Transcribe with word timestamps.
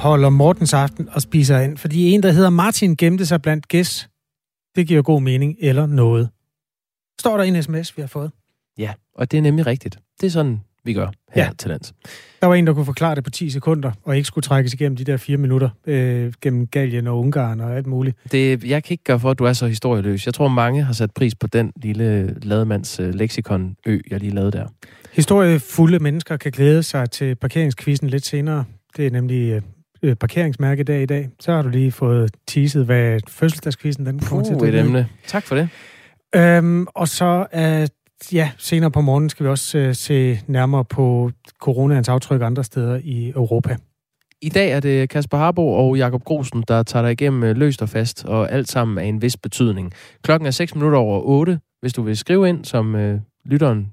Holder 0.00 0.28
Mortens 0.28 0.74
aften 0.74 1.08
og 1.12 1.22
spiser 1.22 1.60
ind, 1.60 1.78
fordi 1.78 2.10
en, 2.10 2.22
der 2.22 2.32
hedder 2.32 2.50
Martin, 2.50 2.96
gemte 2.96 3.26
sig 3.26 3.42
blandt 3.42 3.68
gæs. 3.68 4.08
Det 4.76 4.86
giver 4.86 5.02
god 5.02 5.22
mening, 5.22 5.56
eller 5.60 5.86
noget. 5.86 6.28
Står 7.20 7.36
der 7.36 7.44
en 7.44 7.62
sms, 7.62 7.96
vi 7.96 8.02
har 8.02 8.06
fået? 8.06 8.30
Ja, 8.78 8.92
og 9.14 9.30
det 9.30 9.38
er 9.38 9.42
nemlig 9.42 9.66
rigtigt. 9.66 9.98
Det 10.20 10.26
er 10.26 10.30
sådan, 10.30 10.60
vi 10.84 10.92
gør 10.92 11.06
her 11.32 11.44
ja. 11.44 11.50
til 11.58 11.68
lands. 11.68 11.92
Der 12.40 12.46
var 12.46 12.54
en, 12.54 12.66
der 12.66 12.74
kunne 12.74 12.84
forklare 12.84 13.14
det 13.14 13.24
på 13.24 13.30
10 13.30 13.50
sekunder, 13.50 13.92
og 14.02 14.16
ikke 14.16 14.26
skulle 14.26 14.42
trækkes 14.42 14.74
igennem 14.74 14.96
de 14.96 15.04
der 15.04 15.16
fire 15.16 15.36
minutter 15.36 15.70
øh, 15.86 16.32
gennem 16.40 16.66
Gallien 16.66 17.06
og 17.06 17.18
Ungarn 17.18 17.60
og 17.60 17.76
alt 17.76 17.86
muligt. 17.86 18.16
Det, 18.32 18.64
jeg 18.64 18.84
kan 18.84 18.94
ikke 18.94 19.04
gøre 19.04 19.20
for, 19.20 19.30
at 19.30 19.38
du 19.38 19.44
er 19.44 19.52
så 19.52 19.66
historieløs. 19.66 20.26
Jeg 20.26 20.34
tror, 20.34 20.48
mange 20.48 20.82
har 20.82 20.92
sat 20.92 21.10
pris 21.10 21.34
på 21.34 21.46
den 21.46 21.72
lille 21.76 22.34
lademands 22.42 23.00
øh, 23.00 23.14
leksikon-ø, 23.14 23.98
jeg 24.10 24.20
lige 24.20 24.34
lavede 24.34 24.52
der. 24.52 24.66
Historiefulde 25.12 25.98
mennesker 25.98 26.36
kan 26.36 26.52
glæde 26.52 26.82
sig 26.82 27.10
til 27.10 27.34
parkeringskvisten 27.34 28.08
lidt 28.08 28.26
senere. 28.26 28.64
Det 28.96 29.06
er 29.06 29.10
nemlig 29.10 29.50
øh, 29.50 29.62
parkeringsmærkedag 30.20 31.02
i 31.02 31.06
dag. 31.06 31.28
Så 31.40 31.52
har 31.52 31.62
du 31.62 31.68
lige 31.68 31.92
fået 31.92 32.30
teaset, 32.46 32.84
hvad 32.84 33.20
fødselsdagskvisten 33.28 34.06
den 34.06 34.18
kommer 34.18 34.44
Puh, 34.44 34.58
til 34.58 34.66
at 34.66 34.74
et 34.74 34.80
emne. 34.80 35.08
Tak 35.26 35.44
for 35.46 35.54
det. 35.54 35.68
Øhm, 36.34 36.86
og 36.94 37.08
så 37.08 37.46
er 37.52 37.86
ja, 38.32 38.50
senere 38.58 38.90
på 38.90 39.00
morgenen 39.00 39.30
skal 39.30 39.44
vi 39.44 39.50
også 39.50 39.78
øh, 39.78 39.94
se 39.94 40.40
nærmere 40.46 40.84
på 40.84 41.30
coronaens 41.60 42.08
aftryk 42.08 42.42
andre 42.42 42.64
steder 42.64 43.00
i 43.04 43.28
Europa. 43.28 43.76
I 44.42 44.48
dag 44.48 44.70
er 44.70 44.80
det 44.80 45.08
Kasper 45.08 45.36
Harbo 45.36 45.72
og 45.72 45.96
Jakob 45.96 46.24
Grosen, 46.24 46.64
der 46.68 46.82
tager 46.82 47.02
dig 47.02 47.12
igennem 47.12 47.42
øh, 47.42 47.56
løst 47.56 47.82
og 47.82 47.88
fast, 47.88 48.24
og 48.24 48.52
alt 48.52 48.68
sammen 48.68 48.98
af 48.98 49.04
en 49.04 49.22
vis 49.22 49.36
betydning. 49.36 49.92
Klokken 50.22 50.46
er 50.46 50.50
6 50.50 50.74
minutter 50.74 50.98
over 50.98 51.20
8. 51.20 51.60
Hvis 51.80 51.92
du 51.92 52.02
vil 52.02 52.16
skrive 52.16 52.48
ind, 52.48 52.64
som 52.64 52.94
øh, 52.94 53.20
lytteren 53.44 53.92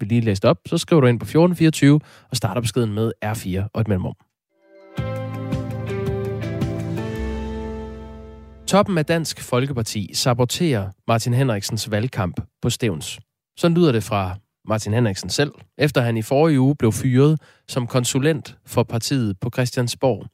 vil 0.00 0.08
lige 0.08 0.20
læse 0.20 0.44
op, 0.44 0.58
så 0.66 0.78
skriver 0.78 1.00
du 1.00 1.06
ind 1.06 1.20
på 1.20 1.24
1424 1.24 2.00
og 2.30 2.36
starter 2.36 2.60
beskeden 2.60 2.94
med 2.94 3.12
R4 3.24 3.68
og 3.72 3.80
et 3.80 3.88
mellemrum. 3.88 4.14
Toppen 8.66 8.98
af 8.98 9.06
Dansk 9.06 9.40
Folkeparti 9.40 10.10
saboterer 10.14 10.88
Martin 11.08 11.34
Henriksens 11.34 11.90
valgkamp 11.90 12.40
på 12.62 12.70
Stævns. 12.70 13.18
Sådan 13.56 13.76
lyder 13.76 13.92
det 13.92 14.02
fra 14.02 14.36
Martin 14.68 14.94
Henriksen 14.94 15.30
selv, 15.30 15.52
efter 15.78 16.00
han 16.00 16.16
i 16.16 16.22
forrige 16.22 16.60
uge 16.60 16.76
blev 16.76 16.92
fyret 16.92 17.40
som 17.68 17.86
konsulent 17.86 18.56
for 18.66 18.82
partiet 18.82 19.40
på 19.40 19.50
Christiansborg. 19.54 20.26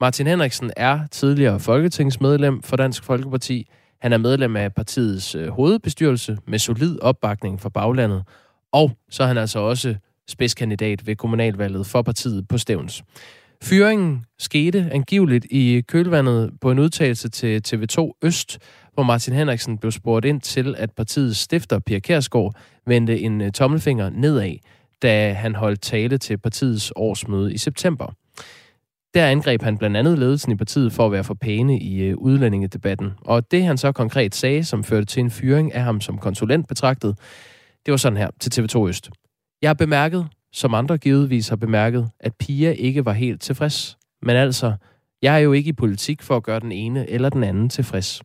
Martin 0.00 0.26
Henriksen 0.26 0.70
er 0.76 1.06
tidligere 1.10 1.60
folketingsmedlem 1.60 2.62
for 2.62 2.76
Dansk 2.76 3.04
Folkeparti. 3.04 3.68
Han 4.00 4.12
er 4.12 4.18
medlem 4.18 4.56
af 4.56 4.74
partiets 4.74 5.34
øh, 5.34 5.48
hovedbestyrelse 5.48 6.38
med 6.46 6.58
solid 6.58 7.00
opbakning 7.00 7.60
fra 7.60 7.68
baglandet. 7.68 8.22
Og 8.72 8.92
så 9.10 9.22
er 9.22 9.26
han 9.26 9.38
altså 9.38 9.58
også 9.58 9.94
spidskandidat 10.28 11.06
ved 11.06 11.16
kommunalvalget 11.16 11.86
for 11.86 12.02
partiet 12.02 12.48
på 12.48 12.58
Stævns. 12.58 13.02
Fyringen 13.62 14.24
skete 14.38 14.88
angiveligt 14.92 15.46
i 15.50 15.82
kølvandet 15.88 16.50
på 16.60 16.70
en 16.70 16.78
udtalelse 16.78 17.28
til 17.28 17.62
TV2 17.68 18.18
Øst, 18.22 18.58
hvor 18.94 19.02
Martin 19.02 19.34
Henriksen 19.34 19.78
blev 19.78 19.92
spurgt 19.92 20.24
ind 20.24 20.40
til, 20.40 20.74
at 20.78 20.90
partiets 20.96 21.38
stifter, 21.38 21.78
Pia 21.78 21.98
Kærsgaard, 21.98 22.54
vendte 22.86 23.20
en 23.20 23.40
øh, 23.40 23.52
tommelfinger 23.52 24.10
nedad, 24.10 24.52
da 25.02 25.32
han 25.32 25.54
holdt 25.54 25.80
tale 25.80 26.18
til 26.18 26.38
partiets 26.38 26.92
årsmøde 26.96 27.54
i 27.54 27.58
september. 27.58 28.14
Der 29.14 29.26
angreb 29.26 29.62
han 29.62 29.78
blandt 29.78 29.96
andet 29.96 30.18
ledelsen 30.18 30.52
i 30.52 30.56
partiet 30.56 30.92
for 30.92 31.06
at 31.06 31.12
være 31.12 31.24
for 31.24 31.34
pæne 31.34 31.80
i 31.80 32.02
øh, 32.02 32.16
udlændingedebatten. 32.16 33.10
Og 33.20 33.50
det 33.50 33.64
han 33.64 33.78
så 33.78 33.92
konkret 33.92 34.34
sagde, 34.34 34.64
som 34.64 34.84
førte 34.84 35.06
til 35.06 35.20
en 35.20 35.30
fyring 35.30 35.74
af 35.74 35.82
ham 35.82 36.00
som 36.00 36.18
konsulent 36.18 36.68
betragtet, 36.68 37.18
det 37.86 37.92
var 37.92 37.98
sådan 37.98 38.16
her 38.16 38.30
til 38.40 38.60
TV2 38.60 38.88
Øst. 38.88 39.10
Jeg 39.62 39.68
har 39.68 39.74
bemærket, 39.74 40.28
som 40.52 40.74
andre 40.74 40.98
givetvis 40.98 41.48
har 41.48 41.56
bemærket, 41.56 42.10
at 42.20 42.34
Pia 42.34 42.70
ikke 42.70 43.04
var 43.04 43.12
helt 43.12 43.40
tilfreds. 43.40 43.98
Men 44.22 44.36
altså, 44.36 44.72
jeg 45.22 45.34
er 45.34 45.38
jo 45.38 45.52
ikke 45.52 45.68
i 45.68 45.72
politik 45.72 46.22
for 46.22 46.36
at 46.36 46.42
gøre 46.42 46.60
den 46.60 46.72
ene 46.72 47.10
eller 47.10 47.28
den 47.28 47.44
anden 47.44 47.68
tilfreds. 47.68 48.22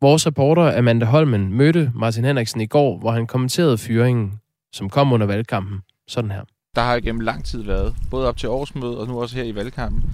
Vores 0.00 0.26
reporter 0.26 0.78
Amanda 0.78 1.06
Holmen 1.06 1.52
mødte 1.54 1.92
Martin 1.94 2.24
Henriksen 2.24 2.60
i 2.60 2.66
går, 2.66 2.98
hvor 2.98 3.10
han 3.10 3.26
kommenterede 3.26 3.78
fyringen, 3.78 4.32
som 4.72 4.90
kom 4.90 5.12
under 5.12 5.26
valgkampen, 5.26 5.80
sådan 6.08 6.30
her. 6.30 6.42
Der 6.74 6.82
har 6.82 7.00
gennem 7.00 7.20
lang 7.20 7.44
tid 7.44 7.62
været, 7.62 7.94
både 8.10 8.28
op 8.28 8.36
til 8.36 8.48
årsmødet 8.48 8.98
og 8.98 9.06
nu 9.06 9.20
også 9.20 9.36
her 9.36 9.44
i 9.44 9.54
valgkampen, 9.54 10.04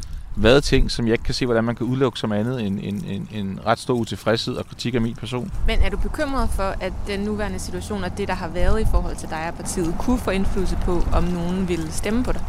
været 0.43 0.65
ting, 0.65 0.91
som 0.91 1.07
jeg 1.07 1.13
ikke 1.13 1.25
kan 1.25 1.35
se, 1.35 1.47
hvordan 1.47 1.65
man 1.65 1.75
kan 1.75 1.87
udelukke 1.87 2.19
som 2.19 2.33
andet 2.33 2.67
end 2.67 2.81
en, 2.83 3.05
en, 3.05 3.29
en 3.33 3.61
ret 3.67 3.79
stor 3.79 3.95
utilfredshed 3.95 4.55
og 4.55 4.67
kritik 4.67 4.95
af 4.95 5.01
min 5.01 5.15
person. 5.15 5.53
Men 5.67 5.79
er 5.83 5.91
du 5.91 5.97
bekymret 5.97 6.51
for, 6.51 6.75
at 6.81 6.93
den 7.07 7.21
nuværende 7.21 7.59
situation 7.59 8.05
og 8.05 8.19
det, 8.19 8.29
der 8.29 8.35
har 8.35 8.49
været 8.49 8.81
i 8.81 8.85
forhold 8.91 9.17
til 9.17 9.29
dig 9.31 9.49
og 9.49 9.55
partiet, 9.55 9.95
kunne 9.99 10.19
få 10.19 10.31
indflydelse 10.31 10.79
på, 10.85 11.03
om 11.13 11.25
nogen 11.25 11.69
vil 11.69 11.93
stemme 11.93 12.25
på 12.25 12.33
dig? 12.33 12.45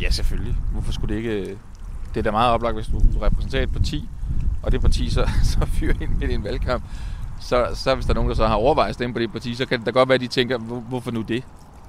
Ja, 0.00 0.10
selvfølgelig. 0.10 0.56
Hvorfor 0.72 0.92
skulle 0.92 1.14
det 1.14 1.22
ikke... 1.22 1.58
Det 2.14 2.20
er 2.20 2.22
da 2.22 2.30
meget 2.30 2.52
oplagt, 2.52 2.76
hvis 2.76 2.86
du 2.86 3.18
repræsenterer 3.22 3.62
et 3.62 3.72
parti, 3.72 4.08
og 4.62 4.72
det 4.72 4.80
parti 4.80 5.10
så, 5.10 5.30
så 5.52 5.66
fyrer 5.66 5.94
ind 6.00 6.10
midt 6.10 6.30
i 6.30 6.34
en 6.34 6.44
valgkamp, 6.44 6.84
så, 7.40 7.66
så 7.74 7.94
hvis 7.94 8.06
der 8.06 8.12
er 8.12 8.14
nogen, 8.14 8.28
der 8.28 8.36
så 8.36 8.46
har 8.46 8.54
overvejet 8.54 8.88
at 8.88 8.94
stemme 8.94 9.14
på 9.14 9.18
det 9.18 9.32
parti, 9.32 9.54
så 9.54 9.66
kan 9.66 9.78
det 9.78 9.86
da 9.86 9.90
godt 9.90 10.08
være, 10.08 10.14
at 10.14 10.20
de 10.20 10.26
tænker, 10.26 10.58
hvor, 10.58 10.80
hvorfor 10.80 11.10
nu 11.10 11.22
det? 11.22 11.44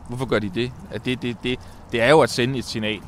Hvorfor 0.08 0.26
gør 0.26 0.40
de 0.40 0.50
det? 0.50 0.72
At 0.92 1.06
det, 1.06 1.22
det, 1.22 1.38
det? 1.44 1.60
Det 1.92 2.02
er 2.02 2.10
jo 2.10 2.20
at 2.20 2.30
sende 2.30 2.60
et 2.60 2.66
signal. 2.66 3.02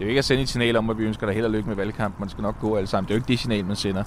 Det 0.00 0.06
er 0.06 0.08
jo 0.08 0.14
ikke 0.14 0.18
at 0.18 0.24
sende 0.24 0.42
et 0.42 0.48
signal 0.48 0.76
om, 0.76 0.90
at 0.90 0.98
vi 0.98 1.04
ønsker 1.04 1.26
dig 1.26 1.34
held 1.34 1.44
og 1.44 1.50
lykke 1.50 1.68
med 1.68 1.76
valgkamp. 1.76 2.20
Man 2.20 2.28
skal 2.28 2.42
nok 2.42 2.60
gå 2.60 2.76
alle 2.76 2.86
sammen. 2.86 3.08
Det 3.08 3.14
er 3.14 3.16
jo 3.16 3.20
ikke 3.20 3.32
det 3.32 3.38
signal, 3.38 3.64
man 3.64 3.76
sender. 3.76 4.04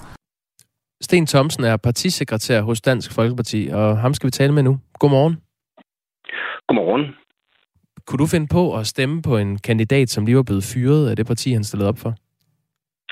Sten 1.01 1.25
Thomsen 1.25 1.63
er 1.63 1.77
partisekretær 1.77 2.61
hos 2.61 2.81
Dansk 2.81 3.15
Folkeparti, 3.15 3.69
og 3.73 3.97
ham 3.97 4.13
skal 4.13 4.27
vi 4.27 4.31
tale 4.31 4.53
med 4.53 4.63
nu. 4.63 4.79
Godmorgen. 4.99 5.37
Godmorgen. 6.67 7.15
Kunne 8.07 8.17
du 8.17 8.27
finde 8.27 8.47
på 8.51 8.77
at 8.77 8.87
stemme 8.87 9.21
på 9.21 9.37
en 9.37 9.57
kandidat, 9.57 10.09
som 10.09 10.25
lige 10.25 10.35
var 10.35 10.43
blevet 10.43 10.63
fyret 10.73 11.09
af 11.09 11.15
det 11.15 11.27
parti, 11.27 11.53
han 11.53 11.63
stillede 11.63 11.89
op 11.89 11.97
for? 11.97 12.13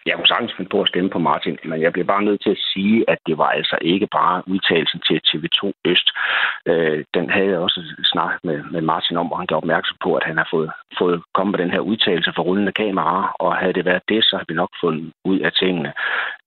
jeg 0.06 0.16
kunne 0.16 0.28
sagtens 0.34 0.54
finde 0.58 0.70
på 0.70 0.82
at 0.82 0.88
stemme 0.88 1.10
på 1.10 1.20
Martin, 1.20 1.58
men 1.64 1.82
jeg 1.82 1.92
bliver 1.94 2.06
bare 2.14 2.24
nødt 2.24 2.42
til 2.44 2.50
at 2.50 2.64
sige, 2.74 3.10
at 3.10 3.18
det 3.28 3.38
var 3.38 3.50
altså 3.50 3.78
ikke 3.82 4.08
bare 4.08 4.44
udtalelsen 4.48 5.00
til 5.08 5.22
TV2 5.28 5.72
Øst. 5.86 6.08
Øh, 6.66 7.06
den 7.14 7.30
havde 7.30 7.50
jeg 7.50 7.58
også 7.58 7.80
snakket 8.14 8.40
med, 8.44 8.64
med 8.74 8.82
Martin 8.82 9.18
om, 9.18 9.32
og 9.32 9.38
han 9.40 9.48
gav 9.48 9.58
opmærksom 9.58 9.98
på, 10.04 10.16
at 10.16 10.24
han 10.30 10.38
har 10.38 10.48
fået, 10.52 10.72
fået 11.00 11.22
kommet 11.34 11.52
med 11.54 11.64
den 11.64 11.74
her 11.76 11.80
udtalelse 11.80 12.32
for 12.36 12.44
rullende 12.44 12.72
kamera, 12.72 13.36
og 13.40 13.56
havde 13.56 13.74
det 13.74 13.86
været 13.86 14.04
det, 14.10 14.24
så 14.24 14.36
havde 14.36 14.50
vi 14.52 14.54
nok 14.54 14.72
fundet 14.84 15.12
ud 15.26 15.40
af 15.40 15.52
tingene. 15.52 15.94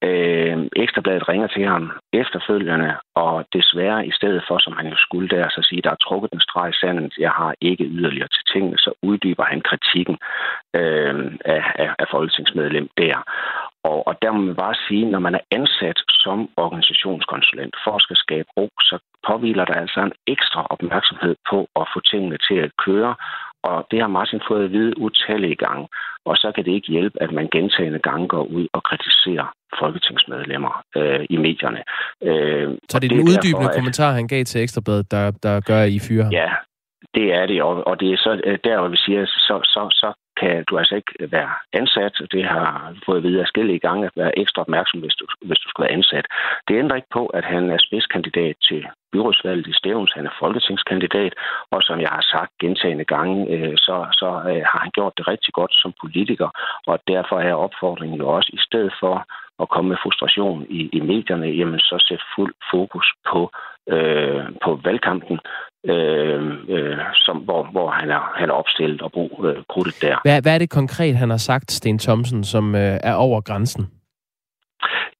Øh, 0.02 0.58
Ekstrabladet 0.76 1.28
ringer 1.28 1.46
til 1.46 1.64
ham 1.66 1.92
efterfølgende, 2.12 2.94
og 3.14 3.44
desværre 3.52 4.06
i 4.06 4.12
stedet 4.12 4.42
for, 4.48 4.58
som 4.58 4.72
han 4.78 4.86
jo 4.86 4.96
skulle 4.96 5.28
der, 5.28 5.48
så 5.48 5.60
sige, 5.62 5.82
der 5.82 5.90
er 5.90 6.04
trukket 6.06 6.30
en 6.32 6.40
streg 6.40 6.70
i 6.70 6.78
sandet, 6.80 7.12
jeg 7.18 7.30
har 7.30 7.54
ikke 7.60 7.84
yderligere 7.84 8.28
til 8.28 8.44
tingene, 8.52 8.78
så 8.78 8.90
uddyber 9.02 9.44
han 9.44 9.60
kritikken 9.60 10.16
øh, 10.78 11.14
af, 11.44 11.62
af, 11.74 11.90
af 11.98 12.06
folketingsmedlem 12.10 12.88
der. 12.96 13.16
Og, 13.90 14.06
og 14.08 14.14
der 14.22 14.30
må 14.32 14.40
man 14.40 14.56
bare 14.56 14.74
sige, 14.88 15.04
når 15.10 15.18
man 15.18 15.34
er 15.34 15.44
ansat 15.50 15.98
som 16.08 16.48
organisationskonsulent 16.56 17.74
for 17.84 17.92
at 17.96 18.02
skal 18.02 18.16
skabe 18.16 18.48
ro, 18.56 18.68
så 18.80 18.98
påviler 19.28 19.64
der 19.64 19.74
altså 19.74 20.00
en 20.00 20.12
ekstra 20.26 20.66
opmærksomhed 20.70 21.34
på 21.50 21.58
at 21.80 21.86
få 21.94 22.00
tingene 22.00 22.38
til 22.48 22.58
at 22.66 22.70
køre. 22.84 23.14
Og 23.68 23.86
det 23.90 23.98
har 24.00 24.10
Martin 24.18 24.40
fået 24.48 24.64
at 24.64 24.72
vide 24.72 24.98
utallige 24.98 25.56
gange. 25.56 25.88
Og 26.24 26.36
så 26.36 26.52
kan 26.54 26.64
det 26.64 26.72
ikke 26.72 26.92
hjælpe, 26.92 27.22
at 27.22 27.32
man 27.32 27.48
gentagende 27.56 27.98
gange 27.98 28.28
går 28.28 28.44
ud 28.56 28.66
og 28.72 28.82
kritiserer 28.82 29.46
folketingsmedlemmer 29.80 30.82
øh, 30.96 31.26
i 31.30 31.36
medierne. 31.36 31.82
Øh, 32.28 32.68
så 32.88 32.98
det 32.98 33.06
er 33.06 33.16
den 33.16 33.28
uddybende 33.28 33.66
derfor, 33.66 33.68
at... 33.68 33.74
kommentar, 33.74 34.10
han 34.12 34.28
gav 34.28 34.44
til 34.44 34.62
Ekstrabladet, 34.62 35.10
der, 35.10 35.30
der 35.30 35.60
gør, 35.60 35.80
at 35.82 35.90
I 35.90 35.98
fyrer 36.08 36.28
Ja, 36.32 36.50
det 37.14 37.34
er 37.34 37.46
det, 37.46 37.62
og, 37.62 37.86
og 37.86 38.00
det 38.00 38.08
er 38.12 38.16
så 38.16 38.40
øh, 38.44 38.58
der, 38.64 38.78
hvor 38.78 38.88
vi 38.88 38.96
siger, 38.96 39.26
så, 39.26 39.60
så, 39.64 39.82
så 39.90 40.12
kan 40.40 40.64
du 40.68 40.78
altså 40.78 40.94
ikke 40.94 41.12
være 41.36 41.50
ansat. 41.72 42.14
Det 42.32 42.44
har 42.44 42.94
fået 43.06 43.16
at 43.16 43.22
vide 43.22 43.74
i 43.74 43.78
gang 43.78 44.04
at 44.04 44.10
være 44.16 44.38
ekstra 44.38 44.62
opmærksom, 44.62 45.00
hvis 45.00 45.14
du, 45.20 45.26
hvis 45.48 45.58
du 45.58 45.68
skal 45.68 45.82
være 45.82 45.96
ansat. 45.98 46.26
Det 46.68 46.78
ændrer 46.78 46.96
ikke 46.96 47.14
på, 47.18 47.26
at 47.26 47.44
han 47.44 47.70
er 47.70 47.78
spidskandidat 47.86 48.56
til 48.68 48.86
byrådsvalget 49.14 49.66
i 49.72 49.78
Stævns. 49.80 50.12
Han 50.18 50.26
er 50.26 50.34
folketingskandidat, 50.42 51.32
og 51.74 51.80
som 51.82 51.96
jeg 52.04 52.10
har 52.16 52.24
sagt 52.34 52.52
gentagende 52.62 53.06
gange, 53.14 53.36
øh, 53.54 53.74
så, 53.86 53.96
så 54.20 54.28
øh, 54.50 54.62
har 54.70 54.80
han 54.84 54.92
gjort 54.98 55.14
det 55.18 55.24
rigtig 55.32 55.52
godt 55.58 55.74
som 55.82 55.92
politiker, 56.02 56.48
og 56.90 56.96
derfor 57.12 57.36
er 57.48 57.54
opfordringen 57.66 58.18
jo 58.22 58.28
også, 58.36 58.50
i 58.58 58.60
stedet 58.66 58.92
for 59.02 59.16
at 59.62 59.68
komme 59.68 59.88
med 59.88 59.98
frustration 60.02 60.66
i, 60.78 60.80
i 60.92 61.00
medierne, 61.00 61.46
jamen 61.46 61.80
så 61.80 61.96
sæt 62.08 62.22
fuld 62.36 62.54
fokus 62.72 63.06
på, 63.30 63.40
øh, 63.94 64.44
på 64.64 64.80
valgkampen, 64.84 65.38
øh, 65.92 66.42
øh, 66.68 66.98
som, 67.14 67.36
hvor, 67.36 67.62
hvor 67.72 67.90
han, 67.90 68.10
er, 68.10 68.32
han 68.40 68.48
er 68.50 68.54
opstillet 68.54 69.02
og 69.02 69.12
brug 69.12 69.44
øh, 69.48 69.62
krudtet 69.68 69.96
der. 70.02 70.16
Hvad, 70.24 70.42
hvad 70.42 70.54
er 70.54 70.58
det 70.58 70.70
konkret, 70.70 71.16
han 71.16 71.30
har 71.30 71.36
sagt, 71.36 71.72
Sten 71.72 71.98
Thomsen, 71.98 72.44
som 72.44 72.74
øh, 72.74 72.98
er 73.02 73.14
over 73.14 73.40
grænsen? 73.40 73.84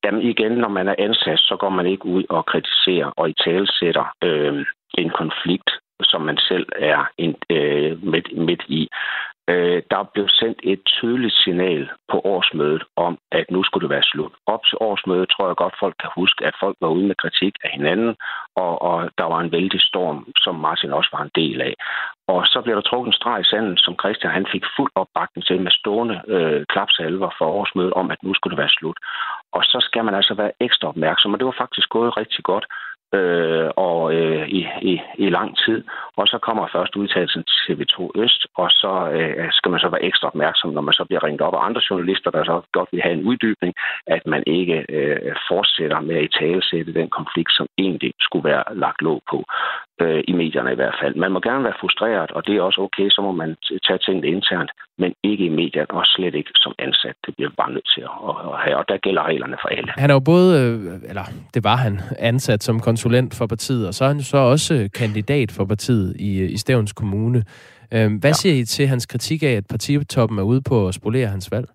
Jamen 0.05 0.23
igen, 0.23 0.53
når 0.53 0.69
man 0.69 0.89
er 0.89 0.95
ansat, 0.99 1.39
så 1.39 1.57
går 1.57 1.69
man 1.69 1.87
ikke 1.87 2.07
ud 2.07 2.25
og 2.29 2.47
kritiserer 2.47 3.11
og 3.17 3.31
i 3.31 3.35
talesætter 3.45 4.07
øh, 4.23 4.67
en 4.99 5.11
konflikt, 5.11 5.71
som 6.03 6.21
man 6.21 6.39
selv 6.39 6.67
er 6.77 7.11
en, 7.19 7.35
øh, 7.51 8.05
midt, 8.05 8.29
midt 8.39 8.63
i. 8.69 8.89
Øh, 9.53 9.83
der 9.91 10.11
blev 10.15 10.29
sendt 10.29 10.59
et 10.63 10.81
tydeligt 10.87 11.35
signal 11.45 11.91
på 12.11 12.21
årsmødet 12.25 12.85
om, 12.97 13.19
at 13.33 13.47
nu 13.51 13.63
skulle 13.63 13.85
det 13.85 13.95
være 13.97 14.11
slut. 14.13 14.33
Op 14.47 14.63
til 14.69 14.79
årsmødet 14.81 15.29
tror 15.29 15.47
jeg 15.47 15.57
godt, 15.57 15.81
folk 15.81 15.97
kan 16.01 16.11
huske, 16.21 16.47
at 16.47 16.55
folk 16.61 16.77
var 16.81 16.89
ude 16.89 17.07
med 17.07 17.15
kritik 17.15 17.55
af 17.65 17.71
hinanden, 17.71 18.17
og, 18.57 18.83
og 18.83 19.11
der 19.19 19.25
var 19.25 19.41
en 19.41 19.53
vældig 19.53 19.81
storm, 19.81 20.19
som 20.37 20.55
Martin 20.55 20.93
også 20.93 21.11
var 21.13 21.23
en 21.23 21.35
del 21.35 21.61
af. 21.61 21.75
Og 22.29 22.47
så 22.47 22.61
blev 22.61 22.75
der 22.77 22.89
trukket 22.89 23.09
en 23.09 23.19
streg 23.21 23.41
i 23.41 23.51
sanden, 23.51 23.77
som 23.77 23.99
Christian 24.01 24.33
han 24.33 24.47
fik 24.53 24.65
fuld 24.77 24.91
opbakning 24.95 25.45
til 25.47 25.61
med 25.61 25.71
stående 25.71 26.17
øh, 26.29 26.65
klapsalver 26.73 27.31
for 27.39 27.47
årsmødet 27.47 27.93
om, 27.93 28.11
at 28.11 28.23
nu 28.23 28.35
skulle 28.35 28.53
det 28.55 28.63
være 28.63 28.77
slut. 28.79 28.99
Og 29.53 29.63
så 29.65 29.79
skal 29.89 30.05
man 30.05 30.15
altså 30.15 30.35
være 30.35 30.53
ekstra 30.61 30.89
opmærksom, 30.89 31.33
og 31.33 31.39
det 31.39 31.47
var 31.47 31.61
faktisk 31.63 31.89
gået 31.89 32.17
rigtig 32.17 32.45
godt 32.45 32.67
øh, 33.15 33.71
og 33.77 34.15
øh, 34.15 34.49
i, 34.49 34.61
i, 34.83 34.95
i 35.19 35.29
lang 35.31 35.51
tid. 35.65 35.85
Og 36.17 36.27
så 36.27 36.39
kommer 36.39 36.69
først 36.73 36.97
udtalelsen 36.97 37.45
til 37.45 37.59
TV2 37.67 37.97
Øst, 38.23 38.47
og 38.57 38.69
så 38.71 38.93
øh, 39.17 39.53
skal 39.53 39.71
man 39.71 39.81
så 39.81 39.89
være 39.89 40.05
ekstra 40.05 40.29
opmærksom, 40.29 40.71
når 40.71 40.81
man 40.81 40.95
så 40.95 41.05
bliver 41.05 41.25
ringet 41.25 41.41
op 41.41 41.55
af 41.55 41.67
andre 41.69 41.83
journalister, 41.91 42.31
der 42.31 42.45
så 42.45 42.61
godt 42.73 42.89
vil 42.93 43.03
have 43.03 43.15
en 43.15 43.27
uddybning, 43.31 43.75
at 44.07 44.27
man 44.27 44.43
ikke 44.47 44.87
øh, 44.89 45.37
fortsætter 45.49 46.01
med 46.01 46.17
at 46.17 46.25
i 46.25 46.39
talesætte 46.39 46.95
den 46.95 47.09
konflikt, 47.19 47.53
som 47.53 47.67
egentlig 47.79 48.13
skulle 48.21 48.49
være 48.51 48.65
lagt 48.85 49.03
låg 49.03 49.23
på 49.31 49.45
øh, 50.03 50.23
i 50.29 50.33
medierne 50.33 50.73
i 50.73 50.75
hvert 50.75 50.97
fald. 51.03 51.15
Man 51.15 51.33
må 51.33 51.41
gerne 51.41 51.65
være 51.65 51.81
frustreret, 51.81 52.31
og 52.31 52.47
det 52.47 52.57
er 52.57 52.63
også 52.63 52.81
okay, 52.81 53.09
så 53.11 53.21
må 53.23 53.33
man 53.33 53.57
tage 53.87 53.99
tingene 53.99 54.29
internt, 54.29 54.71
men 54.99 55.13
ikke 55.23 55.45
i 55.45 55.49
medierne, 55.49 55.91
og 55.91 56.03
slet 56.07 56.35
ikke 56.35 56.51
som 56.55 56.75
ansat. 56.79 57.17
Det 57.27 57.35
bliver 57.37 57.51
bare 57.57 57.73
nødt 57.73 57.89
til 57.95 58.01
at, 58.01 58.35
at 58.53 58.59
have, 58.65 58.77
og 58.77 58.85
der 58.89 58.97
gælder 58.97 59.23
reglerne 59.23 59.57
for 59.63 59.69
alle. 59.69 59.93
Han 59.97 60.11
er 60.11 60.15
jo 60.15 60.21
både, 60.21 60.51
øh, 60.63 61.11
eller 61.11 61.25
det 61.55 61.65
var 61.65 61.77
han, 61.77 62.01
ansat 62.19 62.63
som 62.63 62.81
konsulent 62.81 63.35
for 63.39 63.47
partiet, 63.47 63.89
og 63.89 63.95
så 63.95 64.05
er 64.05 64.09
han 64.09 64.21
så 64.21 64.37
også 64.37 64.89
kandidat 64.95 65.53
for 65.57 65.65
partiet 65.65 66.17
i, 66.21 66.45
i 66.45 66.57
Stævns 66.57 66.93
Kommune. 66.93 67.45
Øh, 67.95 68.09
hvad 68.21 68.31
ja. 68.31 68.33
siger 68.33 68.55
I 68.55 68.65
til 68.65 68.87
hans 68.87 69.07
kritik 69.07 69.43
af, 69.43 69.55
at 69.61 69.67
partitoppen 69.71 70.39
er 70.39 70.43
ude 70.43 70.63
på 70.63 70.89
at 70.89 70.95
spolere 70.95 71.27
hans 71.27 71.51
valg? 71.53 71.67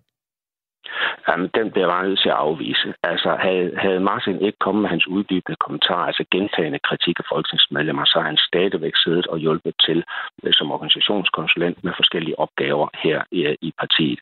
Jamen, 1.28 1.50
den 1.58 1.72
bliver 1.72 1.88
bare 1.88 2.08
nødt 2.08 2.20
til 2.20 2.30
at 2.30 2.36
afvise. 2.36 2.94
Altså, 3.04 3.30
havde, 3.46 3.72
havde 3.78 4.00
Martin 4.00 4.42
ikke 4.42 4.60
kommet 4.60 4.82
med 4.82 4.90
hans 4.90 5.08
uddybende 5.08 5.58
kommentarer, 5.66 6.06
altså 6.10 6.24
gentagende 6.32 6.80
kritik 6.80 7.20
af 7.20 7.26
folketingsmedlemmer, 7.32 8.06
så 8.06 8.20
har 8.20 8.28
han 8.28 8.38
stadigvæk 8.38 8.96
siddet 9.04 9.28
og 9.28 9.38
hjulpet 9.38 9.74
til 9.86 10.04
øh, 10.44 10.54
som 10.54 10.72
organisationskonsulent 10.72 11.84
med 11.84 11.94
forskellige 11.96 12.40
opgaver 12.40 12.88
her 13.04 13.24
i, 13.32 13.42
øh, 13.46 13.56
i 13.62 13.74
partiet. 13.80 14.20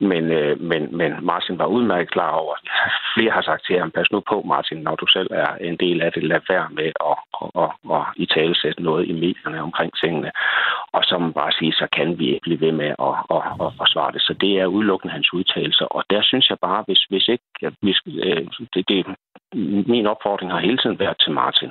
Men, 0.00 0.24
øh, 0.30 0.60
men, 0.60 0.96
men 0.96 1.10
Martin 1.22 1.58
var 1.58 1.66
udmærket 1.66 2.10
klar 2.10 2.30
over, 2.30 2.54
flere 3.14 3.32
har 3.32 3.42
sagt 3.42 3.66
til 3.66 3.78
ham, 3.78 3.90
pas 3.90 4.12
nu 4.12 4.20
på 4.20 4.42
Martin, 4.46 4.78
når 4.78 4.94
du 4.96 5.06
selv 5.06 5.28
er 5.30 5.50
en 5.60 5.76
del 5.76 6.02
af 6.02 6.12
det, 6.12 6.22
lad 6.22 6.40
være 6.48 6.68
med 6.70 6.92
at, 7.10 7.16
og, 7.40 7.50
og, 7.62 7.72
og 7.84 8.04
i 8.16 8.26
tale 8.26 8.54
sætte 8.54 8.82
noget 8.82 9.08
i 9.08 9.12
medierne 9.12 9.62
omkring 9.62 9.92
tingene. 10.02 10.30
Og 10.92 11.02
så 11.04 11.18
må 11.18 11.30
bare 11.30 11.52
sige, 11.52 11.72
så 11.72 11.86
kan 11.96 12.18
vi 12.18 12.26
ikke 12.28 12.42
blive 12.42 12.60
ved 12.60 12.72
med 12.72 12.90
at, 13.08 13.14
at, 13.36 13.42
at 13.64 13.70
forsvare 13.80 14.12
det. 14.12 14.22
Så 14.22 14.32
det 14.40 14.52
er 14.60 14.66
udelukkende 14.66 15.12
hans 15.12 15.32
udtalelser, 15.32 15.84
og 15.84 16.02
der 16.12 16.22
synes 16.22 16.46
jeg 16.50 16.58
bare, 16.68 16.84
hvis, 16.86 17.02
hvis 17.10 17.28
ikke... 17.34 17.46
Hvis, 17.82 17.98
øh, 18.06 18.46
det, 18.74 18.84
det, 18.88 19.06
min 19.94 20.06
opfordring 20.06 20.50
har 20.52 20.60
hele 20.60 20.78
tiden 20.78 20.98
været 20.98 21.18
til 21.24 21.32
Martin. 21.32 21.70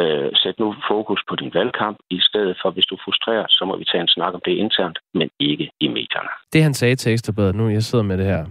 Øh, 0.00 0.30
sæt 0.34 0.58
nu 0.58 0.74
fokus 0.90 1.20
på 1.28 1.34
din 1.36 1.50
valgkamp, 1.54 1.98
i 2.10 2.20
stedet 2.20 2.58
for, 2.62 2.70
hvis 2.70 2.84
du 2.90 2.96
frustrerer, 3.04 3.46
så 3.48 3.64
må 3.64 3.76
vi 3.76 3.84
tage 3.84 4.00
en 4.00 4.08
snak 4.08 4.34
om 4.34 4.40
det 4.44 4.50
internt, 4.64 4.98
men 5.14 5.30
ikke 5.40 5.70
i 5.80 5.88
medierne. 5.88 6.28
Det 6.52 6.62
han 6.62 6.74
sagde 6.74 6.96
til 6.96 7.12
Ekstrabladet 7.12 7.54
nu, 7.54 7.68
jeg 7.68 7.82
sidder 7.82 8.04
med 8.04 8.18
det 8.18 8.26
her. 8.26 8.44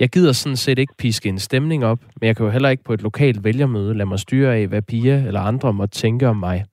Jeg 0.00 0.08
gider 0.08 0.32
sådan 0.32 0.56
set 0.56 0.78
ikke 0.78 0.94
piske 0.98 1.28
en 1.28 1.38
stemning 1.38 1.84
op, 1.84 1.98
men 2.20 2.26
jeg 2.26 2.36
kan 2.36 2.46
jo 2.46 2.52
heller 2.52 2.68
ikke 2.68 2.84
på 2.84 2.92
et 2.92 3.02
lokalt 3.02 3.44
vælgermøde 3.44 3.94
lade 3.94 4.08
mig 4.08 4.18
styre 4.18 4.56
af, 4.56 4.68
hvad 4.68 4.82
Pia 4.82 5.16
eller 5.26 5.40
andre 5.40 5.72
må 5.72 5.86
tænke 5.86 6.28
om 6.28 6.36
mig. 6.36 6.64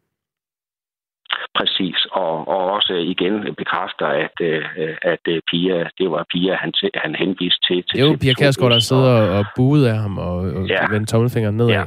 Præcis, 1.57 1.96
og, 2.21 2.47
og 2.53 2.61
også 2.77 2.93
igen 3.13 3.55
bekræfter, 3.61 4.07
at, 4.25 4.35
øh, 4.41 4.63
at 5.01 5.23
øh, 5.27 5.41
Pia, 5.49 5.77
det 5.99 6.07
var 6.11 6.25
Pia, 6.33 6.53
han, 6.63 6.71
han 7.03 7.15
henviste 7.15 7.61
til. 7.67 7.83
til 7.83 7.95
det 7.95 8.03
er 8.05 8.11
jo 8.11 8.17
Pia 8.21 8.33
Kærsgaard, 8.33 8.71
der 8.71 8.79
sidder 8.79 9.13
og 9.37 9.45
buede 9.55 9.89
af 9.93 9.97
ham 9.97 10.17
og, 10.17 10.37
og 10.57 10.63
ja. 10.73 10.87
vendte 10.91 11.11
tommelfingeren 11.11 11.57
nedad. 11.57 11.73
Ja, 11.79 11.83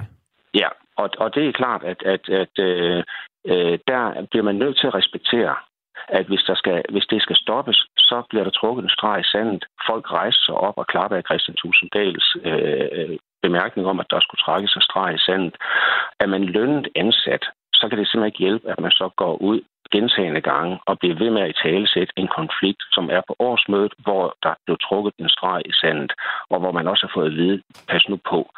ja. 0.54 0.68
Og, 1.02 1.08
og 1.18 1.34
det 1.34 1.42
er 1.48 1.52
klart, 1.52 1.82
at, 1.92 2.00
at, 2.14 2.24
at 2.42 2.54
øh, 2.68 3.02
øh, 3.52 3.78
der 3.90 4.02
bliver 4.30 4.44
man 4.48 4.56
nødt 4.62 4.76
til 4.80 4.86
at 4.86 4.94
respektere, 4.94 5.54
at 6.08 6.26
hvis, 6.26 6.42
der 6.46 6.54
skal, 6.54 6.82
hvis 6.90 7.06
det 7.12 7.22
skal 7.22 7.36
stoppes, 7.36 7.78
så 7.98 8.22
bliver 8.30 8.44
der 8.44 8.50
trukket 8.50 8.82
en 8.82 8.96
streg 8.96 9.20
i 9.20 9.30
sandet. 9.32 9.64
Folk 9.90 10.12
rejser 10.12 10.42
sig 10.46 10.54
op 10.54 10.76
og 10.76 10.86
klapper 10.86 11.16
af 11.16 11.26
Christian 11.28 11.56
Tusinddals 11.56 12.26
øh, 12.44 13.16
bemærkning 13.42 13.88
om, 13.88 14.00
at 14.00 14.10
der 14.10 14.20
skulle 14.20 14.42
trækkes 14.46 14.74
en 14.74 14.82
streg 14.88 15.14
i 15.14 15.24
sandet. 15.26 15.54
Er 16.20 16.26
man 16.26 16.44
lønnet 16.44 16.88
ansat, 16.96 17.44
så 17.74 17.88
kan 17.88 17.98
det 17.98 18.06
simpelthen 18.08 18.32
ikke 18.32 18.44
hjælpe, 18.46 18.70
at 18.72 18.80
man 18.80 18.90
så 18.90 19.10
går 19.16 19.34
ud 19.50 19.60
gentagende 19.94 20.40
gange 20.40 20.78
og 20.86 20.98
bliver 20.98 21.16
ved 21.22 21.30
med 21.30 21.42
at 21.42 21.50
i 21.50 21.62
talesætte 21.62 22.12
en 22.16 22.28
konflikt, 22.38 22.82
som 22.92 23.10
er 23.10 23.22
på 23.28 23.36
årsmødet, 23.38 23.94
hvor 23.98 24.36
der 24.42 24.54
blev 24.64 24.76
trukket 24.86 25.14
en 25.18 25.28
streg 25.28 25.62
i 25.64 25.72
sandet, 25.72 26.12
og 26.50 26.60
hvor 26.60 26.72
man 26.72 26.88
også 26.88 27.06
har 27.06 27.12
fået 27.14 27.26
at 27.26 27.36
vide, 27.36 27.62
pas 27.88 28.08
nu 28.08 28.16
på. 28.30 28.50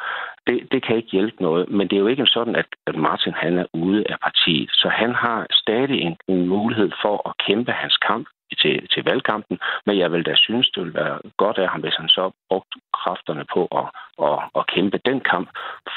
Det, 0.47 0.57
det 0.71 0.85
kan 0.85 0.95
ikke 0.95 1.11
hjælpe 1.11 1.43
noget, 1.43 1.69
men 1.69 1.87
det 1.87 1.95
er 1.95 1.99
jo 1.99 2.07
ikke 2.07 2.25
sådan, 2.25 2.55
at, 2.55 2.65
at 2.87 2.95
Martin 2.95 3.33
han 3.33 3.57
er 3.57 3.65
ude 3.73 4.03
af 4.09 4.17
partiet. 4.19 4.69
Så 4.71 4.87
han 4.89 5.11
har 5.15 5.47
stadig 5.51 5.99
en, 6.01 6.15
en 6.27 6.47
mulighed 6.47 6.91
for 7.01 7.29
at 7.29 7.33
kæmpe 7.47 7.71
hans 7.71 7.97
kamp 7.97 8.27
til, 8.61 8.87
til 8.93 9.03
valgkampen, 9.03 9.59
men 9.85 9.97
jeg 9.97 10.11
vil 10.11 10.25
da 10.25 10.33
synes, 10.35 10.69
det 10.69 10.81
ville 10.83 10.99
være 11.03 11.19
godt 11.37 11.57
af 11.57 11.67
ham, 11.69 11.81
hvis 11.81 11.95
han 12.01 12.09
så 12.09 12.31
brugte 12.49 12.77
kræfterne 12.99 13.45
på 13.53 13.61
at, 13.79 13.87
at, 14.27 14.37
at 14.59 14.67
kæmpe 14.73 14.97
den 15.09 15.19
kamp, 15.31 15.47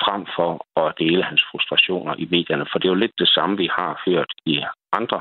frem 0.02 0.22
for 0.36 0.50
at 0.82 0.94
dele 0.98 1.22
hans 1.30 1.42
frustrationer 1.50 2.14
i 2.18 2.26
medierne. 2.34 2.66
For 2.70 2.78
det 2.78 2.86
er 2.86 2.94
jo 2.94 3.02
lidt 3.04 3.18
det 3.18 3.28
samme, 3.28 3.56
vi 3.56 3.68
har 3.78 4.02
hørt 4.06 4.30
i 4.46 4.56
andre 4.92 5.20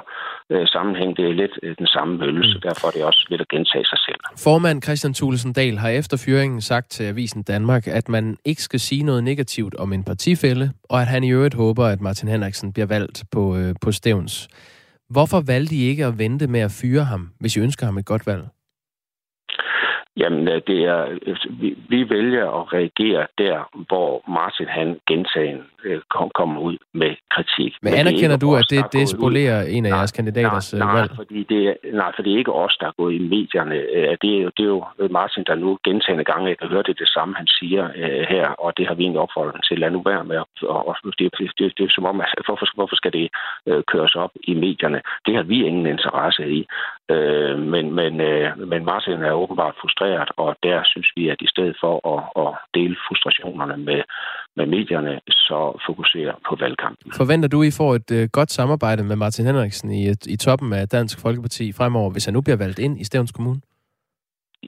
øh, 0.50 0.68
sammenhæng. 0.68 1.18
Det 1.18 1.26
er 1.26 1.34
lidt 1.34 1.56
øh, 1.64 1.76
den 1.82 1.88
samme 1.88 2.18
møllelse, 2.18 2.56
mm. 2.56 2.62
derfor 2.62 2.88
er 2.88 2.92
det 2.92 3.04
også 3.04 3.26
lidt 3.30 3.42
at 3.42 3.48
gentage 3.48 3.86
sig 3.86 4.00
selv. 4.08 4.22
Formand 4.44 4.84
Christian 4.84 5.14
Thulesen 5.14 5.54
Dahl 5.54 5.78
har 5.78 5.90
efter 5.90 6.18
fyringen 6.26 6.62
sagt 6.62 6.88
til 6.92 7.04
Avisen 7.04 7.44
Danmark, 7.44 7.88
at 7.88 8.10
man 8.10 8.38
ikke 8.46 8.62
skal 8.62 8.80
sige 8.80 9.04
noget 9.04 9.24
negativt 9.24 9.76
om 9.76 9.94
en 9.94 10.04
partifælde, 10.04 10.72
og 10.90 11.02
at 11.02 11.08
han 11.08 11.24
i 11.24 11.32
øvrigt 11.32 11.56
håber, 11.56 11.86
at 11.86 12.02
Martin 12.02 12.30
Henriksen 12.30 12.74
bliver 12.74 12.88
valgt 12.88 13.24
på, 13.32 13.58
øh, 13.58 13.76
på 13.84 13.92
Stævns. 13.92 14.50
Hvorfor 15.10 15.42
valgte 15.42 15.76
I 15.76 15.82
ikke 15.82 16.06
at 16.06 16.18
vente 16.18 16.48
med 16.48 16.60
at 16.60 16.72
fyre 16.72 17.04
ham, 17.04 17.32
hvis 17.40 17.56
I 17.56 17.60
ønsker 17.60 17.86
ham 17.86 17.98
et 17.98 18.06
godt 18.06 18.28
valg? 18.28 18.48
Jamen, 20.18 20.48
øh, 20.48 20.62
det 20.68 20.80
er, 20.94 21.02
øh, 21.28 21.36
vi, 21.62 21.78
vi 21.90 22.10
vælger 22.10 22.46
at 22.60 22.74
reagere 22.74 23.28
der, 23.38 23.58
hvor 23.88 24.30
Martin 24.38 24.68
han 24.68 25.00
gentagen 25.08 25.62
øh, 25.86 26.02
kom, 26.10 26.30
kommer 26.40 26.62
ud 26.62 26.78
med 26.94 27.12
kritik. 27.36 27.72
Men, 27.82 27.92
Men 27.92 28.00
anerkender 28.00 28.38
du, 28.38 28.56
at 28.56 28.66
det, 28.70 28.94
det 28.94 29.10
spolerer 29.10 29.64
ud. 29.64 29.70
en 29.70 29.86
af 29.86 29.92
nej, 29.92 29.98
jeres 30.00 30.12
kandidaters 30.12 30.74
nej, 30.74 30.80
nej, 30.80 31.00
valg? 31.00 31.12
Fordi 31.16 31.44
det, 31.44 31.78
nej, 31.94 32.12
for 32.16 32.22
det 32.24 32.34
er 32.34 32.38
ikke 32.38 32.54
os, 32.54 32.78
der 32.80 32.88
er 32.88 32.96
gået 32.98 33.14
i 33.14 33.20
medierne. 33.36 33.76
Det 34.22 34.30
er, 34.38 34.42
jo, 34.44 34.50
det 34.58 34.64
er 34.68 34.72
jo 34.76 34.84
Martin, 35.12 35.44
der 35.48 35.56
nu 35.56 35.78
gentagende 35.84 36.24
gange, 36.24 36.50
jeg 36.50 36.58
kan 36.58 36.68
høre 36.68 36.84
det 36.84 37.00
det 37.00 37.10
samme, 37.10 37.36
han 37.36 37.48
siger 37.48 37.84
uh, 37.90 38.22
her, 38.34 38.48
og 38.48 38.78
det 38.78 38.88
har 38.88 38.96
vi 38.96 39.04
en 39.04 39.18
opfordring 39.18 39.64
til. 39.64 39.80
Lad 39.80 39.92
nu 39.92 40.02
være 40.06 40.24
med, 40.24 40.38
og, 40.62 40.88
og 40.88 40.96
det, 41.20 41.30
det, 41.38 41.52
det, 41.60 41.74
det 41.78 41.84
er 41.84 41.94
som 41.96 42.06
om, 42.06 42.22
at 42.22 42.42
hvorfor, 42.46 42.68
hvorfor 42.76 42.96
skal 42.96 43.14
det 43.14 43.30
uh, 43.66 43.82
køres 43.92 44.16
op 44.16 44.32
i 44.44 44.54
medierne? 44.54 45.02
Det 45.26 45.36
har 45.36 45.44
vi 45.44 45.58
ingen 45.66 45.86
interesse 45.86 46.44
i. 46.50 46.68
Uh, 47.14 47.60
men, 47.74 47.86
men, 48.00 48.14
uh, 48.32 48.68
men 48.72 48.86
Martin 48.86 49.22
er 49.30 49.32
åbenbart 49.32 49.76
frustreret 49.82 50.30
og 50.38 50.56
der 50.64 50.82
synes 50.86 51.10
vi, 51.16 51.30
at 51.30 51.42
i 51.42 51.48
stedet 51.48 51.78
for 51.82 51.94
at, 52.14 52.22
at 52.44 52.54
dele 52.74 52.96
frustrationerne 53.08 53.78
med, 53.78 54.02
med 54.56 54.66
medierne, 54.66 55.20
så 55.28 55.82
fokusere 55.88 56.34
på 56.50 56.58
valgkampen. 56.60 57.12
Forventer 57.18 57.50
du, 57.50 57.64
I 57.64 57.72
får 57.78 57.96
et 57.96 58.12
uh, 58.12 58.30
godt 58.32 58.52
samarbejde 58.52 59.04
med 59.04 59.16
Martin 59.16 59.46
Henriksen 59.46 59.92
i, 59.92 60.04
i 60.28 60.38
toppen 60.38 60.74
af 60.74 60.88
Dansk 60.88 61.22
Folkeparti 61.22 61.74
fremover, 61.74 62.12
hvis 62.12 62.26
han 62.26 62.34
nu 62.34 62.42
bliver 62.42 62.58
valgt 62.58 62.80
ind 62.80 63.00
i 63.02 63.04
Stævns 63.04 63.32
Kommune? 63.32 63.62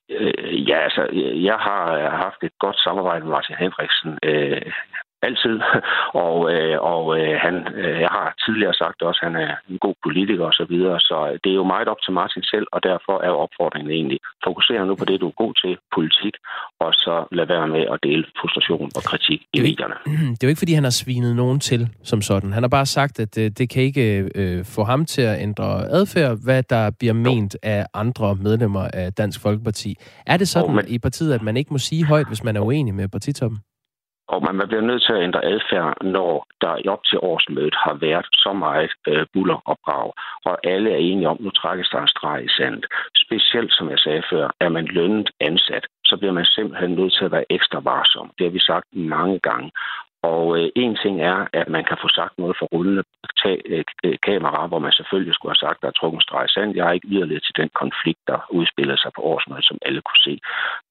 Øh, 0.09 0.69
ja, 0.69 0.77
altså, 0.87 1.03
jeg 1.49 1.57
har 1.67 2.09
haft 2.09 2.43
et 2.43 2.55
godt 2.59 2.79
samarbejde 2.85 3.23
med 3.25 3.31
Martin 3.31 3.55
Henriksen 3.59 4.11
øh, 4.23 4.61
altid. 5.21 5.57
Og, 6.27 6.37
øh, 6.53 6.77
og 6.93 7.03
øh, 7.19 7.33
han, 7.45 7.55
øh, 7.81 7.99
jeg 8.05 8.11
har 8.17 8.27
tidligere 8.45 8.73
sagt 8.73 9.01
også, 9.01 9.19
at 9.23 9.27
han 9.27 9.35
er 9.47 9.53
en 9.69 9.79
god 9.85 9.95
politiker 10.05 10.45
osv., 10.45 10.53
så, 10.59 10.65
videre, 10.69 10.99
så 10.99 11.17
det 11.43 11.49
er 11.51 11.59
jo 11.61 11.63
meget 11.63 11.87
op 11.87 12.01
til 12.05 12.13
Martin 12.13 12.43
selv, 12.43 12.67
og 12.71 12.83
derfor 12.83 13.15
er 13.25 13.29
jo 13.33 13.37
opfordringen 13.45 13.91
egentlig, 13.91 14.19
fokuser 14.43 14.85
nu 14.85 14.95
på 14.95 15.05
det, 15.05 15.21
du 15.21 15.27
er 15.27 15.37
god 15.43 15.53
til, 15.63 15.77
politik, 15.95 16.35
og 16.79 16.91
så 16.93 17.15
lad 17.31 17.45
være 17.45 17.67
med 17.67 17.83
at 17.93 17.99
dele 18.03 18.23
frustration 18.39 18.89
og 18.97 19.03
kritik 19.09 19.41
i 19.53 19.59
medierne. 19.61 19.95
Det 20.33 20.43
er 20.43 20.47
jo 20.47 20.53
ikke, 20.53 20.63
fordi 20.63 20.73
han 20.73 20.83
har 20.83 20.95
svinet 21.03 21.35
nogen 21.35 21.59
til 21.59 21.81
som 22.03 22.21
sådan. 22.21 22.53
Han 22.53 22.63
har 22.63 22.69
bare 22.69 22.85
sagt, 22.85 23.19
at 23.19 23.35
det, 23.35 23.57
det 23.57 23.69
kan 23.69 23.83
ikke 23.83 24.29
øh, 24.35 24.65
få 24.75 24.83
ham 24.83 25.05
til 25.05 25.21
at 25.21 25.41
ændre 25.41 25.67
adfærd, 25.97 26.37
hvad 26.43 26.63
der 26.63 26.91
bliver 26.99 27.13
ment 27.13 27.55
af 27.63 27.85
andre 27.93 28.35
medlemmer 28.35 28.87
af 28.93 29.13
Dansk 29.13 29.41
Folkeparti. 29.41 29.95
Er 30.25 30.37
det 30.37 30.47
sådan 30.47 30.69
oh, 30.69 30.75
men... 30.75 30.85
i 30.87 30.99
partiet, 30.99 31.33
at 31.33 31.41
man 31.41 31.57
ikke 31.57 31.73
må 31.73 31.77
sige 31.77 32.05
højt, 32.05 32.27
hvis 32.27 32.43
man 32.43 32.55
er 32.55 32.61
uenig 32.61 32.93
med 32.95 33.07
partitoppen? 33.07 33.59
Og 34.27 34.43
man 34.43 34.67
bliver 34.67 34.81
nødt 34.89 35.03
til 35.03 35.13
at 35.13 35.23
ændre 35.23 35.45
adfærd, 35.45 36.03
når 36.03 36.47
der 36.61 36.91
op 36.93 37.03
til 37.03 37.19
årsmødet 37.21 37.75
har 37.85 37.93
været 37.93 38.27
så 38.33 38.53
meget 38.53 38.91
øh, 39.07 39.25
buller 39.33 39.59
og 40.45 40.57
alle 40.63 40.89
er 40.91 41.01
enige 41.09 41.29
om, 41.29 41.37
at 41.39 41.43
nu 41.43 41.49
trækkes 41.49 41.89
der 41.89 42.01
en 42.01 42.07
streg 42.07 42.45
i 42.45 42.55
sandet. 42.57 42.85
Specielt, 43.25 43.73
som 43.73 43.89
jeg 43.89 43.99
sagde 43.99 44.23
før, 44.31 44.45
er 44.59 44.69
man 44.69 44.85
lønnet 44.85 45.29
ansat, 45.39 45.85
så 46.05 46.17
bliver 46.17 46.33
man 46.33 46.45
simpelthen 46.45 46.91
nødt 46.95 47.13
til 47.13 47.25
at 47.25 47.31
være 47.31 47.51
ekstra 47.51 47.79
varsom. 47.79 48.31
Det 48.37 48.45
har 48.45 48.51
vi 48.51 48.59
sagt 48.59 48.85
mange 48.91 49.39
gange. 49.39 49.71
Og 50.23 50.45
øh, 50.59 50.69
en 50.75 50.95
ting 51.03 51.21
er, 51.21 51.47
at 51.53 51.67
man 51.69 51.83
kan 51.89 51.97
få 52.01 52.07
sagt 52.19 52.33
noget 52.37 52.55
for 52.59 52.65
rullende 52.65 53.03
øh, 53.45 54.17
kamera, 54.23 54.67
hvor 54.67 54.79
man 54.79 54.91
selvfølgelig 54.91 55.35
skulle 55.35 55.53
have 55.53 55.65
sagt, 55.65 55.77
at 55.77 55.81
der 55.81 55.87
er 55.87 55.99
trukket 55.99 56.23
streg 56.23 56.49
sand. 56.49 56.75
Jeg 56.75 56.87
er 56.87 56.91
ikke 56.91 57.11
yderligere 57.13 57.45
til 57.45 57.55
den 57.61 57.69
konflikt, 57.81 58.21
der 58.27 58.39
udspiller 58.49 58.97
sig 58.97 59.11
på 59.15 59.21
årsmødet, 59.21 59.65
som 59.65 59.77
alle 59.87 60.01
kunne 60.01 60.23
se. 60.27 60.39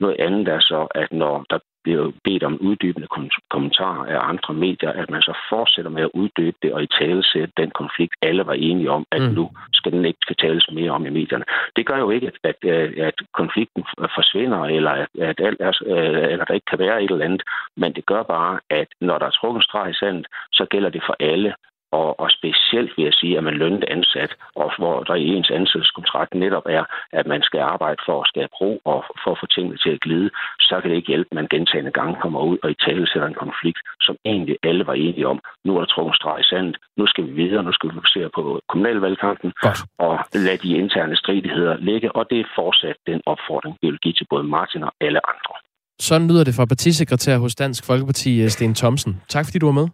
Noget 0.00 0.16
andet 0.26 0.48
er 0.48 0.60
så, 0.60 0.80
at 0.94 1.12
når 1.12 1.44
der 1.50 1.58
bliver 1.86 2.04
bedt 2.24 2.44
om 2.48 2.60
uddybende 2.68 3.08
kommentarer 3.54 4.04
af 4.14 4.28
andre 4.32 4.54
medier, 4.54 4.92
at 5.00 5.08
man 5.10 5.22
så 5.22 5.34
fortsætter 5.52 5.90
med 5.96 6.02
at 6.02 6.14
uddybe 6.20 6.58
det 6.62 6.70
og 6.74 6.82
i 6.82 6.94
tale 7.00 7.22
sætte 7.32 7.52
den 7.62 7.70
konflikt, 7.80 8.14
alle 8.22 8.46
var 8.46 8.56
enige 8.68 8.90
om, 8.90 9.02
at 9.16 9.22
mm. 9.22 9.34
nu 9.38 9.44
skal 9.72 9.92
den 9.92 10.04
ikke 10.04 10.22
skal 10.22 10.36
tales 10.36 10.66
mere 10.72 10.90
om 10.90 11.06
i 11.06 11.10
medierne. 11.10 11.44
Det 11.76 11.86
gør 11.86 11.98
jo 11.98 12.10
ikke, 12.10 12.26
at, 12.26 12.56
at, 12.60 12.60
at 13.08 13.18
konflikten 13.40 13.82
forsvinder, 14.18 14.60
eller 14.76 14.90
at, 14.90 15.08
at, 15.28 15.38
alt 15.48 15.60
er, 15.60 15.72
øh, 15.86 16.32
eller 16.32 16.44
der 16.44 16.54
ikke 16.54 16.70
kan 16.70 16.78
være 16.78 17.02
et 17.04 17.10
eller 17.10 17.24
andet, 17.24 17.42
men 17.76 17.92
det 17.92 18.06
gør 18.06 18.22
bare, 18.22 18.60
at 18.70 18.88
når 19.00 19.18
der 19.18 19.26
er 19.26 19.38
trukket 19.40 19.64
streg 19.64 19.90
i 19.90 19.98
sandet, 20.00 20.26
så 20.52 20.64
gælder 20.70 20.90
det 20.90 21.02
for 21.06 21.16
alle, 21.20 21.54
og, 21.98 22.20
og 22.22 22.28
specielt 22.38 22.90
vil 22.96 23.04
jeg 23.08 23.16
sige, 23.20 23.36
at 23.38 23.44
man 23.48 23.60
lønnet 23.62 23.84
ansat, 23.96 24.32
og 24.62 24.68
hvor 24.78 24.96
der 25.08 25.14
i 25.14 25.26
ens 25.36 25.50
ansættelseskontrakt 25.58 26.34
netop 26.34 26.66
er, 26.78 26.84
at 27.18 27.26
man 27.32 27.42
skal 27.42 27.60
arbejde 27.60 28.00
for 28.06 28.16
at 28.20 28.28
skabe 28.32 28.52
ro 28.60 28.70
og 28.92 29.00
for 29.22 29.30
at 29.34 29.40
få 29.40 29.46
tingene 29.46 29.78
til 29.84 29.92
at 29.96 30.00
glide, 30.06 30.30
så 30.68 30.74
kan 30.80 30.90
det 30.90 30.96
ikke 30.96 31.12
hjælpe, 31.12 31.28
at 31.30 31.38
man 31.40 31.48
gentagende 31.54 31.92
gange 31.98 32.14
kommer 32.22 32.40
ud 32.50 32.58
og 32.62 32.70
i 32.70 32.76
tale 32.86 33.06
sætter 33.10 33.28
en 33.28 33.42
konflikt, 33.44 33.80
som 34.06 34.16
egentlig 34.24 34.56
alle 34.68 34.86
var 34.90 34.96
enige 35.06 35.28
om. 35.32 35.38
Nu 35.64 35.70
er 35.76 35.80
der 35.80 35.90
trukket 35.94 36.16
streg 36.16 36.40
i 36.40 36.48
sandet, 36.50 36.76
nu 36.98 37.04
skal 37.06 37.24
vi 37.26 37.32
videre, 37.42 37.62
nu 37.62 37.72
skal 37.72 37.88
vi 37.88 37.94
fokusere 37.94 38.28
på 38.36 38.42
kommunalvalgkampen 38.70 39.50
Godt. 39.60 39.80
og 39.98 40.14
lade 40.46 40.60
de 40.64 40.70
interne 40.82 41.16
stridigheder 41.16 41.76
ligge, 41.90 42.08
og 42.18 42.22
det 42.30 42.38
er 42.40 42.48
fortsat 42.58 42.96
den 43.06 43.20
opfordring, 43.26 43.74
vi 43.82 43.86
vil 43.90 43.98
give 44.04 44.14
til 44.18 44.26
både 44.30 44.44
Martin 44.44 44.82
og 44.88 44.92
alle 45.00 45.20
andre. 45.32 45.54
Sådan 45.98 46.28
lyder 46.28 46.44
det 46.44 46.54
fra 46.54 46.64
partisekretær 46.64 47.36
hos 47.38 47.54
Dansk 47.54 47.86
Folkeparti, 47.86 48.48
Sten 48.48 48.74
Thomsen. 48.74 49.12
Tak 49.28 49.44
fordi 49.46 49.58
du 49.58 49.66
var 49.66 49.78
med. 49.80 49.88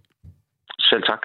Selv 0.91 1.03
tak 1.03 1.23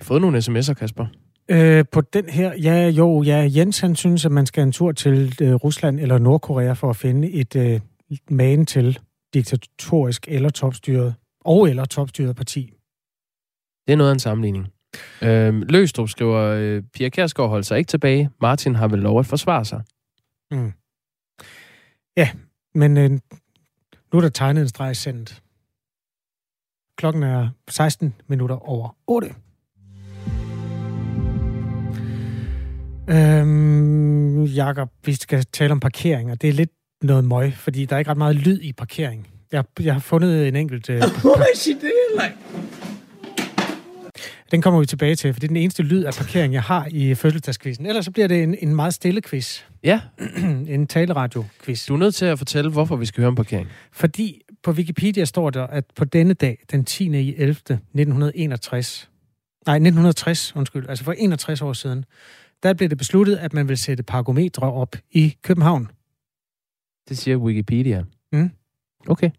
fået 0.00 0.20
nogle 0.20 0.38
sms'er, 0.38 0.74
Kasper? 0.74 1.06
Øh, 1.48 1.84
på 1.92 2.00
den 2.00 2.28
her, 2.28 2.54
ja, 2.54 2.88
jo, 2.88 3.22
ja, 3.22 3.48
Jens 3.56 3.80
han 3.80 3.96
synes, 3.96 4.24
at 4.24 4.32
man 4.32 4.46
skal 4.46 4.62
en 4.62 4.72
tur 4.72 4.92
til 4.92 5.34
øh, 5.42 5.54
Rusland 5.54 6.00
eller 6.00 6.18
Nordkorea 6.18 6.72
for 6.72 6.90
at 6.90 6.96
finde 6.96 7.30
et 7.30 7.56
øh, 7.56 7.80
magen 8.30 8.66
til 8.66 8.98
diktatorisk 9.34 10.28
eller 10.28 10.50
topstyret, 10.50 11.14
og 11.40 11.70
eller 11.70 11.84
topstyret 11.84 12.36
parti. 12.36 12.72
Det 13.86 13.92
er 13.92 13.96
noget 13.96 14.10
af 14.10 14.14
en 14.14 14.20
sammenligning. 14.20 14.66
Øh, 15.22 15.54
Løstrup 15.68 16.08
skriver, 16.08 16.40
øh, 16.40 16.82
Pia 16.94 17.08
Kærsgaard 17.08 17.48
holder 17.48 17.62
sig 17.62 17.78
ikke 17.78 17.88
tilbage. 17.88 18.30
Martin 18.40 18.74
har 18.74 18.88
vel 18.88 18.98
lov 18.98 19.18
at 19.18 19.26
forsvare 19.26 19.64
sig. 19.64 19.82
Mm. 20.50 20.72
Ja, 22.16 22.30
men 22.74 22.96
øh, 22.96 23.10
nu 24.12 24.18
er 24.18 24.20
der 24.20 24.28
tegnet 24.28 24.62
en 24.62 24.68
streg 24.68 24.96
sendt. 24.96 25.42
Klokken 26.96 27.22
er 27.22 27.48
16 27.68 28.14
minutter 28.26 28.68
over 28.68 28.96
8. 29.06 29.34
Øhm, 33.08 34.44
Jakob, 34.44 34.90
vi 35.04 35.14
skal 35.14 35.44
tale 35.52 35.72
om 35.72 35.80
parkering, 35.80 36.30
og 36.30 36.42
det 36.42 36.48
er 36.48 36.52
lidt 36.52 36.70
noget 37.02 37.24
møg, 37.24 37.54
fordi 37.54 37.84
der 37.84 37.94
er 37.94 37.98
ikke 37.98 38.10
ret 38.10 38.18
meget 38.18 38.36
lyd 38.36 38.60
i 38.60 38.72
parkering. 38.72 39.28
Jeg, 39.52 39.64
jeg 39.80 39.92
har 39.92 40.00
fundet 40.00 40.48
en 40.48 40.56
enkelt... 40.56 40.90
Øh, 40.90 41.02
den 44.50 44.62
kommer 44.62 44.80
vi 44.80 44.86
tilbage 44.86 45.14
til, 45.14 45.32
for 45.32 45.40
det 45.40 45.46
er 45.46 45.48
den 45.48 45.56
eneste 45.56 45.82
lyd 45.82 46.04
af 46.04 46.14
parkering, 46.14 46.52
jeg 46.52 46.62
har 46.62 46.88
i 46.90 47.14
fødselsdagskvisten. 47.14 47.86
Ellers 47.86 48.04
så 48.04 48.10
bliver 48.10 48.28
det 48.28 48.42
en, 48.42 48.56
en 48.62 48.74
meget 48.74 48.94
stille 48.94 49.22
quiz. 49.22 49.60
Ja. 49.84 50.00
en 50.74 50.86
taleradio-quiz. 50.86 51.86
Du 51.86 51.94
er 51.94 51.98
nødt 51.98 52.14
til 52.14 52.24
at 52.24 52.38
fortælle, 52.38 52.70
hvorfor 52.70 52.96
vi 52.96 53.06
skal 53.06 53.20
høre 53.20 53.28
om 53.28 53.34
parkering. 53.34 53.68
Fordi 53.92 54.42
på 54.62 54.70
Wikipedia 54.70 55.24
står 55.24 55.50
der, 55.50 55.66
at 55.66 55.84
på 55.96 56.04
denne 56.04 56.34
dag, 56.34 56.58
den 56.70 56.84
10. 56.84 57.04
i 57.04 57.34
11. 57.36 57.50
1961, 57.50 59.10
nej, 59.66 59.74
1960, 59.74 60.56
undskyld, 60.56 60.88
altså 60.88 61.04
for 61.04 61.12
61 61.12 61.62
år 61.62 61.72
siden, 61.72 62.04
der 62.62 62.74
blev 62.74 62.88
det 62.88 62.98
besluttet, 62.98 63.36
at 63.36 63.52
man 63.52 63.68
vil 63.68 63.76
sætte 63.76 64.02
parkometre 64.02 64.72
op 64.72 64.96
i 65.10 65.36
København. 65.42 65.90
Det 67.08 67.18
siger 67.18 67.36
Wikipedia. 67.36 68.04
Mm. 68.32 68.50
Okay. 69.08 69.30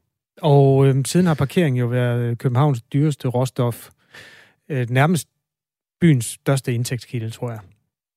Og 0.41 0.87
øh, 0.87 1.05
siden 1.05 1.25
har 1.25 1.33
parkering 1.33 1.79
jo 1.79 1.87
været 1.87 2.37
Københavns 2.37 2.81
dyreste 2.81 3.27
råstof. 3.27 3.89
Øh, 4.69 4.89
nærmest 4.89 5.27
byens 6.01 6.25
største 6.25 6.73
indtægtskilde, 6.73 7.29
tror 7.29 7.51
jeg. 7.51 7.59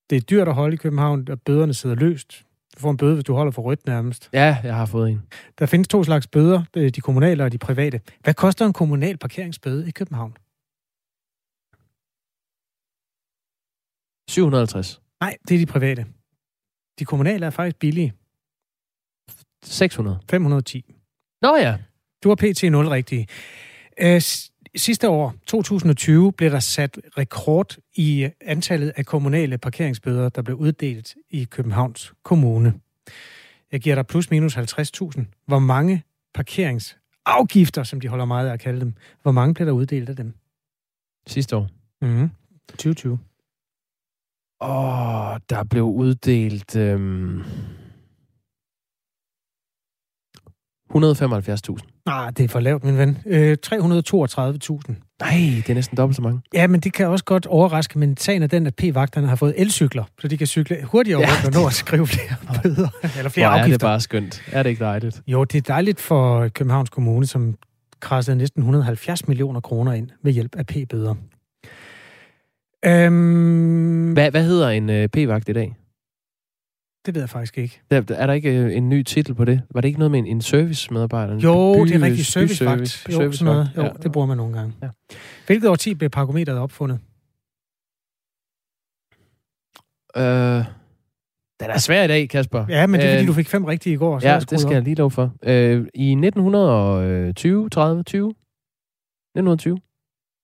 Det 0.09 0.15
er 0.15 0.21
dyrt 0.21 0.47
at 0.47 0.53
holde 0.53 0.73
i 0.73 0.77
København, 0.77 1.27
og 1.29 1.41
bøderne 1.41 1.73
sidder 1.73 1.95
løst. 1.95 2.43
Du 2.75 2.79
får 2.79 2.91
en 2.91 2.97
bøde, 2.97 3.13
hvis 3.13 3.23
du 3.23 3.33
holder 3.33 3.51
for 3.51 3.61
rødt 3.61 3.87
nærmest. 3.87 4.29
Ja, 4.33 4.57
jeg 4.63 4.75
har 4.75 4.85
fået 4.85 5.09
en. 5.09 5.21
Der 5.59 5.65
findes 5.65 5.87
to 5.87 6.03
slags 6.03 6.27
bøder, 6.27 6.63
de 6.73 7.01
kommunale 7.01 7.43
og 7.43 7.51
de 7.51 7.57
private. 7.57 8.01
Hvad 8.23 8.33
koster 8.33 8.65
en 8.65 8.73
kommunal 8.73 9.17
parkeringsbøde 9.17 9.87
i 9.87 9.91
København? 9.91 10.37
750. 14.29 15.01
Nej, 15.19 15.37
det 15.47 15.55
er 15.55 15.59
de 15.59 15.65
private. 15.65 16.05
De 16.99 17.05
kommunale 17.05 17.45
er 17.45 17.49
faktisk 17.49 17.79
billige. 17.79 18.13
600. 19.63 20.19
510. 20.29 20.95
Nå 21.41 21.55
ja. 21.55 21.77
Du 22.23 22.29
har 22.29 22.35
pt. 22.35 22.63
0 22.63 22.87
rigtige. 22.87 23.27
Øh, 24.01 24.21
sidste 24.75 25.09
år, 25.09 25.35
2020, 25.47 26.33
blev 26.33 26.51
der 26.51 26.59
sat 26.59 26.99
rekord 27.17 27.77
i 27.95 28.29
antallet 28.41 28.93
af 28.95 29.05
kommunale 29.05 29.57
parkeringsbøder, 29.57 30.29
der 30.29 30.41
blev 30.41 30.57
uddelt 30.57 31.15
i 31.29 31.43
Københavns 31.43 32.13
Kommune. 32.23 32.73
Jeg 33.71 33.81
giver 33.81 33.95
dig 33.95 34.07
plus 34.07 34.29
minus 34.29 34.57
50.000. 34.57 35.25
Hvor 35.45 35.59
mange 35.59 36.03
parkeringsafgifter, 36.33 37.83
som 37.83 38.01
de 38.01 38.07
holder 38.07 38.25
meget 38.25 38.49
af 38.49 38.53
at 38.53 38.59
kalde 38.59 38.79
dem, 38.79 38.93
hvor 39.21 39.31
mange 39.31 39.53
blev 39.53 39.67
der 39.67 39.73
uddelt 39.73 40.09
af 40.09 40.15
dem? 40.15 40.33
Sidste 41.27 41.55
år? 41.55 41.69
Mhm. 42.01 42.29
2020. 42.69 43.19
Åh, 44.63 45.37
der 45.49 45.63
blev 45.69 45.83
uddelt... 45.83 46.75
Øhm... 46.75 47.43
175.000. 50.95 52.03
Ah, 52.05 52.33
det 52.37 52.43
er 52.43 52.47
for 52.47 52.59
lavt, 52.59 52.83
min 52.83 52.97
ven. 52.97 53.17
Øh, 53.25 53.57
332.000. 53.65 53.75
Nej, 55.19 55.31
det 55.57 55.69
er 55.69 55.73
næsten 55.73 55.97
dobbelt 55.97 56.15
så 56.15 56.21
mange. 56.21 56.41
Ja, 56.53 56.67
men 56.67 56.79
det 56.79 56.93
kan 56.93 57.07
også 57.07 57.25
godt 57.25 57.45
overraske, 57.45 57.99
men 57.99 58.17
sagen 58.17 58.43
er 58.43 58.47
den, 58.47 58.67
at 58.67 58.75
P-vagterne 58.75 59.27
har 59.27 59.35
fået 59.35 59.53
elcykler, 59.57 60.03
så 60.21 60.27
de 60.27 60.37
kan 60.37 60.47
cykle 60.47 60.83
hurtigere 60.83 61.19
ja, 61.21 61.27
rundt 61.27 61.45
og 61.57 61.61
nå 61.61 61.67
at 61.67 61.73
skrive 61.73 62.07
flere 62.07 62.35
bøder, 62.63 62.89
eller 63.17 63.29
flere 63.29 63.47
Hvor 63.47 63.57
afgifter. 63.57 63.73
er 63.73 63.77
det 63.77 63.81
bare 63.81 63.99
skønt. 63.99 64.43
Er 64.51 64.63
det 64.63 64.69
ikke 64.69 64.83
dejligt? 64.83 65.21
Jo, 65.27 65.43
det 65.43 65.57
er 65.57 65.61
dejligt 65.73 66.01
for 66.01 66.47
Københavns 66.47 66.89
Kommune, 66.89 67.25
som 67.25 67.55
krassede 67.99 68.37
næsten 68.37 68.61
170 68.61 69.27
millioner 69.27 69.59
kroner 69.59 69.93
ind 69.93 70.09
ved 70.23 70.31
hjælp 70.31 70.55
af 70.55 70.65
P-bøder. 70.65 71.15
Øhm, 72.85 74.13
hvad, 74.13 74.31
hvad 74.31 74.43
hedder 74.43 74.69
en 74.69 74.89
øh, 74.89 75.09
p-vagt 75.09 75.49
i 75.49 75.53
dag? 75.53 75.75
Det 77.05 77.15
ved 77.15 77.21
jeg 77.21 77.29
faktisk 77.29 77.57
ikke. 77.57 77.81
Der, 77.91 78.15
er 78.15 78.27
der 78.27 78.33
ikke 78.33 78.57
øh, 78.57 78.77
en 78.77 78.89
ny 78.89 79.03
titel 79.03 79.35
på 79.35 79.45
det? 79.45 79.61
Var 79.73 79.81
det 79.81 79.87
ikke 79.87 79.99
noget 79.99 80.11
med 80.11 80.19
en, 80.19 80.25
en 80.25 80.41
service-medarbejder? 80.41 81.39
Jo, 81.39 81.73
by, 81.73 81.87
det 81.87 81.95
er 81.95 82.01
rigtig 82.05 82.25
servicevagt. 82.25 82.89
Service, 82.89 83.11
jo, 83.11 83.17
service 83.17 83.37
sådan 83.37 83.53
noget. 83.53 83.69
jo 83.77 83.83
ja. 83.83 83.89
det 84.03 84.11
bruger 84.11 84.27
man 84.27 84.37
nogle 84.37 84.57
gange. 84.57 84.73
Ja. 84.81 84.89
Hvilket 85.45 85.69
årti 85.69 85.93
blev 85.93 86.09
parkometeret 86.09 86.59
opfundet? 86.59 86.99
Øh, 90.17 90.65
den 91.59 91.69
er 91.69 91.77
svær 91.77 92.03
i 92.03 92.07
dag, 92.07 92.29
Kasper. 92.29 92.65
Ja, 92.69 92.87
men 92.87 92.99
det 92.99 93.05
er 93.07 93.11
fordi, 93.11 93.23
øh, 93.23 93.27
du 93.27 93.33
fik 93.33 93.47
fem 93.47 93.65
rigtige 93.65 93.93
i 93.93 93.97
går. 93.97 94.19
Så 94.19 94.27
ja, 94.27 94.39
det 94.39 94.59
skal 94.59 94.67
op. 94.67 94.73
jeg 94.73 94.81
lige 94.81 94.95
lov 94.95 95.11
for. 95.11 95.33
Øh, 95.43 95.87
I 95.93 96.11
1920, 96.11 97.69
30, 97.69 98.03
20? 98.03 98.29
1920? 98.29 99.77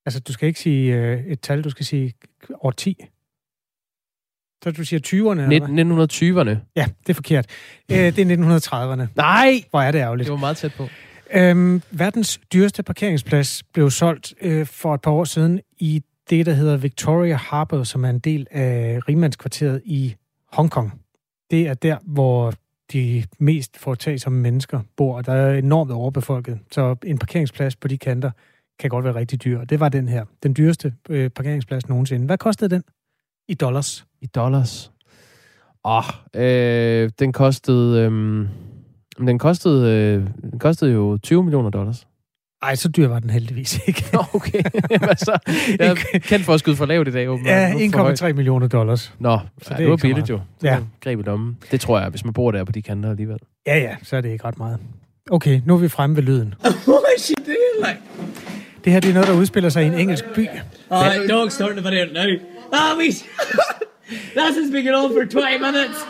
Altså, 0.10 0.20
du 0.20 0.34
skal 0.34 0.48
ikke 0.48 0.60
sige 0.60 0.96
øh, 0.96 1.26
et 1.26 1.42
tal, 1.42 1.64
du 1.64 1.70
skal 1.70 1.86
sige 1.86 2.14
år 2.62 2.72
10. 2.72 2.98
Så 4.64 4.72
du 4.72 4.84
siger 4.84 5.00
20'erne? 5.00 5.42
1920'erne. 5.42 6.72
Ja, 6.76 6.86
det 7.02 7.10
er 7.10 7.14
forkert. 7.14 7.46
Øh, 7.92 7.98
det 7.98 8.20
er 8.20 8.60
1930'erne. 8.60 9.08
Nej! 9.16 9.64
Hvor 9.70 9.82
er 9.82 9.92
det 9.92 10.00
ærgerligt. 10.00 10.26
Det 10.26 10.32
var 10.32 10.40
meget 10.40 10.58
tæt 10.58 10.74
på. 10.78 10.88
Øhm, 11.34 11.82
verdens 11.92 12.40
dyreste 12.54 12.84
parkeringsplads 12.84 13.64
blev 13.64 13.90
solgt 13.90 14.34
øh, 14.42 14.66
for 14.66 14.94
et 14.94 15.02
par 15.02 15.12
år 15.12 15.24
siden 15.24 15.62
i 15.78 16.04
det, 16.30 16.46
der 16.46 16.54
hedder 16.54 16.78
Victoria 16.78 17.36
Harbour, 17.36 17.84
som 17.84 18.06
er 18.06 18.10
en 18.10 18.20
del 18.20 18.48
af 18.52 19.00
rigmandskvarteret 19.10 19.82
i 19.86 20.16
Hongkong. 20.52 21.02
Det 21.52 21.68
er 21.68 21.74
der, 21.74 21.98
hvor 22.06 22.54
de 22.94 23.24
mest 23.40 23.78
foretagsomme 23.78 24.40
mennesker 24.40 24.82
bor, 24.98 25.18
og 25.18 25.26
der 25.26 25.34
er 25.34 25.58
enormt 25.58 25.92
overbefolket. 25.92 26.60
Så 26.72 26.96
en 27.04 27.18
parkeringsplads 27.18 27.76
på 27.76 27.88
de 27.88 27.98
kanter 27.98 28.32
kan 28.80 28.90
godt 28.90 29.06
være 29.06 29.16
rigtig 29.16 29.44
dyr. 29.44 29.64
Det 29.64 29.80
var 29.80 29.90
den 29.90 30.10
her. 30.10 30.26
Den 30.44 30.56
dyreste 30.58 30.94
øh, 31.10 31.30
parkeringsplads 31.30 31.90
nogensinde. 31.90 32.26
Hvad 32.26 32.38
kostede 32.38 32.76
den? 32.76 32.84
I 33.48 33.54
dollars. 33.54 34.06
I 34.22 34.26
dollars? 34.26 34.92
Åh, 35.86 35.98
oh, 35.98 36.42
øh, 36.42 37.10
den 37.20 37.34
kostede... 37.34 38.02
Øh, 38.02 38.48
den 39.28 39.40
kostede, 39.40 39.92
øh, 39.92 40.28
den 40.52 40.60
kostede 40.60 40.92
jo 40.92 41.18
20 41.24 41.44
millioner 41.44 41.70
dollars. 41.70 42.08
Ej, 42.62 42.76
så 42.76 42.90
dyr 42.90 43.08
var 43.08 43.20
den 43.20 43.30
heldigvis 43.30 43.80
ikke. 43.88 44.06
okay, 44.34 44.62
Hvad 45.06 45.16
så? 45.16 45.40
Jeg 45.80 45.88
er 45.90 46.20
kendt 46.20 46.46
for 46.46 46.54
at 46.54 46.60
skyde 46.60 46.76
for 46.76 46.86
lavt 46.86 47.08
i 47.08 47.12
dag, 47.12 47.30
åbenbart. 47.30 47.54
Ja, 47.54 47.74
1,3 48.28 48.34
millioner 48.34 48.68
dollars. 48.68 49.14
Nå, 49.20 49.40
så 49.62 49.70
det, 49.70 49.78
det 49.78 49.90
var 49.90 49.96
billigt 49.96 50.30
jo. 50.30 50.40
Ja. 50.64 50.80
Greb 51.02 51.20
i 51.20 51.24
lommen. 51.24 51.58
Det 51.72 51.82
tror 51.82 52.00
jeg, 52.00 52.10
hvis 52.10 52.26
man 52.26 52.34
bor 52.34 52.52
der 52.52 52.64
på 52.64 52.72
de 52.72 52.82
kanter 52.82 53.10
alligevel. 53.10 53.40
Ja, 53.68 53.78
ja, 53.78 53.96
så 54.04 54.18
er 54.18 54.22
det 54.22 54.30
ikke 54.30 54.46
ret 54.46 54.58
meget. 54.58 54.80
Okay, 55.32 55.62
nu 55.66 55.74
er 55.74 55.78
vi 55.78 55.88
fremme 55.88 56.16
ved 56.16 56.24
lyden. 56.24 56.54
Det 58.90 58.94
her 58.94 59.00
det 59.00 59.10
er 59.10 59.14
noget, 59.14 59.28
der 59.28 59.36
udspiller 59.36 59.70
sig 59.70 59.84
i 59.84 59.88
en 59.88 59.94
engelsk 59.94 60.26
by. 60.36 60.48
Uh, 60.92 60.98
dog's 60.98 61.50
starting 61.50 61.78
to 61.78 61.90
find 61.90 62.02
out 62.02 62.14
now. 62.14 62.30
Ah, 62.74 62.98
we... 62.98 63.06
That's 64.36 64.56
just 64.58 64.72
been 64.72 64.96
on 64.96 65.14
for 65.14 65.26
20 65.26 65.60
minutes. 65.60 65.98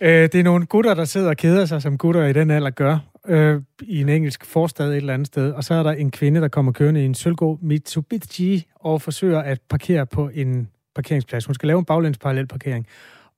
Øh, 0.00 0.22
det 0.22 0.34
er 0.34 0.42
nogle 0.42 0.66
gutter, 0.66 0.94
der 0.94 1.04
sidder 1.04 1.28
og 1.28 1.36
keder 1.36 1.66
sig, 1.66 1.82
som 1.82 1.98
gutter 1.98 2.24
i 2.24 2.32
den 2.32 2.50
alder 2.50 2.70
gør, 2.70 2.98
øh, 3.26 3.60
i 3.82 4.00
en 4.00 4.08
engelsk 4.08 4.44
forstad 4.44 4.90
et 4.90 4.96
eller 4.96 5.14
andet 5.14 5.26
sted. 5.26 5.52
Og 5.52 5.64
så 5.64 5.74
er 5.74 5.82
der 5.82 5.92
en 5.92 6.10
kvinde, 6.10 6.40
der 6.40 6.48
kommer 6.48 6.72
kørende 6.72 7.02
i 7.02 7.04
en 7.04 7.14
sølvgod 7.14 7.58
Mitsubishi 7.62 8.66
og 8.74 9.02
forsøger 9.02 9.40
at 9.40 9.60
parkere 9.70 10.06
på 10.06 10.30
en 10.34 10.68
parkeringsplads. 10.94 11.44
Hun 11.46 11.54
skal 11.54 11.66
lave 11.66 11.78
en 11.78 11.84
baglæns 11.84 12.18
parallel 12.18 12.46
parkering. 12.46 12.86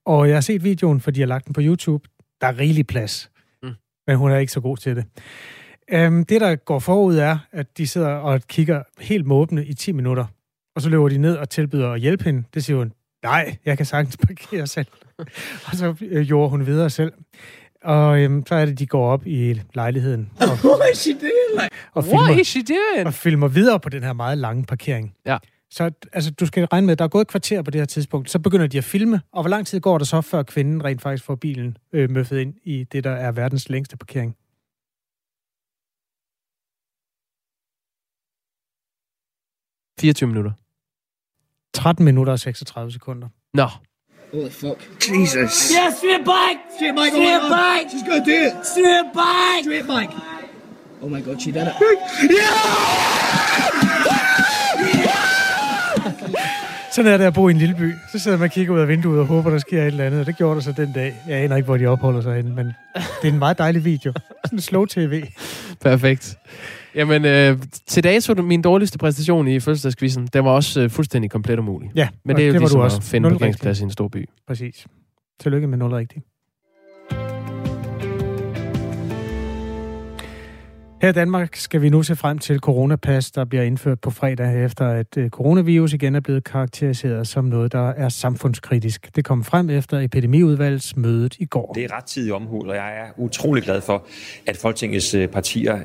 Og 0.07 0.29
jeg 0.29 0.37
har 0.37 0.41
set 0.41 0.65
videoen, 0.65 1.01
for 1.01 1.11
de 1.11 1.21
har 1.21 1.27
lagt 1.27 1.47
den 1.47 1.53
på 1.53 1.61
YouTube. 1.65 2.09
Der 2.41 2.47
er 2.47 2.59
rigelig 2.59 2.87
plads. 2.87 3.31
Mm. 3.63 3.73
Men 4.07 4.17
hun 4.17 4.31
er 4.31 4.37
ikke 4.37 4.53
så 4.53 4.61
god 4.61 4.77
til 4.77 4.97
det. 4.97 5.05
Øhm, 5.91 6.25
det, 6.25 6.41
der 6.41 6.57
går 6.57 6.79
forud, 6.79 7.17
er, 7.17 7.39
at 7.53 7.79
de 7.79 7.87
sidder 7.87 8.09
og 8.09 8.41
kigger 8.49 8.83
helt 8.99 9.27
måbne 9.27 9.65
i 9.65 9.75
10 9.75 9.93
minutter. 9.93 10.25
Og 10.77 10.83
så 10.83 10.89
løber 10.89 11.09
de 11.09 11.19
ned 11.19 11.37
og 11.37 11.51
tilbyder 11.51 11.91
at 11.91 12.01
hjælpe 12.01 12.25
hende. 12.25 12.45
Det 12.55 12.65
siger 12.65 12.77
hun, 12.77 12.93
nej, 13.23 13.57
jeg 13.65 13.77
kan 13.77 13.87
sagtens 13.87 14.17
parkere 14.17 14.67
selv. 14.67 14.87
og 15.67 15.77
så 15.77 15.95
øh, 16.01 16.27
gjorde 16.27 16.51
hun 16.51 16.67
videre 16.67 16.91
selv. 16.91 17.13
Og 17.85 18.21
øhm, 18.21 18.47
så 18.47 18.55
er 18.55 18.65
det, 18.65 18.79
de 18.79 18.87
går 18.87 19.11
op 19.11 19.27
i 19.27 19.61
lejligheden 19.75 20.31
og, 20.41 20.47
what 20.79 20.93
is 20.93 20.99
she 20.99 21.13
doing? 21.13 21.71
Og, 21.93 22.05
What 22.05 22.27
filmer, 22.27 22.41
is 22.41 22.47
she 22.47 22.63
doing? 22.63 23.07
og 23.07 23.15
filmer 23.15 23.49
videre 23.49 23.81
på 23.81 23.89
den 23.89 24.03
her 24.03 24.13
meget 24.13 24.39
lange 24.39 24.65
parkering. 24.65 25.15
Ja. 25.27 25.39
Så 25.71 25.91
altså, 26.13 26.31
du 26.31 26.47
skal 26.47 26.65
regne 26.65 26.87
med, 26.87 26.93
at 26.93 26.99
der 26.99 27.05
er 27.05 27.09
gået 27.09 27.23
et 27.23 27.29
kvarter 27.29 27.63
på 27.63 27.71
det 27.71 27.81
her 27.81 27.87
tidspunkt. 27.87 28.31
Så 28.31 28.39
begynder 28.39 28.67
de 28.67 28.79
at 28.79 28.85
filme, 28.85 29.21
og 29.33 29.43
hvor 29.43 29.49
lang 29.49 29.67
tid 29.67 29.81
går 29.81 29.99
der 29.99 30.05
så, 30.05 30.21
før 30.21 30.43
kvinden 30.43 30.85
rent 30.85 31.03
faktisk 31.03 31.25
får 31.25 31.35
bilen 31.35 31.77
øh, 31.93 32.11
møffet 32.11 32.39
ind 32.39 32.55
i 32.65 32.85
det, 32.93 33.05
der 33.05 33.11
er 33.11 33.33
verdens 33.33 33.69
længste 33.69 33.97
parkering?– 33.97 34.37
24 40.03 40.27
minutter. 40.27 40.53
13 41.75 42.05
minutter 42.05 42.33
og 42.33 42.41
36 42.41 42.93
sekunder. 42.93 43.29
Nå, 43.55 43.69
Holy 44.35 44.51
fuck. 44.51 44.79
Jesus. 45.09 45.71
Yeah, 45.71 45.93
straight 45.93 46.25
back. 46.25 46.57
Straight 46.77 46.97
back. 46.97 47.13
Straight 47.13 47.37
oh 47.37 47.43
my 47.43 47.49
God. 47.49 47.51
back. 47.51 47.91
She's 47.91 48.03
gonna 48.09 48.25
do 48.25 48.39
it. 48.49 48.53
Straight 48.67 49.13
back. 49.15 49.61
Straight 49.63 49.87
back. 49.87 50.11
Oh 51.03 51.09
my 51.09 51.21
god, 51.21 51.41
she 51.43 51.51
did 51.53 51.67
it. 51.69 51.75
Sådan 56.95 57.13
er 57.13 57.17
det 57.17 57.25
at 57.25 57.35
bo 57.35 57.49
i 57.49 57.51
en 57.51 57.57
lille 57.59 57.75
by. 57.75 57.93
Så 58.13 58.19
sidder 58.19 58.39
man 58.39 58.45
og 58.45 58.51
kigger 58.51 58.75
ud 58.75 58.81
af 58.81 58.89
vinduet 58.89 59.21
og 59.21 59.27
håber, 59.27 59.51
der 59.51 59.59
sker 59.59 59.83
et 59.83 59.87
eller 59.87 60.05
andet. 60.05 60.21
Og 60.21 60.27
det 60.27 60.37
gjorde 60.37 60.55
der 60.55 60.61
så 60.61 60.73
den 60.77 60.93
dag. 60.93 61.15
Jeg 61.29 61.39
aner 61.39 61.57
ikke, 61.57 61.67
hvor 61.67 61.77
de 61.77 61.87
opholder 61.87 62.21
sig 62.21 62.35
henne, 62.37 62.55
men 62.55 62.67
det 62.97 63.29
er 63.29 63.33
en 63.33 63.39
meget 63.39 63.59
dejlig 63.59 63.85
video. 63.85 64.13
Sådan 64.45 64.59
en 64.59 64.61
slow 64.61 64.85
tv. 64.85 65.23
perfekt. 65.81 66.37
Jamen, 66.95 67.25
øh, 67.25 67.59
til 67.87 68.05
dato, 68.05 68.35
min 68.43 68.63
dårligste 68.63 68.99
præstation 68.99 69.49
i 69.49 69.61
fødselsdagskvisten, 69.61 70.27
den 70.33 70.45
var 70.45 70.51
også 70.51 70.81
øh, 70.81 70.91
fuldstændig 70.91 71.31
komplet 71.31 71.59
umulig. 71.59 71.91
Ja, 71.95 72.09
Men 72.25 72.37
det 72.37 72.43
er 72.43 72.47
jo 72.47 72.53
det 72.53 72.61
var 72.61 72.67
ligesom 72.67 72.79
du 72.79 72.85
også. 72.85 72.97
at 72.97 73.03
finde 73.05 73.29
Nul 73.29 73.33
parkeringsplads 73.39 73.81
i 73.81 73.83
en 73.83 73.91
stor 73.91 74.09
by. 74.09 74.29
Præcis. 74.47 74.87
Tillykke 75.41 75.67
med 75.67 75.79
0 75.79 75.91
rigtigt. 75.93 76.25
Her 81.03 81.09
i 81.09 81.13
Danmark 81.13 81.57
skal 81.57 81.83
vi 81.83 81.89
nu 81.89 82.03
se 82.03 82.17
frem 82.17 82.39
til 82.39 82.59
coronapas, 82.59 83.31
der 83.31 83.45
bliver 83.45 83.63
indført 83.63 84.01
på 84.01 84.11
fredag, 84.11 84.65
efter 84.65 84.89
at 84.89 85.17
øh, 85.17 85.31
coronavirus 85.31 85.93
igen 85.93 86.15
er 86.15 86.21
blevet 86.21 86.45
karakteriseret 86.45 87.29
som 87.29 87.45
noget, 87.45 87.73
der 87.73 87.89
er 87.89 88.09
samfundskritisk. 88.09 89.17
Det 89.17 89.25
kom 89.25 89.45
frem 89.45 89.71
efter 89.71 90.01
epidemiudvalgsmødet 90.01 91.37
i 91.39 91.45
går. 91.45 91.73
Det 91.73 91.85
er 91.85 91.97
ret 91.97 92.05
tidlig 92.05 92.35
omhul, 92.35 92.69
og 92.69 92.77
jeg 92.77 92.99
er 92.99 93.21
utrolig 93.21 93.63
glad 93.63 93.81
for, 93.81 94.07
at 94.47 94.57
Folketingets 94.57 95.15
øh, 95.15 95.29
partier, 95.29 95.79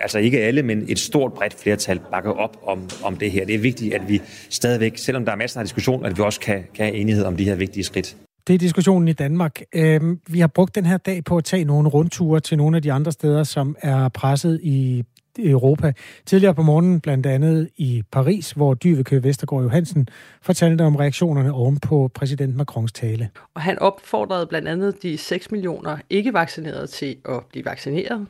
altså 0.00 0.18
ikke 0.18 0.40
alle, 0.40 0.62
men 0.62 0.84
et 0.88 0.98
stort 0.98 1.32
bredt 1.32 1.54
flertal 1.54 2.00
bakker 2.10 2.30
op 2.30 2.56
om, 2.66 2.88
om 3.04 3.16
det 3.16 3.30
her. 3.30 3.46
Det 3.46 3.54
er 3.54 3.58
vigtigt, 3.58 3.94
at 3.94 4.08
vi 4.08 4.22
stadigvæk, 4.50 4.98
selvom 4.98 5.24
der 5.24 5.32
er 5.32 5.36
masser 5.36 5.60
af 5.60 5.66
diskussion, 5.66 6.04
at 6.04 6.18
vi 6.18 6.22
også 6.22 6.40
kan, 6.40 6.64
kan 6.74 6.84
have 6.84 6.96
enighed 6.96 7.24
om 7.24 7.36
de 7.36 7.44
her 7.44 7.54
vigtige 7.54 7.84
skridt. 7.84 8.16
Det 8.46 8.54
er 8.54 8.58
diskussionen 8.58 9.08
i 9.08 9.12
Danmark. 9.12 9.62
Øhm, 9.74 10.20
vi 10.26 10.40
har 10.40 10.46
brugt 10.46 10.74
den 10.74 10.86
her 10.86 10.96
dag 10.96 11.24
på 11.24 11.36
at 11.36 11.44
tage 11.44 11.64
nogle 11.64 11.88
rundture 11.88 12.40
til 12.40 12.58
nogle 12.58 12.76
af 12.76 12.82
de 12.82 12.92
andre 12.92 13.12
steder, 13.12 13.44
som 13.44 13.76
er 13.80 14.08
presset 14.08 14.60
i 14.62 15.04
Europa. 15.38 15.92
Tidligere 16.26 16.54
på 16.54 16.62
morgenen, 16.62 17.00
blandt 17.00 17.26
andet 17.26 17.68
i 17.76 18.02
Paris, 18.12 18.50
hvor 18.50 18.74
Dyveke 18.74 19.24
Vestergaard 19.24 19.62
Johansen 19.62 20.08
fortalte 20.42 20.82
om 20.82 20.96
reaktionerne 20.96 21.52
oven 21.52 21.80
på 21.80 22.10
præsident 22.14 22.56
Macrons 22.56 22.92
tale. 22.92 23.30
Og 23.54 23.62
han 23.62 23.78
opfordrede 23.78 24.46
blandt 24.46 24.68
andet 24.68 25.02
de 25.02 25.18
6 25.18 25.50
millioner 25.50 25.98
ikke-vaccinerede 26.10 26.86
til 26.86 27.16
at 27.28 27.40
blive 27.50 27.64
vaccineret. 27.64 28.26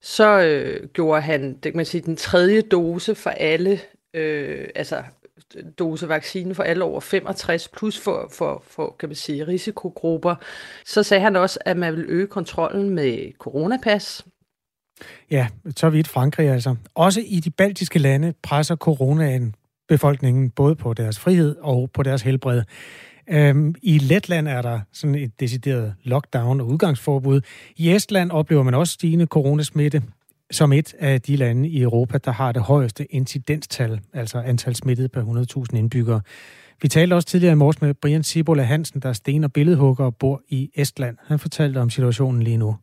Så 0.00 0.40
øh, 0.40 0.88
gjorde 0.88 1.20
han 1.20 1.52
det 1.52 1.72
kan 1.72 1.76
man 1.76 1.86
sige, 1.86 2.00
den 2.00 2.16
tredje 2.16 2.60
dose 2.60 3.14
for 3.14 3.30
alle, 3.30 3.78
øh, 4.14 4.68
altså 4.74 5.02
dose 5.78 6.08
vaccine 6.08 6.54
for 6.54 6.62
alle 6.62 6.84
over 6.84 7.00
65, 7.00 7.68
plus 7.68 7.98
for, 7.98 8.28
for, 8.32 8.62
for 8.66 8.96
kan 8.98 9.08
man 9.08 9.16
sige, 9.16 9.46
risikogrupper. 9.46 10.34
Så 10.84 11.02
sagde 11.02 11.22
han 11.22 11.36
også, 11.36 11.58
at 11.64 11.76
man 11.76 11.96
vil 11.96 12.04
øge 12.08 12.26
kontrollen 12.26 12.90
med 12.90 13.32
coronapas. 13.38 14.24
Ja, 15.30 15.48
så 15.76 15.90
vidt 15.90 16.08
Frankrig 16.08 16.48
altså. 16.48 16.76
Også 16.94 17.20
i 17.26 17.40
de 17.40 17.50
baltiske 17.50 17.98
lande 17.98 18.34
presser 18.42 18.76
coronaen 18.76 19.54
befolkningen 19.88 20.50
både 20.50 20.76
på 20.76 20.94
deres 20.94 21.18
frihed 21.18 21.56
og 21.60 21.90
på 21.90 22.02
deres 22.02 22.22
helbred. 22.22 22.62
Øhm, 23.30 23.74
I 23.82 23.98
Letland 23.98 24.48
er 24.48 24.62
der 24.62 24.80
sådan 24.92 25.14
et 25.14 25.40
decideret 25.40 25.94
lockdown 26.02 26.60
og 26.60 26.66
udgangsforbud. 26.66 27.40
I 27.76 27.94
Estland 27.94 28.30
oplever 28.30 28.62
man 28.62 28.74
også 28.74 28.92
stigende 28.92 29.26
coronasmitte 29.26 30.02
som 30.50 30.72
et 30.72 30.94
af 30.98 31.20
de 31.20 31.36
lande 31.36 31.68
i 31.68 31.82
Europa, 31.82 32.18
der 32.18 32.30
har 32.30 32.52
det 32.52 32.62
højeste 32.62 33.04
incidenstal, 33.14 34.00
altså 34.14 34.38
antal 34.38 34.74
smittede 34.74 35.08
per 35.08 35.20
100.000 35.20 35.78
indbyggere. 35.78 36.20
Vi 36.82 36.88
talte 36.88 37.14
også 37.14 37.28
tidligere 37.28 37.52
i 37.52 37.56
morges 37.56 37.82
med 37.82 37.94
Brian 37.94 38.22
Sibola 38.22 38.62
Hansen, 38.62 39.00
der 39.02 39.08
er 39.08 39.12
sten- 39.12 39.44
og 39.44 39.52
billedhugger 39.52 40.04
og 40.04 40.16
bor 40.20 40.42
i 40.48 40.70
Estland. 40.74 41.16
Han 41.26 41.38
fortalte 41.38 41.78
om 41.78 41.90
situationen 41.90 42.42
lige 42.42 42.56
nu. 42.56 42.76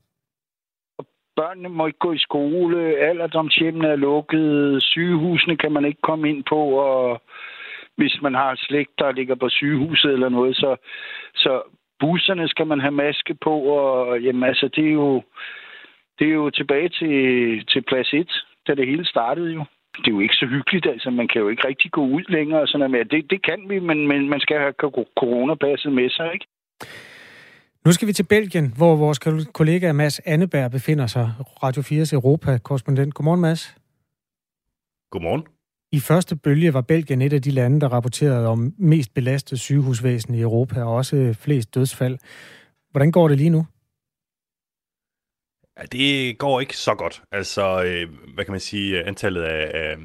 Børnene 1.35 1.69
må 1.69 1.87
ikke 1.87 1.99
gå 1.99 2.11
i 2.13 2.17
skole, 2.17 2.79
alderdomshjemmene 3.09 3.87
er 3.87 3.95
lukket, 3.95 4.83
sygehusene 4.83 5.57
kan 5.57 5.71
man 5.71 5.85
ikke 5.85 6.01
komme 6.01 6.29
ind 6.29 6.43
på, 6.49 6.59
og 6.89 7.21
hvis 7.97 8.19
man 8.21 8.33
har 8.33 8.55
slægt, 8.67 8.91
der 8.99 9.11
ligger 9.11 9.35
på 9.35 9.49
sygehuset 9.49 10.11
eller 10.13 10.29
noget, 10.29 10.55
så, 10.55 10.75
så 11.35 11.61
busserne 11.99 12.47
skal 12.47 12.67
man 12.67 12.79
have 12.79 12.91
maske 12.91 13.35
på, 13.43 13.59
og 13.59 14.21
jamen 14.21 14.43
altså, 14.43 14.69
det 14.75 14.85
er 14.87 14.93
jo, 14.93 15.23
det 16.19 16.27
er 16.27 16.33
jo 16.33 16.49
tilbage 16.49 16.89
til, 16.89 17.15
til 17.65 17.81
plads 17.81 18.13
1, 18.13 18.29
da 18.67 18.75
det 18.75 18.87
hele 18.87 19.05
startede 19.05 19.51
jo. 19.53 19.65
Det 19.97 20.07
er 20.07 20.11
jo 20.11 20.19
ikke 20.19 20.35
så 20.35 20.45
hyggeligt, 20.45 20.85
altså 20.85 21.09
man 21.09 21.27
kan 21.27 21.41
jo 21.41 21.49
ikke 21.49 21.67
rigtig 21.67 21.91
gå 21.91 22.01
ud 22.05 22.23
længere 22.29 22.61
og 22.61 22.67
sådan 22.67 22.91
noget. 22.91 23.11
Det, 23.11 23.29
det 23.29 23.45
kan 23.45 23.59
vi, 23.69 23.79
men, 23.79 24.07
men 24.07 24.29
man 24.29 24.39
skal 24.39 24.57
have 24.57 24.73
coronapasset 25.19 25.91
med 25.93 26.09
sig, 26.09 26.33
ikke? 26.33 26.45
Nu 27.85 27.91
skal 27.91 28.07
vi 28.07 28.13
til 28.13 28.25
Belgien, 28.29 28.73
hvor 28.77 28.95
vores 28.95 29.19
kollega 29.53 29.93
Mads 29.93 30.19
Anneberg 30.19 30.71
befinder 30.71 31.07
sig, 31.07 31.31
Radio 31.63 31.81
4's 31.81 32.13
Europa-korrespondent. 32.13 33.13
Godmorgen, 33.13 33.41
Mads. 33.41 33.75
Godmorgen. 35.11 35.43
I 35.91 35.99
første 35.99 36.35
bølge 36.35 36.73
var 36.73 36.81
Belgien 36.81 37.21
et 37.21 37.33
af 37.33 37.41
de 37.41 37.51
lande, 37.51 37.81
der 37.81 37.89
rapporterede 37.89 38.47
om 38.47 38.73
mest 38.77 39.13
belastet 39.13 39.59
sygehusvæsen 39.59 40.35
i 40.35 40.41
Europa, 40.41 40.83
og 40.83 40.93
også 40.95 41.35
flest 41.39 41.75
dødsfald. 41.75 42.17
Hvordan 42.91 43.11
går 43.11 43.27
det 43.27 43.37
lige 43.37 43.49
nu? 43.49 43.65
Ja, 45.79 45.83
det 45.91 46.37
går 46.37 46.59
ikke 46.59 46.77
så 46.77 46.95
godt. 46.95 47.21
Altså, 47.31 47.83
øh, 47.83 48.09
hvad 48.33 48.45
kan 48.45 48.51
man 48.51 48.59
sige, 48.59 49.03
antallet 49.03 49.41
af, 49.41 49.71
af 49.73 49.97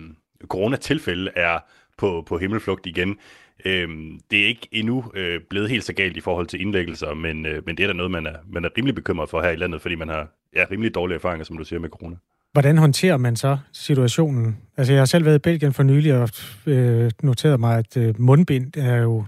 coronatilfælde 0.48 1.30
er 1.36 1.58
på, 1.98 2.24
på 2.26 2.38
himmelflugt 2.38 2.86
igen. 2.86 3.18
Øhm, 3.64 4.20
det 4.30 4.42
er 4.42 4.46
ikke 4.46 4.68
endnu 4.72 5.04
øh, 5.14 5.40
blevet 5.50 5.70
helt 5.70 5.84
så 5.84 5.92
galt 5.92 6.16
i 6.16 6.20
forhold 6.20 6.46
til 6.46 6.60
indlæggelser, 6.60 7.14
men, 7.14 7.46
øh, 7.46 7.62
men 7.66 7.76
det 7.76 7.82
er 7.82 7.86
da 7.86 7.92
noget, 7.92 8.10
man 8.10 8.26
er, 8.26 8.36
man 8.52 8.64
er 8.64 8.68
rimelig 8.78 8.94
bekymret 8.94 9.30
for 9.30 9.42
her 9.42 9.50
i 9.50 9.56
landet, 9.56 9.82
fordi 9.82 9.94
man 9.94 10.08
har 10.08 10.28
ja, 10.56 10.64
rimelig 10.70 10.94
dårlige 10.94 11.16
erfaringer, 11.16 11.44
som 11.44 11.58
du 11.58 11.64
siger, 11.64 11.80
med 11.80 11.88
corona. 11.88 12.16
Hvordan 12.52 12.78
håndterer 12.78 13.16
man 13.16 13.36
så 13.36 13.58
situationen? 13.72 14.58
Altså, 14.76 14.92
jeg 14.92 15.00
har 15.00 15.06
selv 15.06 15.24
været 15.24 15.36
i 15.36 15.38
Belgien 15.38 15.72
for 15.72 15.82
nylig 15.82 16.14
og 16.14 16.28
øh, 16.66 17.10
noteret 17.22 17.60
mig, 17.60 17.78
at 17.78 17.96
øh, 17.96 18.20
mundbind 18.20 18.76
er 18.76 18.96
jo 18.96 19.24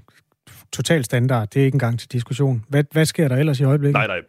total 0.72 1.04
standard. 1.04 1.48
Det 1.50 1.60
er 1.60 1.64
ikke 1.64 1.76
engang 1.76 1.98
til 1.98 2.12
diskussion. 2.12 2.64
Hvad, 2.68 2.84
hvad 2.92 3.04
sker 3.04 3.28
der 3.28 3.36
ellers 3.36 3.60
i 3.60 3.64
øjeblikket? 3.64 3.92
Nej, 3.92 4.06
nej. 4.06 4.20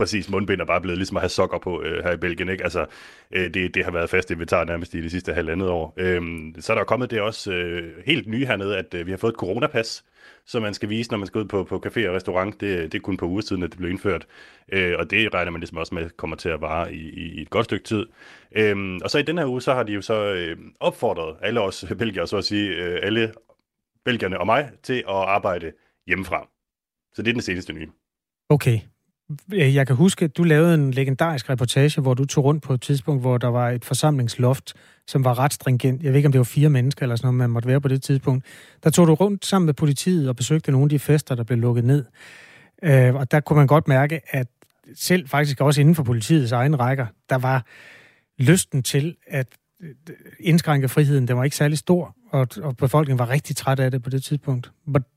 Præcis, 0.00 0.30
mundbind 0.30 0.60
er 0.60 0.64
bare 0.64 0.80
blevet 0.80 0.98
ligesom 0.98 1.16
at 1.16 1.20
have 1.20 1.28
sokker 1.28 1.58
på 1.58 1.82
øh, 1.82 2.04
her 2.04 2.12
i 2.12 2.16
Belgien. 2.16 2.48
Ikke? 2.48 2.64
Altså, 2.64 2.86
øh, 3.30 3.54
det, 3.54 3.74
det 3.74 3.84
har 3.84 3.90
været 3.90 4.10
fast 4.10 4.30
inventar 4.30 4.64
nærmest 4.64 4.94
i 4.94 5.02
de 5.02 5.10
sidste 5.10 5.32
halvandet 5.32 5.68
år. 5.68 5.94
Øh, 5.96 6.22
så 6.58 6.72
er 6.72 6.76
der 6.76 6.84
kommet 6.84 7.10
det 7.10 7.20
også 7.20 7.52
øh, 7.52 7.92
helt 8.06 8.26
nye 8.26 8.46
hernede, 8.46 8.78
at 8.78 8.94
øh, 8.94 9.06
vi 9.06 9.10
har 9.10 9.18
fået 9.18 9.32
et 9.32 9.38
coronapas, 9.38 10.04
som 10.46 10.62
man 10.62 10.74
skal 10.74 10.88
vise, 10.88 11.10
når 11.10 11.18
man 11.18 11.26
skal 11.26 11.38
ud 11.38 11.44
på, 11.44 11.64
på 11.64 11.82
café 11.86 12.08
og 12.08 12.14
restaurant. 12.14 12.60
Det, 12.60 12.92
det 12.92 12.98
er 12.98 13.02
kun 13.02 13.16
på 13.16 13.26
uger 13.26 13.40
siden, 13.40 13.62
at 13.62 13.70
det 13.70 13.78
blev 13.78 13.90
indført. 13.90 14.26
Øh, 14.72 14.94
og 14.98 15.10
det 15.10 15.34
regner 15.34 15.50
man 15.50 15.60
ligesom 15.60 15.78
også 15.78 15.94
med 15.94 16.10
kommer 16.10 16.36
til 16.36 16.48
at 16.48 16.60
vare 16.60 16.94
i, 16.94 17.10
i 17.10 17.42
et 17.42 17.50
godt 17.50 17.64
stykke 17.64 17.84
tid. 17.84 18.06
Øhm, 18.52 19.00
og 19.04 19.10
så 19.10 19.18
i 19.18 19.22
den 19.22 19.38
her 19.38 19.46
uge, 19.46 19.62
så 19.62 19.74
har 19.74 19.82
de 19.82 19.92
jo 19.92 20.02
så 20.02 20.32
øh, 20.32 20.56
opfordret 20.80 21.36
alle 21.42 21.60
os 21.60 21.84
belgier, 21.98 22.24
så 22.24 22.36
at 22.36 22.44
sige, 22.44 22.70
øh, 22.70 23.00
alle 23.02 23.32
belgierne 24.04 24.40
og 24.40 24.46
mig, 24.46 24.70
til 24.82 24.98
at 24.98 25.14
arbejde 25.14 25.72
hjemmefra. 26.06 26.48
Så 27.14 27.22
det 27.22 27.28
er 27.28 27.34
den 27.34 27.42
seneste 27.42 27.72
nye. 27.72 27.88
Okay. 28.48 28.80
Jeg 29.52 29.86
kan 29.86 29.96
huske, 29.96 30.24
at 30.24 30.36
du 30.36 30.42
lavede 30.42 30.74
en 30.74 30.90
legendarisk 30.90 31.50
reportage, 31.50 32.00
hvor 32.00 32.14
du 32.14 32.24
tog 32.24 32.44
rundt 32.44 32.62
på 32.62 32.74
et 32.74 32.80
tidspunkt, 32.80 33.22
hvor 33.22 33.38
der 33.38 33.48
var 33.48 33.70
et 33.70 33.84
forsamlingsloft, 33.84 34.74
som 35.06 35.24
var 35.24 35.38
ret 35.38 35.52
stringent. 35.52 36.02
Jeg 36.02 36.12
ved 36.12 36.16
ikke, 36.16 36.26
om 36.26 36.32
det 36.32 36.38
var 36.38 36.44
fire 36.44 36.70
mennesker 36.70 37.02
eller 37.02 37.16
sådan 37.16 37.26
noget, 37.26 37.36
man 37.36 37.50
måtte 37.50 37.68
være 37.68 37.80
på 37.80 37.88
det 37.88 38.02
tidspunkt. 38.02 38.44
Der 38.84 38.90
tog 38.90 39.06
du 39.06 39.14
rundt 39.14 39.46
sammen 39.46 39.66
med 39.66 39.74
politiet 39.74 40.28
og 40.28 40.36
besøgte 40.36 40.72
nogle 40.72 40.84
af 40.84 40.88
de 40.88 40.98
fester, 40.98 41.34
der 41.34 41.44
blev 41.44 41.58
lukket 41.58 41.84
ned. 41.84 42.04
Øh, 42.82 43.14
og 43.14 43.30
der 43.30 43.40
kunne 43.40 43.56
man 43.56 43.66
godt 43.66 43.88
mærke, 43.88 44.20
at 44.28 44.46
selv 44.94 45.28
faktisk 45.28 45.60
også 45.60 45.80
inden 45.80 45.94
for 45.94 46.02
politiets 46.02 46.52
egen 46.52 46.80
rækker, 46.80 47.06
der 47.30 47.38
var 47.38 47.64
lysten 48.38 48.82
til 48.82 49.16
at 49.26 49.46
øh, 49.82 49.90
indskrænke 50.40 50.88
friheden, 50.88 51.28
den 51.28 51.36
var 51.36 51.44
ikke 51.44 51.56
særlig 51.56 51.78
stor, 51.78 52.16
og, 52.30 52.48
og 52.62 52.76
befolkningen 52.76 53.18
var 53.18 53.30
rigtig 53.30 53.56
træt 53.56 53.80
af 53.80 53.90
det 53.90 54.02
på 54.02 54.10
det 54.10 54.22
tidspunkt. 54.22 54.70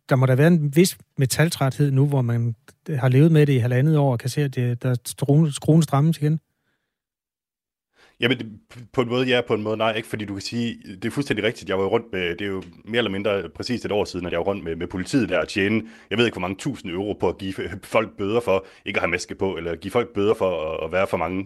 Der 0.10 0.15
må 0.15 0.26
da 0.26 0.36
være 0.36 0.47
en 0.47 0.76
vis 0.76 0.97
metaltræthed 1.17 1.91
nu, 1.91 2.08
hvor 2.08 2.21
man 2.21 2.56
har 2.89 3.10
levet 3.10 3.32
med 3.32 3.45
det 3.45 3.54
i 3.54 3.58
halvandet 3.58 3.97
år 3.97 4.12
og 4.12 4.19
kan 4.19 4.30
se, 4.30 4.41
at 4.41 4.56
det, 4.56 4.84
der 4.84 4.89
er 4.89 4.95
skruen 5.49 5.82
strammes 5.82 6.17
igen. 6.17 6.39
Jamen, 8.19 8.60
på 8.93 9.02
en 9.02 9.10
måde 9.10 9.28
ja, 9.28 9.41
på 9.47 9.54
en 9.54 9.63
måde 9.63 9.78
nej, 9.78 9.93
ikke? 9.93 10.08
Fordi 10.08 10.26
du 10.26 10.34
kan 10.34 10.41
sige, 10.41 10.78
det 10.86 11.06
er 11.06 11.12
fuldstændig 11.12 11.45
rigtigt. 11.45 11.69
Jeg 11.69 11.80
var 11.80 11.86
rundt 11.86 12.06
med, 12.12 12.30
det 12.30 12.41
er 12.41 12.49
jo 12.49 12.63
mere 12.86 12.97
eller 12.97 13.12
mindre 13.12 13.49
præcis 13.56 13.86
et 13.86 13.91
år 13.91 14.06
siden, 14.06 14.26
at 14.26 14.32
jeg 14.32 14.39
var 14.39 14.45
rundt 14.45 14.63
med, 14.63 14.76
med 14.76 14.88
politiet 14.88 15.30
der 15.30 15.39
og 15.39 15.47
tjene, 15.47 15.84
jeg 16.10 16.17
ved 16.17 16.26
ikke, 16.26 16.36
hvor 16.36 16.41
mange 16.41 16.58
tusind 16.58 16.91
euro 16.91 17.13
på 17.13 17.30
at 17.30 17.38
give 17.38 17.54
folk 17.84 18.17
bøder 18.17 18.39
for 18.39 18.65
ikke 18.86 18.97
at 18.97 19.02
have 19.02 19.12
maske 19.12 19.36
på, 19.36 19.58
eller 19.58 19.76
give 19.76 19.91
folk 19.91 20.13
bøder 20.13 20.34
for 20.34 20.73
at, 20.73 20.86
at 20.86 20.91
være 20.91 21.08
for 21.08 21.17
mange, 21.17 21.45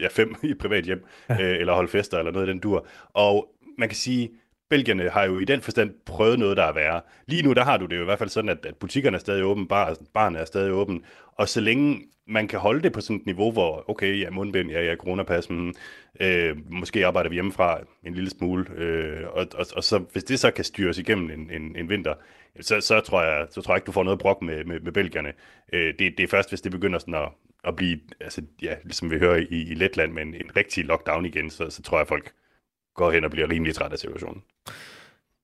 ja, 0.00 0.08
fem 0.10 0.34
i 0.50 0.54
privat 0.54 0.84
hjem, 0.84 1.04
ja. 1.28 1.42
Øh, 1.42 1.60
eller 1.60 1.74
holde 1.74 1.88
fester, 1.88 2.18
eller 2.18 2.32
noget 2.32 2.48
af 2.48 2.52
den 2.54 2.60
dur. 2.60 2.86
Og 3.14 3.48
man 3.78 3.88
kan 3.88 3.96
sige, 3.96 4.30
Belgierne 4.68 5.10
har 5.10 5.24
jo 5.24 5.38
i 5.38 5.44
den 5.44 5.60
forstand 5.60 5.94
prøvet 6.06 6.38
noget, 6.38 6.56
der 6.56 6.64
er 6.64 6.72
værre. 6.72 7.00
Lige 7.26 7.42
nu, 7.42 7.52
der 7.52 7.64
har 7.64 7.76
du 7.76 7.86
det 7.86 7.96
jo 7.96 8.02
i 8.02 8.04
hvert 8.04 8.18
fald 8.18 8.30
sådan, 8.30 8.48
at, 8.48 8.66
at 8.66 8.76
butikkerne 8.76 9.14
er 9.14 9.20
stadig 9.20 9.44
åbne, 9.44 9.68
bar, 9.68 9.96
barne 10.14 10.38
er 10.38 10.44
stadig 10.44 10.72
åben, 10.72 11.04
og 11.36 11.48
så 11.48 11.60
længe 11.60 12.02
man 12.28 12.48
kan 12.48 12.58
holde 12.58 12.82
det 12.82 12.92
på 12.92 13.00
sådan 13.00 13.16
et 13.16 13.26
niveau, 13.26 13.52
hvor, 13.52 13.90
okay, 13.90 14.20
ja, 14.20 14.30
mundbind, 14.30 14.70
ja, 14.70 14.82
ja, 14.84 14.96
coronapas, 14.96 15.50
men, 15.50 15.74
øh, 16.20 16.56
måske 16.70 17.06
arbejder 17.06 17.30
vi 17.30 17.34
hjemmefra 17.34 17.80
en 18.04 18.14
lille 18.14 18.30
smule, 18.30 18.66
øh, 18.76 19.28
og, 19.28 19.46
og, 19.54 19.66
og 19.76 19.84
så, 19.84 19.98
hvis 19.98 20.24
det 20.24 20.40
så 20.40 20.50
kan 20.50 20.64
styres 20.64 20.98
igennem 20.98 21.30
en, 21.30 21.50
en, 21.50 21.76
en 21.76 21.88
vinter, 21.88 22.14
så, 22.60 22.80
så, 22.80 23.00
tror 23.00 23.22
jeg, 23.22 23.46
så 23.50 23.62
tror 23.62 23.74
jeg 23.74 23.78
ikke, 23.78 23.86
du 23.86 23.92
får 23.92 24.04
noget 24.04 24.18
brok 24.18 24.42
med, 24.42 24.64
med, 24.64 24.80
med 24.80 24.92
belgierne. 24.92 25.32
Øh, 25.72 25.94
det, 25.98 26.18
det 26.18 26.20
er 26.20 26.28
først, 26.28 26.48
hvis 26.48 26.60
det 26.60 26.72
begynder 26.72 26.98
sådan 26.98 27.14
at, 27.14 27.28
at 27.64 27.76
blive, 27.76 28.00
altså, 28.20 28.42
ja, 28.62 28.74
ligesom 28.82 29.10
vi 29.10 29.18
hører 29.18 29.36
i, 29.36 29.62
i 29.62 29.74
Letland, 29.74 30.12
med 30.12 30.22
en, 30.22 30.34
en 30.34 30.56
rigtig 30.56 30.84
lockdown 30.84 31.26
igen, 31.26 31.50
så, 31.50 31.70
så 31.70 31.82
tror 31.82 31.98
jeg, 31.98 32.08
folk 32.08 32.32
går 32.96 33.10
hen 33.12 33.24
og 33.24 33.30
bliver 33.30 33.50
rimelig 33.50 33.74
træt 33.74 33.92
af 33.92 33.98
situationen. 33.98 34.42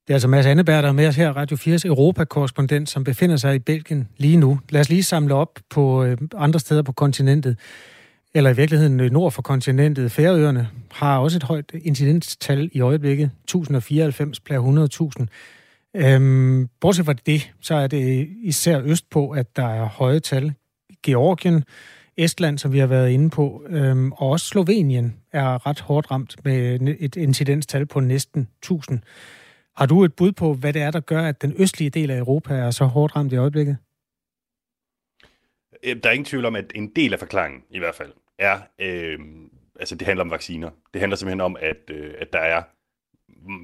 Det 0.07 0.11
er 0.11 0.15
altså 0.15 0.29
Mads 0.29 0.47
Anneberg, 0.47 0.83
der 0.83 0.89
er 0.89 0.93
med 0.93 1.07
os 1.09 1.17
her, 1.17 1.33
Radio 1.33 1.57
4's 1.57 1.87
Europakorrespondent, 1.87 2.89
som 2.89 3.05
befinder 3.05 3.37
sig 3.37 3.55
i 3.55 3.59
Belgien 3.59 4.09
lige 4.17 4.37
nu. 4.37 4.61
Lad 4.71 4.81
os 4.81 4.89
lige 4.89 5.03
samle 5.03 5.35
op 5.35 5.59
på 5.71 6.05
øh, 6.05 6.17
andre 6.37 6.61
steder 6.61 6.83
på 6.83 6.93
kontinentet, 6.93 7.59
eller 8.35 8.51
i 8.51 8.57
virkeligheden 8.57 9.01
øh, 9.01 9.11
nord 9.11 9.33
for 9.33 9.43
kontinentet. 9.43 10.13
Færøerne 10.13 10.69
har 10.91 11.19
også 11.19 11.39
et 11.39 11.43
højt 11.43 11.73
incidenstal 11.85 12.71
i 12.73 12.81
øjeblikket, 12.81 13.31
1094 13.45 14.41
per 14.41 14.59
100.000. 15.19 15.27
Øhm, 15.97 16.69
bortset 16.81 17.05
fra 17.07 17.13
det, 17.13 17.53
så 17.61 17.75
er 17.75 17.87
det 17.87 18.29
især 18.43 18.81
østpå, 18.85 19.31
at 19.31 19.57
der 19.57 19.69
er 19.69 19.85
høje 19.85 20.21
tal. 20.21 20.53
Georgien, 21.05 21.65
Estland, 22.17 22.59
som 22.59 22.73
vi 22.73 22.79
har 22.79 22.87
været 22.87 23.11
inde 23.11 23.31
på, 23.31 23.65
øhm, 23.69 24.13
og 24.13 24.31
også 24.31 24.47
Slovenien 24.47 25.17
er 25.33 25.67
ret 25.67 25.81
hårdt 25.81 26.11
ramt 26.11 26.45
med 26.45 26.81
et 27.01 27.17
incidenstal 27.17 27.87
på 27.87 28.01
næsten 28.01 28.49
1000. 28.59 29.01
Har 29.77 29.87
du 29.87 30.05
et 30.05 30.15
bud 30.15 30.33
på, 30.33 30.55
hvad 30.55 30.73
det 30.73 30.83
er, 30.83 30.91
der 30.91 31.01
gør, 31.01 31.23
at 31.23 31.43
den 31.43 31.55
østlige 31.59 31.91
del 31.91 32.11
af 32.11 32.19
Europa 32.19 32.55
er 32.55 32.71
så 32.71 32.85
hårdt 32.85 33.17
ramt 33.17 33.33
i 33.33 33.37
øjeblikket? 33.37 33.77
Der 35.85 36.09
er 36.09 36.13
ingen 36.13 36.25
tvivl 36.25 36.45
om, 36.45 36.57
at 36.57 36.73
en 36.75 36.89
del 36.97 37.13
af 37.13 37.19
forklaringen 37.19 37.63
i 37.71 37.79
hvert 37.79 37.95
fald 37.95 38.13
er, 38.39 38.61
øh, 38.79 39.19
altså 39.81 39.95
det 39.95 40.07
handler 40.07 40.25
om 40.25 40.31
vacciner. 40.31 40.71
Det 40.93 41.01
handler 41.01 41.17
simpelthen 41.17 41.41
om, 41.41 41.57
at, 41.61 41.91
øh, 41.91 42.15
at 42.19 42.33
der 42.33 42.39
er 42.39 42.63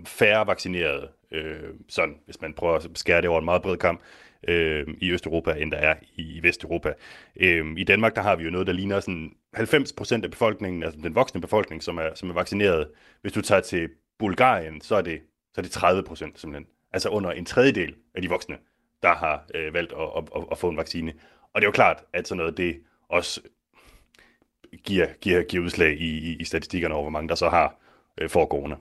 færre 0.07 0.47
vaccinerede, 0.47 1.09
øh, 1.31 1.75
sådan, 1.89 2.15
hvis 2.25 2.41
man 2.41 2.55
prøver 2.55 2.75
at 2.75 2.87
skære 2.95 3.21
det 3.21 3.29
over 3.29 3.39
en 3.39 3.45
meget 3.45 3.63
bred 3.63 3.77
kamp, 3.77 4.01
øh, 4.49 4.87
i 5.01 5.11
Østeuropa, 5.13 5.53
end 5.53 5.71
der 5.71 5.77
er 5.77 5.95
i 6.17 6.41
Vesteuropa. 6.43 6.93
Øh, 7.37 7.67
I 7.77 7.85
Danmark, 7.85 8.17
der 8.17 8.23
har 8.23 8.37
vi 8.37 8.45
jo 8.45 8.51
noget, 8.51 8.67
der 8.67 8.73
ligner 8.73 9.01
sådan 9.01 9.33
90% 9.57 10.25
af 10.25 10.31
befolkningen, 10.31 10.83
altså 10.83 11.01
den 11.03 11.15
voksne 11.15 11.41
befolkning, 11.41 11.83
som 11.83 11.99
er, 11.99 12.09
som 12.15 12.31
er 12.31 12.35
vaccineret. 12.35 12.89
Hvis 13.23 13.33
du 13.33 13.41
tager 13.41 13.61
til 13.61 13.89
Bulgarien, 14.19 14.81
så 14.81 14.97
er 14.97 15.03
det, 15.03 15.21
så 15.55 15.61
er 15.61 15.63
det 15.63 15.71
30 15.71 16.03
procent 16.03 16.41
simpelthen. 16.41 16.67
Altså 16.93 17.09
under 17.09 17.31
en 17.31 17.45
tredjedel 17.45 17.95
af 18.15 18.23
de 18.23 18.29
voksne, 18.29 18.57
der 19.03 19.15
har 19.15 19.45
øh, 19.55 19.75
valgt 19.75 19.93
at, 19.93 20.09
at, 20.17 20.25
at, 20.37 20.45
at 20.51 20.59
få 20.59 20.69
en 20.69 20.77
vaccine. 20.77 21.13
Og 21.55 21.61
det 21.61 21.65
er 21.65 21.69
jo 21.69 21.73
klart, 21.73 22.05
at 22.13 22.29
sådan 22.29 22.39
noget, 22.39 22.57
det 22.57 22.77
også 23.09 23.41
giver, 24.85 25.07
giver, 25.21 25.43
giver 25.43 25.65
udslag 25.65 26.01
i, 26.01 26.19
i, 26.19 26.37
i 26.37 26.45
statistikkerne 26.45 26.95
over, 26.95 27.03
hvor 27.03 27.11
mange 27.11 27.29
der 27.29 27.35
så 27.35 27.49
har 27.49 27.77
øh, 28.21 28.31
for 28.31 28.47
corona. 28.47 28.77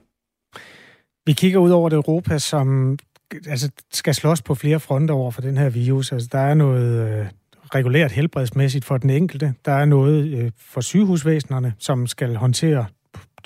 Vi 1.26 1.32
kigger 1.32 1.58
ud 1.58 1.70
over 1.70 1.88
det 1.88 1.96
Europa, 1.96 2.38
som 2.38 2.98
altså, 3.46 3.70
skal 3.92 4.14
slås 4.14 4.42
på 4.42 4.54
flere 4.54 4.80
fronter 4.80 5.14
over 5.14 5.30
for 5.30 5.40
den 5.40 5.56
her 5.56 5.68
virus. 5.68 6.12
Altså, 6.12 6.28
der 6.32 6.38
er 6.38 6.54
noget 6.54 7.20
øh, 7.20 7.26
regulært 7.74 8.12
helbredsmæssigt 8.12 8.84
for 8.84 8.98
den 8.98 9.10
enkelte. 9.10 9.54
Der 9.64 9.72
er 9.72 9.84
noget 9.84 10.38
øh, 10.38 10.50
for 10.58 10.80
sygehusvæsenerne, 10.80 11.74
som 11.78 12.06
skal 12.06 12.36
håndtere 12.36 12.86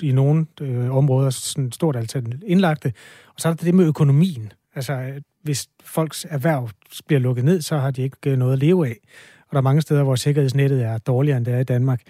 i 0.01 0.11
nogle 0.11 0.45
øh, 0.61 0.95
områder 0.95 1.29
sådan 1.29 1.71
stort 1.71 1.95
antal 1.95 2.41
indlagte. 2.45 2.93
Og 3.27 3.41
så 3.41 3.49
er 3.49 3.53
der 3.53 3.65
det 3.65 3.75
med 3.75 3.85
økonomien. 3.85 4.51
Altså, 4.75 4.93
øh, 4.93 5.21
hvis 5.43 5.67
folks 5.83 6.25
erhverv 6.29 6.69
bliver 7.07 7.19
lukket 7.19 7.45
ned, 7.45 7.61
så 7.61 7.77
har 7.77 7.91
de 7.91 8.01
ikke 8.01 8.17
øh, 8.27 8.37
noget 8.37 8.53
at 8.53 8.59
leve 8.59 8.87
af. 8.87 8.95
Og 9.39 9.51
der 9.51 9.57
er 9.57 9.61
mange 9.61 9.81
steder, 9.81 10.03
hvor 10.03 10.15
sikkerhedsnettet 10.15 10.83
er 10.83 10.97
dårligere, 10.97 11.37
end 11.37 11.45
det 11.45 11.53
er 11.53 11.59
i 11.59 11.63
Danmark. 11.63 12.01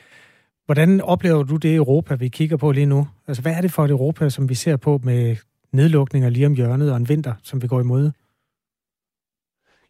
Hvordan 0.66 1.02
oplever 1.02 1.44
du 1.44 1.56
det 1.56 1.76
Europa, 1.76 2.16
vi 2.16 2.28
kigger 2.28 2.58
på 2.58 2.72
lige 2.72 2.86
nu? 2.86 3.08
Altså, 3.28 3.42
hvad 3.42 3.54
er 3.54 3.62
det 3.62 3.72
for 3.72 3.86
et 3.86 3.92
Europa, 3.92 4.30
som 4.30 4.50
vi 4.50 4.56
ser 4.56 4.78
på 4.78 5.00
med 5.04 5.36
nedlukninger 5.74 6.30
lige 6.30 6.46
om 6.46 6.54
hjørnet 6.54 6.92
og 6.92 6.98
en 6.98 7.10
vinter, 7.10 7.34
som 7.44 7.62
vi 7.62 7.68
går 7.68 7.80
imod? 7.80 8.12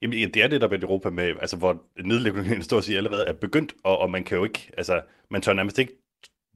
Jamen, 0.01 0.33
det 0.33 0.43
er 0.43 0.47
det, 0.47 0.61
der 0.61 0.69
med 0.69 0.83
Europa 0.83 1.09
med, 1.09 1.23
altså, 1.41 1.57
hvor 1.57 1.83
nedlukningen 2.03 2.61
står 2.63 2.77
at 2.77 2.89
allerede 2.89 3.25
er 3.27 3.33
begyndt, 3.33 3.73
og, 3.83 3.97
og 3.99 4.09
man 4.09 4.23
kan 4.23 4.37
jo 4.37 4.43
ikke, 4.43 4.71
altså, 4.77 5.01
man 5.31 5.41
tør 5.41 5.53
nærmest 5.53 5.79
ikke 5.79 5.93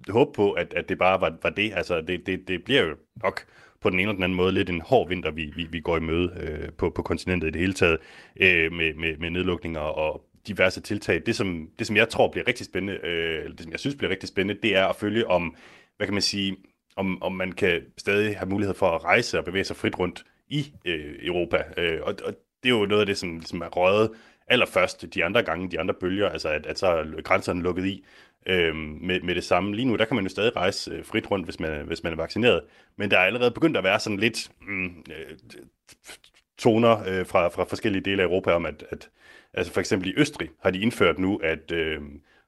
håbe 0.09 0.31
på, 0.35 0.51
at, 0.51 0.73
at 0.73 0.89
det 0.89 0.97
bare 0.97 1.21
var, 1.21 1.37
var 1.43 1.49
det. 1.49 1.73
Altså, 1.73 2.01
det, 2.01 2.25
det, 2.25 2.47
det 2.47 2.63
bliver 2.63 2.81
jo 2.81 2.95
nok 3.23 3.45
på 3.81 3.89
den 3.89 3.99
ene 3.99 4.03
eller 4.03 4.13
den 4.13 4.23
anden 4.23 4.37
måde 4.37 4.51
lidt 4.51 4.69
en 4.69 4.81
hård 4.81 5.07
vinter, 5.09 5.31
vi, 5.31 5.53
vi, 5.55 5.67
vi 5.71 5.79
går 5.79 5.97
i 5.97 5.99
møde 5.99 6.31
øh, 6.39 6.69
på, 6.71 6.89
på 6.89 7.01
kontinentet 7.01 7.47
i 7.47 7.51
det 7.51 7.61
hele 7.61 7.73
taget, 7.73 7.97
øh, 8.41 8.71
med, 8.71 8.93
med, 8.93 9.17
med 9.17 9.29
nedlukninger 9.29 9.79
og 9.79 10.23
diverse 10.47 10.81
tiltag. 10.81 11.21
Det 11.25 11.35
som, 11.35 11.69
det, 11.79 11.87
som 11.87 11.95
jeg 11.95 12.09
tror 12.09 12.31
bliver 12.31 12.47
rigtig 12.47 12.65
spændende, 12.65 12.99
øh, 13.03 13.43
eller 13.43 13.55
det, 13.55 13.61
som 13.61 13.71
jeg 13.71 13.79
synes 13.79 13.95
bliver 13.95 14.11
rigtig 14.11 14.29
spændende, 14.29 14.61
det 14.61 14.75
er 14.75 14.85
at 14.85 14.95
følge 14.95 15.27
om, 15.27 15.55
hvad 15.97 16.07
kan 16.07 16.13
man 16.13 16.21
sige, 16.21 16.57
om, 16.97 17.21
om 17.21 17.33
man 17.33 17.51
kan 17.51 17.81
stadig 17.97 18.37
have 18.37 18.49
mulighed 18.49 18.75
for 18.75 18.87
at 18.87 19.03
rejse 19.03 19.37
og 19.37 19.45
bevæge 19.45 19.63
sig 19.63 19.75
frit 19.75 19.99
rundt 19.99 20.25
i 20.47 20.73
øh, 20.85 21.15
Europa. 21.21 21.63
Øh, 21.77 21.99
og, 22.01 22.15
og 22.23 22.33
det 22.63 22.69
er 22.69 22.79
jo 22.79 22.85
noget 22.85 23.01
af 23.01 23.05
det, 23.05 23.17
som, 23.17 23.37
ligesom 23.37 23.61
er 23.61 23.67
røget 23.67 24.11
allerførst 24.47 25.13
de 25.13 25.25
andre 25.25 25.43
gange, 25.43 25.71
de 25.71 25.79
andre 25.79 25.93
bølger, 25.93 26.29
altså 26.29 26.49
at, 26.49 26.65
at 26.65 26.79
så 26.79 26.87
er 26.87 27.21
grænserne 27.21 27.61
lukket 27.61 27.85
i 27.85 28.05
øh, 28.45 28.75
med, 28.75 29.21
med 29.21 29.35
det 29.35 29.43
samme. 29.43 29.75
Lige 29.75 29.85
nu, 29.85 29.95
der 29.95 30.05
kan 30.05 30.15
man 30.15 30.25
jo 30.25 30.29
stadig 30.29 30.55
rejse 30.55 30.91
øh, 30.91 31.05
frit 31.05 31.31
rundt, 31.31 31.45
hvis 31.45 31.59
man, 31.59 31.85
hvis 31.85 32.03
man 32.03 32.13
er 32.13 32.17
vaccineret, 32.17 32.61
men 32.95 33.11
der 33.11 33.17
er 33.17 33.25
allerede 33.25 33.51
begyndt 33.51 33.77
at 33.77 33.83
være 33.83 33.99
sådan 33.99 34.19
lidt 34.19 34.51
mm, 34.61 35.03
øh, 35.09 35.37
toner 36.57 37.03
øh, 37.07 37.25
fra, 37.25 37.47
fra 37.47 37.63
forskellige 37.63 38.03
dele 38.03 38.21
af 38.21 38.27
Europa 38.27 38.51
om, 38.51 38.65
at, 38.65 38.83
at 38.89 39.09
altså 39.53 39.73
for 39.73 39.79
eksempel 39.79 40.09
i 40.09 40.13
Østrig 40.17 40.49
har 40.63 40.71
de 40.71 40.79
indført 40.79 41.19
nu, 41.19 41.37
at 41.37 41.71
øh, 41.71 42.01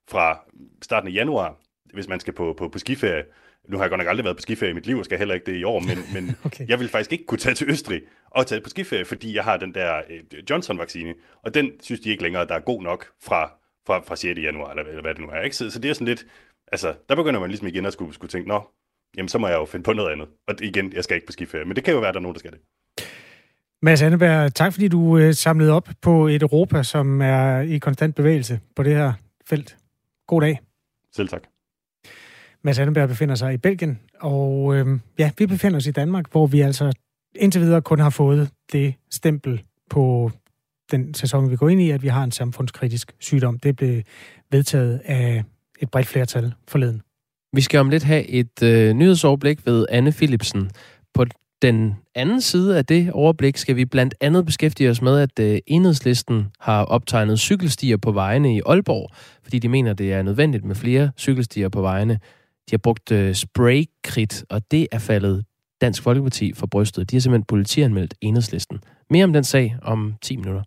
fra 0.10 0.40
starten 0.82 1.10
af 1.10 1.14
januar, 1.14 1.56
hvis 1.94 2.08
man 2.08 2.20
skal 2.20 2.34
på, 2.34 2.54
på, 2.58 2.70
på 2.70 2.80
skiferie, 2.80 3.24
nu 3.70 3.78
har 3.78 3.84
jeg 3.84 3.90
godt 3.90 4.00
nok 4.00 4.08
aldrig 4.08 4.24
været 4.24 4.38
på 4.38 4.42
skiferie 4.42 4.72
i 4.72 4.74
mit 4.74 4.86
liv, 4.86 4.98
og 4.98 5.06
skal 5.06 5.18
heller 5.18 5.36
ikke 5.36 5.52
det 5.52 5.58
i 5.58 5.64
år, 5.64 5.80
men, 5.80 5.98
men 6.14 6.36
okay. 6.46 6.68
jeg 6.68 6.80
vil 6.80 6.90
faktisk 6.90 7.12
ikke 7.12 7.26
kunne 7.26 7.38
tage 7.38 7.56
til 7.56 7.70
Østrig 7.70 8.02
og 8.30 8.48
tage 8.48 8.62
på 8.62 8.70
skiferie, 8.70 9.06
fordi 9.06 9.36
jeg 9.36 9.44
har 9.44 9.58
den 9.58 9.74
der 9.74 10.02
øh, 10.10 10.44
Johnson-vaccine, 10.50 11.14
og 11.44 11.54
den 11.54 11.72
synes 11.82 12.02
de 12.02 12.10
ikke 12.10 12.24
længere, 12.24 12.48
der 12.48 12.56
er 12.56 12.60
god 12.60 12.84
nok 12.84 13.06
fra, 13.24 13.52
fra, 13.88 14.00
fra 14.00 14.16
6. 14.16 14.40
januar, 14.40 14.70
eller, 14.70 14.84
eller 14.84 15.02
hvad 15.02 15.14
det 15.16 15.22
nu 15.22 15.28
er. 15.28 15.42
Ikke? 15.42 15.56
Så, 15.56 15.70
så 15.70 15.80
det 15.80 15.90
er 15.90 15.94
sådan 15.94 16.08
lidt, 16.08 16.26
altså, 16.72 16.94
der 17.10 17.16
begynder 17.16 17.40
man 17.40 17.50
ligesom 17.50 17.68
igen 17.68 17.86
at 17.86 17.94
skulle, 17.94 18.14
skulle 18.14 18.30
tænke, 18.30 18.48
nå, 18.48 18.62
jamen 19.18 19.30
så 19.30 19.38
må 19.38 19.48
jeg 19.48 19.56
jo 19.56 19.66
finde 19.66 19.84
på 19.84 19.94
noget 19.94 20.12
andet. 20.12 20.28
Og 20.48 20.56
igen, 20.62 20.94
jeg 20.94 21.04
skal 21.04 21.16
ikke 21.16 21.28
på 21.28 21.32
skiferie, 21.32 21.66
men 21.66 21.76
det 21.76 21.84
kan 21.84 21.94
jo 21.94 22.00
være, 22.00 22.10
at 22.10 22.14
der 22.14 22.20
er 22.20 22.22
nogen, 22.22 22.36
der 22.36 22.40
skal 22.40 22.52
det. 22.52 22.60
Mads 23.82 24.02
Anneberg, 24.02 24.56
tak 24.56 24.74
fordi 24.74 24.88
du 24.88 25.18
øh, 25.18 25.34
samlede 25.34 25.72
op 25.72 25.90
på 26.02 26.28
et 26.28 26.42
Europa, 26.42 26.84
som 26.84 27.22
er 27.22 27.60
i 27.60 27.78
konstant 27.78 28.16
bevægelse 28.16 28.60
på 28.76 28.84
det 28.84 28.96
her 28.96 29.14
felt. 29.46 29.78
God 30.28 30.42
dag. 30.42 30.60
Selv 31.16 31.28
tak. 31.28 31.59
Mads 32.64 32.80
Anneberg 32.80 33.10
befinder 33.10 33.36
sig 33.36 33.54
i 33.54 33.58
Belgien, 33.58 34.00
og 34.20 34.76
øh, 34.76 35.00
ja, 35.20 35.32
vi 35.38 35.46
befinder 35.46 35.78
os 35.78 35.88
i 35.88 35.92
Danmark, 35.92 36.32
hvor 36.32 36.48
vi 36.48 36.62
altså 36.62 36.94
indtil 37.36 37.62
videre 37.62 37.82
kun 37.82 38.00
har 38.00 38.10
fået 38.10 38.50
det 38.72 38.94
stempel 39.12 39.64
på 39.90 40.32
den 40.92 41.14
sæson, 41.14 41.52
vi 41.52 41.56
går 41.56 41.70
ind 41.70 41.82
i, 41.82 41.90
at 41.90 42.04
vi 42.04 42.08
har 42.08 42.24
en 42.24 42.32
samfundskritisk 42.32 43.12
sygdom. 43.20 43.60
Det 43.60 43.76
blev 43.76 44.02
vedtaget 44.52 45.02
af 45.06 45.44
et 45.80 45.92
bredt 45.92 46.08
flertal 46.08 46.54
forleden. 46.68 47.02
Vi 47.54 47.62
skal 47.62 47.80
om 47.80 47.90
lidt 47.90 48.04
have 48.04 48.28
et 48.28 48.64
øh, 48.64 48.94
nyhedsoverblik 48.94 49.66
ved 49.66 49.86
Anne 49.90 50.12
Philipsen. 50.12 50.72
På 51.14 51.26
den 51.62 51.94
anden 52.16 52.42
side 52.42 52.78
af 52.78 52.86
det 52.86 53.12
overblik 53.12 53.58
skal 53.58 53.76
vi 53.76 53.86
blandt 53.86 54.16
andet 54.22 54.46
beskæftige 54.46 54.90
os 54.90 55.02
med, 55.02 55.20
at 55.20 55.40
øh, 55.40 55.60
enhedslisten 55.68 56.48
har 56.60 56.84
optegnet 56.84 57.40
cykelstier 57.40 57.98
på 57.98 58.12
vejene 58.12 58.56
i 58.56 58.62
Aalborg, 58.66 59.10
fordi 59.44 59.60
de 59.60 59.70
mener, 59.70 59.94
det 59.94 60.14
er 60.14 60.22
nødvendigt 60.22 60.66
med 60.66 60.76
flere 60.76 61.12
cykelstier 61.18 61.70
på 61.70 61.82
vejene. 61.82 62.20
De 62.70 62.74
har 62.74 62.78
brugt 62.78 63.12
øh, 63.12 63.36
spraykrit, 63.36 64.46
og 64.50 64.72
det 64.72 64.88
er 64.92 65.00
faldet 65.00 65.46
Dansk 65.82 66.04
Folkeparti 66.04 66.54
for 66.54 66.68
brystet. 66.68 67.12
De 67.12 67.16
har 67.16 67.22
simpelthen 67.22 67.46
politianmeldt 67.46 68.14
enhedslisten. 68.22 68.80
Mere 69.10 69.24
om 69.24 69.34
den 69.34 69.44
sag 69.44 69.76
om 69.82 70.14
10 70.22 70.38
minutter. 70.38 70.64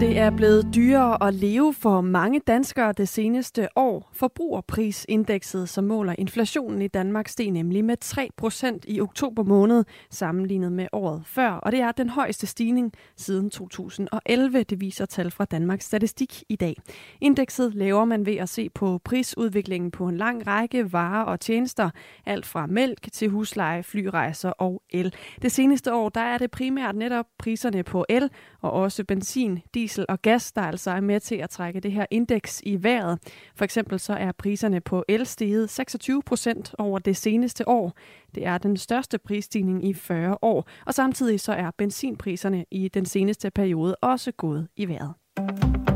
Det 0.00 0.18
er 0.18 0.30
blevet 0.30 0.74
dyrere 0.74 1.28
at 1.28 1.34
leve 1.34 1.74
for 1.74 2.00
mange 2.00 2.40
danskere 2.46 2.92
det 2.92 3.08
seneste 3.08 3.68
år. 3.76 4.10
Forbrugerprisindekset, 4.12 5.68
som 5.68 5.84
måler 5.84 6.14
inflationen 6.18 6.82
i 6.82 6.88
Danmark, 6.88 7.28
steg 7.28 7.50
nemlig 7.50 7.84
med 7.84 7.96
3% 8.04 8.78
i 8.88 9.00
oktober 9.00 9.42
måned, 9.42 9.84
sammenlignet 10.10 10.72
med 10.72 10.86
året 10.92 11.22
før. 11.26 11.50
Og 11.50 11.72
det 11.72 11.80
er 11.80 11.92
den 11.92 12.08
højeste 12.08 12.46
stigning 12.46 12.92
siden 13.16 13.50
2011, 13.50 14.62
det 14.62 14.80
viser 14.80 15.06
tal 15.06 15.30
fra 15.30 15.44
Danmarks 15.44 15.84
Statistik 15.84 16.44
i 16.48 16.56
dag. 16.56 16.76
Indekset 17.20 17.74
laver 17.74 18.04
man 18.04 18.26
ved 18.26 18.36
at 18.36 18.48
se 18.48 18.68
på 18.68 19.00
prisudviklingen 19.04 19.90
på 19.90 20.08
en 20.08 20.16
lang 20.16 20.46
række 20.46 20.92
varer 20.92 21.24
og 21.24 21.40
tjenester, 21.40 21.90
alt 22.26 22.46
fra 22.46 22.66
mælk 22.66 23.12
til 23.12 23.28
husleje, 23.28 23.82
flyrejser 23.82 24.50
og 24.50 24.82
el. 24.90 25.14
Det 25.42 25.52
seneste 25.52 25.94
år 25.94 26.08
der 26.08 26.20
er 26.20 26.38
det 26.38 26.50
primært 26.50 26.96
netop 26.96 27.26
priserne 27.38 27.82
på 27.82 28.06
el 28.08 28.30
og 28.60 28.72
også 28.72 29.04
benzin, 29.04 29.58
diesel 29.74 29.87
diesel 29.88 30.06
og 30.08 30.22
gas, 30.22 30.52
der 30.52 30.62
altså 30.62 30.90
er 30.90 31.00
med 31.00 31.20
til 31.20 31.34
at 31.34 31.50
trække 31.50 31.80
det 31.80 31.92
her 31.92 32.06
indeks 32.10 32.62
i 32.66 32.82
vejret. 32.82 33.18
For 33.54 33.64
eksempel 33.64 34.00
så 34.00 34.12
er 34.12 34.32
priserne 34.32 34.80
på 34.80 35.04
el 35.08 35.26
steget 35.26 35.70
26 35.70 36.22
procent 36.22 36.74
over 36.78 36.98
det 36.98 37.16
seneste 37.16 37.68
år. 37.68 37.92
Det 38.34 38.46
er 38.46 38.58
den 38.58 38.76
største 38.76 39.18
prisstigning 39.18 39.88
i 39.88 39.94
40 39.94 40.36
år, 40.42 40.68
og 40.86 40.94
samtidig 40.94 41.40
så 41.40 41.52
er 41.52 41.70
benzinpriserne 41.78 42.64
i 42.70 42.88
den 42.88 43.04
seneste 43.04 43.50
periode 43.50 43.96
også 44.02 44.32
gået 44.32 44.68
i 44.76 44.88
vejret. 44.88 45.87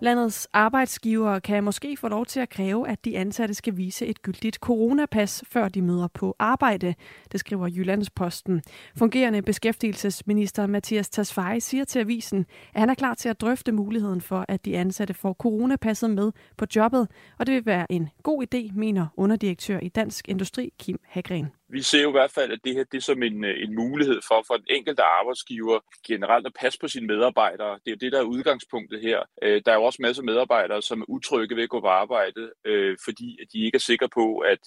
Landets 0.00 0.48
arbejdsgivere 0.52 1.40
kan 1.40 1.64
måske 1.64 1.96
få 1.96 2.08
lov 2.08 2.26
til 2.26 2.40
at 2.40 2.48
kræve, 2.48 2.88
at 2.88 3.04
de 3.04 3.18
ansatte 3.18 3.54
skal 3.54 3.76
vise 3.76 4.06
et 4.06 4.22
gyldigt 4.22 4.56
coronapas, 4.56 5.44
før 5.48 5.68
de 5.68 5.82
møder 5.82 6.08
på 6.08 6.36
arbejde, 6.38 6.94
det 7.32 7.40
skriver 7.40 7.68
Jyllandsposten. 7.68 8.62
Fungerende 8.96 9.42
beskæftigelsesminister 9.42 10.66
Mathias 10.66 11.10
Tasfaye 11.10 11.60
siger 11.60 11.84
til 11.84 11.98
avisen, 11.98 12.46
at 12.74 12.80
han 12.80 12.90
er 12.90 12.94
klar 12.94 13.14
til 13.14 13.28
at 13.28 13.40
drøfte 13.40 13.72
muligheden 13.72 14.20
for, 14.20 14.44
at 14.48 14.64
de 14.64 14.78
ansatte 14.78 15.14
får 15.14 15.32
coronapasset 15.32 16.10
med 16.10 16.32
på 16.56 16.66
jobbet, 16.76 17.08
og 17.38 17.46
det 17.46 17.54
vil 17.54 17.66
være 17.66 17.92
en 17.92 18.08
god 18.22 18.44
idé, 18.44 18.72
mener 18.74 19.06
underdirektør 19.16 19.78
i 19.78 19.88
Dansk 19.88 20.28
Industri 20.28 20.72
Kim 20.78 20.98
Hagren 21.04 21.55
vi 21.68 21.82
ser 21.82 22.02
jo 22.02 22.08
i 22.08 22.18
hvert 22.18 22.30
fald, 22.30 22.52
at 22.52 22.58
det 22.64 22.74
her 22.74 22.84
det 22.84 22.96
er 22.98 23.02
som 23.02 23.22
en, 23.22 23.44
øh, 23.44 23.62
en 23.62 23.74
mulighed 23.74 24.20
for, 24.28 24.44
for 24.46 24.54
den 24.54 24.66
enkelte 24.70 25.02
arbejdsgiver 25.02 25.78
generelt 26.06 26.46
at 26.46 26.52
passe 26.60 26.78
på 26.78 26.88
sine 26.88 27.06
medarbejdere. 27.06 27.72
Det 27.72 27.86
er 27.86 27.90
jo 27.90 27.96
det, 28.00 28.12
der 28.12 28.18
er 28.18 28.32
udgangspunktet 28.34 29.00
her. 29.00 29.22
Øh, 29.42 29.62
der 29.66 29.72
er 29.72 29.76
jo 29.76 29.84
også 29.84 29.98
masser 30.02 30.22
af 30.22 30.26
medarbejdere, 30.26 30.82
som 30.82 31.00
er 31.00 31.04
utrygge 31.08 31.56
ved 31.56 31.62
at 31.62 31.68
gå 31.68 31.80
på 31.80 31.86
arbejde, 31.86 32.50
øh, 32.64 32.96
fordi 33.04 33.38
de 33.52 33.64
ikke 33.64 33.76
er 33.76 33.80
sikre 33.80 34.08
på, 34.08 34.38
at 34.38 34.58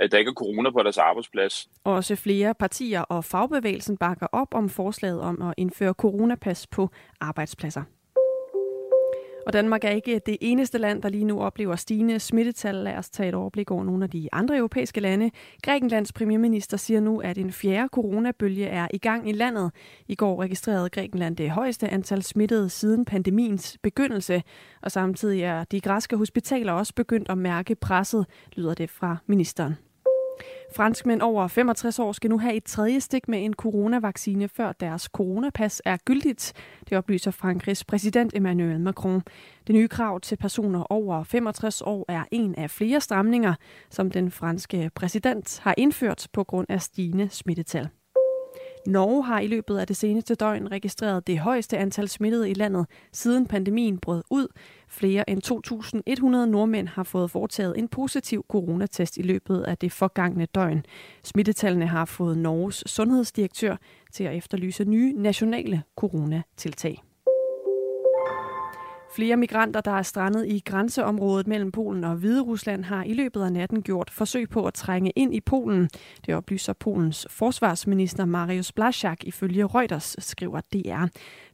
at 0.00 0.12
der 0.12 0.18
ikke 0.18 0.28
er 0.28 0.32
corona 0.34 0.70
på 0.70 0.82
deres 0.82 0.98
arbejdsplads. 0.98 1.68
Også 1.84 2.16
flere 2.16 2.54
partier 2.54 3.00
og 3.00 3.24
fagbevægelsen 3.24 3.96
bakker 3.96 4.26
op 4.32 4.54
om 4.54 4.68
forslaget 4.68 5.20
om 5.20 5.42
at 5.42 5.54
indføre 5.56 5.92
coronapas 5.92 6.66
på 6.66 6.90
arbejdspladser. 7.20 7.82
Og 9.46 9.52
Danmark 9.52 9.84
er 9.84 9.90
ikke 9.90 10.20
det 10.26 10.36
eneste 10.40 10.78
land, 10.78 11.02
der 11.02 11.08
lige 11.08 11.24
nu 11.24 11.40
oplever 11.40 11.76
stigende 11.76 12.20
smittetal. 12.20 12.74
Lad 12.74 12.96
os 12.96 13.10
tage 13.10 13.28
et 13.28 13.34
overblik 13.34 13.70
over 13.70 13.84
nogle 13.84 14.04
af 14.04 14.10
de 14.10 14.28
andre 14.32 14.56
europæiske 14.56 15.00
lande. 15.00 15.30
Grækenlands 15.62 16.12
premierminister 16.12 16.76
siger 16.76 17.00
nu, 17.00 17.20
at 17.20 17.38
en 17.38 17.52
fjerde 17.52 17.88
coronabølge 17.88 18.66
er 18.66 18.88
i 18.94 18.98
gang 18.98 19.28
i 19.28 19.32
landet. 19.32 19.70
I 20.08 20.14
går 20.14 20.42
registrerede 20.42 20.90
Grækenland 20.90 21.36
det 21.36 21.50
højeste 21.50 21.88
antal 21.88 22.22
smittede 22.22 22.70
siden 22.70 23.04
pandemiens 23.04 23.78
begyndelse. 23.82 24.42
Og 24.82 24.90
samtidig 24.90 25.42
er 25.42 25.64
de 25.64 25.80
græske 25.80 26.16
hospitaler 26.16 26.72
også 26.72 26.94
begyndt 26.94 27.28
at 27.30 27.38
mærke 27.38 27.74
presset, 27.74 28.26
lyder 28.56 28.74
det 28.74 28.90
fra 28.90 29.16
ministeren. 29.26 29.74
Franskmænd 30.76 31.22
over 31.22 31.48
65 31.48 31.98
år 31.98 32.12
skal 32.12 32.30
nu 32.30 32.38
have 32.38 32.54
et 32.54 32.64
tredje 32.64 33.00
stik 33.00 33.28
med 33.28 33.44
en 33.44 33.54
coronavaccine, 33.54 34.48
før 34.48 34.72
deres 34.72 35.02
coronapas 35.02 35.82
er 35.84 35.96
gyldigt. 36.04 36.52
Det 36.88 36.98
oplyser 36.98 37.30
Frankrigs 37.30 37.84
præsident 37.84 38.36
Emmanuel 38.36 38.80
Macron. 38.80 39.22
Det 39.66 39.74
nye 39.74 39.88
krav 39.88 40.20
til 40.20 40.36
personer 40.36 40.92
over 40.92 41.24
65 41.24 41.82
år 41.82 42.04
er 42.08 42.24
en 42.30 42.54
af 42.54 42.70
flere 42.70 43.00
stramninger, 43.00 43.54
som 43.90 44.10
den 44.10 44.30
franske 44.30 44.90
præsident 44.94 45.60
har 45.62 45.74
indført 45.78 46.28
på 46.32 46.44
grund 46.44 46.66
af 46.68 46.82
stigende 46.82 47.28
smittetal. 47.28 47.88
Norge 48.86 49.24
har 49.24 49.40
i 49.40 49.46
løbet 49.46 49.78
af 49.78 49.86
det 49.86 49.96
seneste 49.96 50.34
døgn 50.34 50.70
registreret 50.70 51.26
det 51.26 51.38
højeste 51.38 51.78
antal 51.78 52.08
smittede 52.08 52.50
i 52.50 52.54
landet, 52.54 52.86
siden 53.12 53.46
pandemien 53.46 53.98
brød 53.98 54.22
ud. 54.30 54.46
Flere 54.88 55.30
end 55.30 55.42
2.100 56.22 56.50
nordmænd 56.50 56.88
har 56.88 57.02
fået 57.02 57.30
foretaget 57.30 57.78
en 57.78 57.88
positiv 57.88 58.44
coronatest 58.48 59.16
i 59.16 59.22
løbet 59.22 59.62
af 59.62 59.78
det 59.78 59.92
forgangne 59.92 60.46
døgn. 60.46 60.84
Smittetallene 61.22 61.86
har 61.86 62.04
fået 62.04 62.38
Norges 62.38 62.84
sundhedsdirektør 62.86 63.76
til 64.12 64.24
at 64.24 64.36
efterlyse 64.36 64.84
nye 64.84 65.12
nationale 65.12 65.82
coronatiltag. 65.96 67.02
Flere 69.14 69.36
migranter, 69.36 69.80
der 69.80 69.90
er 69.90 70.02
strandet 70.02 70.46
i 70.46 70.62
grænseområdet 70.66 71.46
mellem 71.46 71.72
Polen 71.72 72.04
og 72.04 72.16
Hvide 72.16 72.40
Rusland, 72.42 72.84
har 72.84 73.04
i 73.04 73.14
løbet 73.14 73.42
af 73.42 73.52
natten 73.52 73.82
gjort 73.82 74.10
forsøg 74.10 74.48
på 74.48 74.66
at 74.66 74.74
trænge 74.74 75.10
ind 75.16 75.34
i 75.34 75.40
Polen. 75.40 75.88
Det 76.26 76.34
oplyser 76.34 76.72
Polens 76.72 77.26
forsvarsminister 77.30 78.24
Mariusz 78.24 78.72
Blaszak 78.72 79.24
ifølge 79.24 79.66
Reuters, 79.66 80.16
skriver 80.18 80.60
DR. 80.60 81.06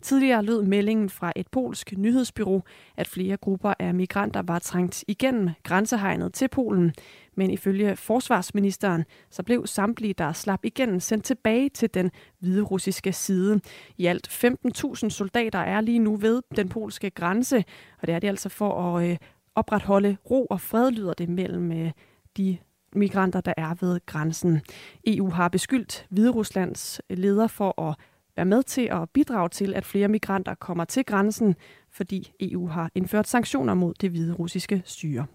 Tidligere 0.02 0.44
lød 0.44 0.62
meldingen 0.62 1.10
fra 1.10 1.32
et 1.36 1.48
polsk 1.48 1.92
nyhedsbyrå, 1.96 2.62
at 2.96 3.08
flere 3.08 3.36
grupper 3.36 3.74
af 3.78 3.94
migranter 3.94 4.42
var 4.42 4.58
trængt 4.58 5.04
igennem 5.08 5.50
grænsehegnet 5.62 6.34
til 6.34 6.48
Polen. 6.48 6.92
Men 7.34 7.50
ifølge 7.50 7.96
forsvarsministeren, 7.96 9.04
så 9.30 9.42
blev 9.42 9.66
samtlige, 9.66 10.14
der 10.14 10.32
slap 10.32 10.64
igennem, 10.64 11.00
sendt 11.00 11.24
tilbage 11.24 11.68
til 11.68 11.94
den 11.94 12.10
hvide 12.38 12.62
russiske 12.62 13.12
side. 13.12 13.60
I 13.98 14.06
alt 14.06 14.28
15.000 14.28 15.08
soldater 15.08 15.58
er 15.58 15.80
lige 15.80 15.98
nu 15.98 16.16
ved 16.16 16.42
den 16.56 16.68
polske 16.68 17.10
grænse, 17.10 17.64
og 18.00 18.06
det 18.06 18.14
er 18.14 18.18
det 18.18 18.28
altså 18.28 18.48
for 18.48 18.96
at 18.96 19.10
øh, 19.10 19.16
opretholde 19.54 20.16
ro 20.30 20.46
og 20.46 20.60
fred, 20.60 20.90
lyder 20.90 21.14
det 21.14 21.28
mellem 21.28 21.72
øh, 21.72 21.90
de 22.36 22.58
migranter, 22.92 23.40
der 23.40 23.54
er 23.56 23.74
ved 23.80 24.00
grænsen. 24.06 24.60
EU 25.06 25.30
har 25.30 25.48
beskyldt 25.48 26.06
Hvideruslands 26.10 27.00
leder 27.10 27.46
for 27.46 27.82
at 27.82 27.96
være 28.36 28.46
med 28.46 28.62
til 28.62 28.88
at 28.92 29.10
bidrage 29.10 29.48
til, 29.48 29.74
at 29.74 29.84
flere 29.84 30.08
migranter 30.08 30.54
kommer 30.54 30.84
til 30.84 31.04
grænsen, 31.04 31.54
fordi 31.90 32.32
EU 32.40 32.66
har 32.66 32.90
indført 32.94 33.28
sanktioner 33.28 33.74
mod 33.74 33.94
det 33.94 34.10
hvide 34.10 34.34
russiske 34.34 34.82
styre. 34.84 35.26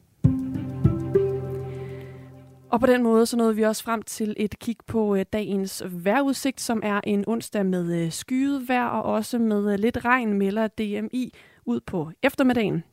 Og 2.76 2.82
på 2.82 2.88
den 2.88 3.04
måde 3.04 3.26
så 3.26 3.38
nåede 3.38 3.56
vi 3.56 3.64
også 3.64 3.84
frem 3.84 4.02
til 4.02 4.34
et 4.38 4.60
kig 4.60 4.76
på 4.88 5.16
øh, 5.16 5.26
dagens 5.34 5.84
vejrudsigt, 5.90 6.62
som 6.62 6.82
er 6.84 7.02
en 7.04 7.24
onsdag 7.28 7.66
med 7.66 8.04
øh, 8.04 8.12
skyet 8.12 8.70
vejr 8.70 8.88
og 8.88 9.14
også 9.14 9.40
med 9.40 9.74
øh, 9.74 9.80
lidt 9.80 10.06
regn, 10.06 10.34
melder 10.34 10.68
DMI 10.68 11.34
ud 11.66 11.80
på 11.80 12.12
eftermiddagen. 12.24 12.84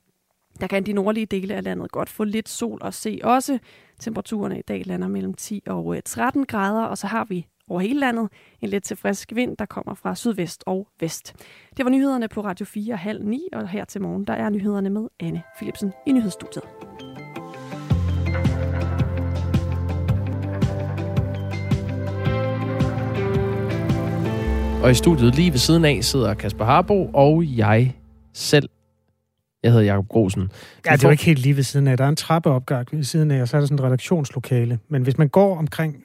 Der 0.60 0.66
kan 0.66 0.86
de 0.86 0.92
nordlige 0.92 1.26
dele 1.26 1.54
af 1.54 1.64
landet 1.64 1.90
godt 1.90 2.08
få 2.08 2.24
lidt 2.24 2.48
sol 2.48 2.78
og 2.82 2.94
se 2.94 3.20
også. 3.22 3.58
Temperaturerne 4.00 4.58
i 4.58 4.62
dag 4.62 4.82
lander 4.86 5.08
mellem 5.08 5.34
10 5.34 5.62
og 5.66 5.96
øh, 5.96 6.02
13 6.04 6.46
grader, 6.46 6.84
og 6.84 6.98
så 6.98 7.06
har 7.06 7.24
vi 7.24 7.46
over 7.68 7.80
hele 7.80 8.00
landet 8.00 8.28
en 8.60 8.68
lidt 8.68 8.84
til 8.84 8.96
frisk 8.96 9.32
vind, 9.34 9.56
der 9.56 9.66
kommer 9.66 9.94
fra 9.94 10.14
sydvest 10.14 10.64
og 10.66 10.88
vest. 11.00 11.34
Det 11.76 11.84
var 11.84 11.90
nyhederne 11.90 12.28
på 12.28 12.40
Radio 12.44 12.66
4 12.66 12.96
halv 12.96 13.24
9, 13.24 13.48
og 13.52 13.68
her 13.68 13.84
til 13.84 14.02
morgen 14.02 14.24
der 14.24 14.34
er 14.34 14.50
nyhederne 14.50 14.90
med 14.90 15.08
Anne 15.20 15.42
Philipsen 15.56 15.92
i 16.06 16.12
nyhedsstudiet. 16.12 16.64
Og 24.82 24.90
i 24.90 24.94
studiet 24.94 25.34
lige 25.34 25.52
ved 25.52 25.58
siden 25.58 25.84
af 25.84 26.04
sidder 26.04 26.34
Kasper 26.34 26.64
Harbo 26.64 27.10
og 27.14 27.44
jeg 27.46 27.94
selv. 28.34 28.68
Jeg 29.62 29.72
hedder 29.72 29.86
Jakob 29.86 30.08
Grosen. 30.08 30.50
Ja, 30.86 30.92
det 30.92 31.04
er 31.04 31.08
jo 31.08 31.10
ikke 31.10 31.24
helt 31.24 31.38
lige 31.38 31.56
ved 31.56 31.62
siden 31.62 31.86
af. 31.86 31.96
Der 31.96 32.04
er 32.04 32.08
en 32.08 32.16
trappeopgang 32.16 32.88
ved 32.92 33.04
siden 33.04 33.30
af, 33.30 33.42
og 33.42 33.48
så 33.48 33.56
er 33.56 33.60
der 33.60 33.66
sådan 33.66 33.78
et 33.78 33.84
redaktionslokale. 33.84 34.78
Men 34.88 35.02
hvis 35.02 35.18
man 35.18 35.28
går 35.28 35.58
omkring 35.58 36.04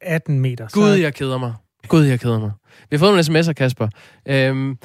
18 0.00 0.40
meter... 0.40 0.68
Gud, 0.72 0.96
så... 0.96 1.02
jeg 1.02 1.14
keder 1.14 1.38
mig. 1.38 1.54
Gud, 1.88 2.04
jeg 2.04 2.20
keder 2.20 2.40
mig. 2.40 2.50
Vi 2.90 2.96
har 2.96 2.98
fået 2.98 3.10
nogle 3.12 3.40
sms'er, 3.40 3.52
Kasper. 3.52 3.88
Øhm, 4.28 4.78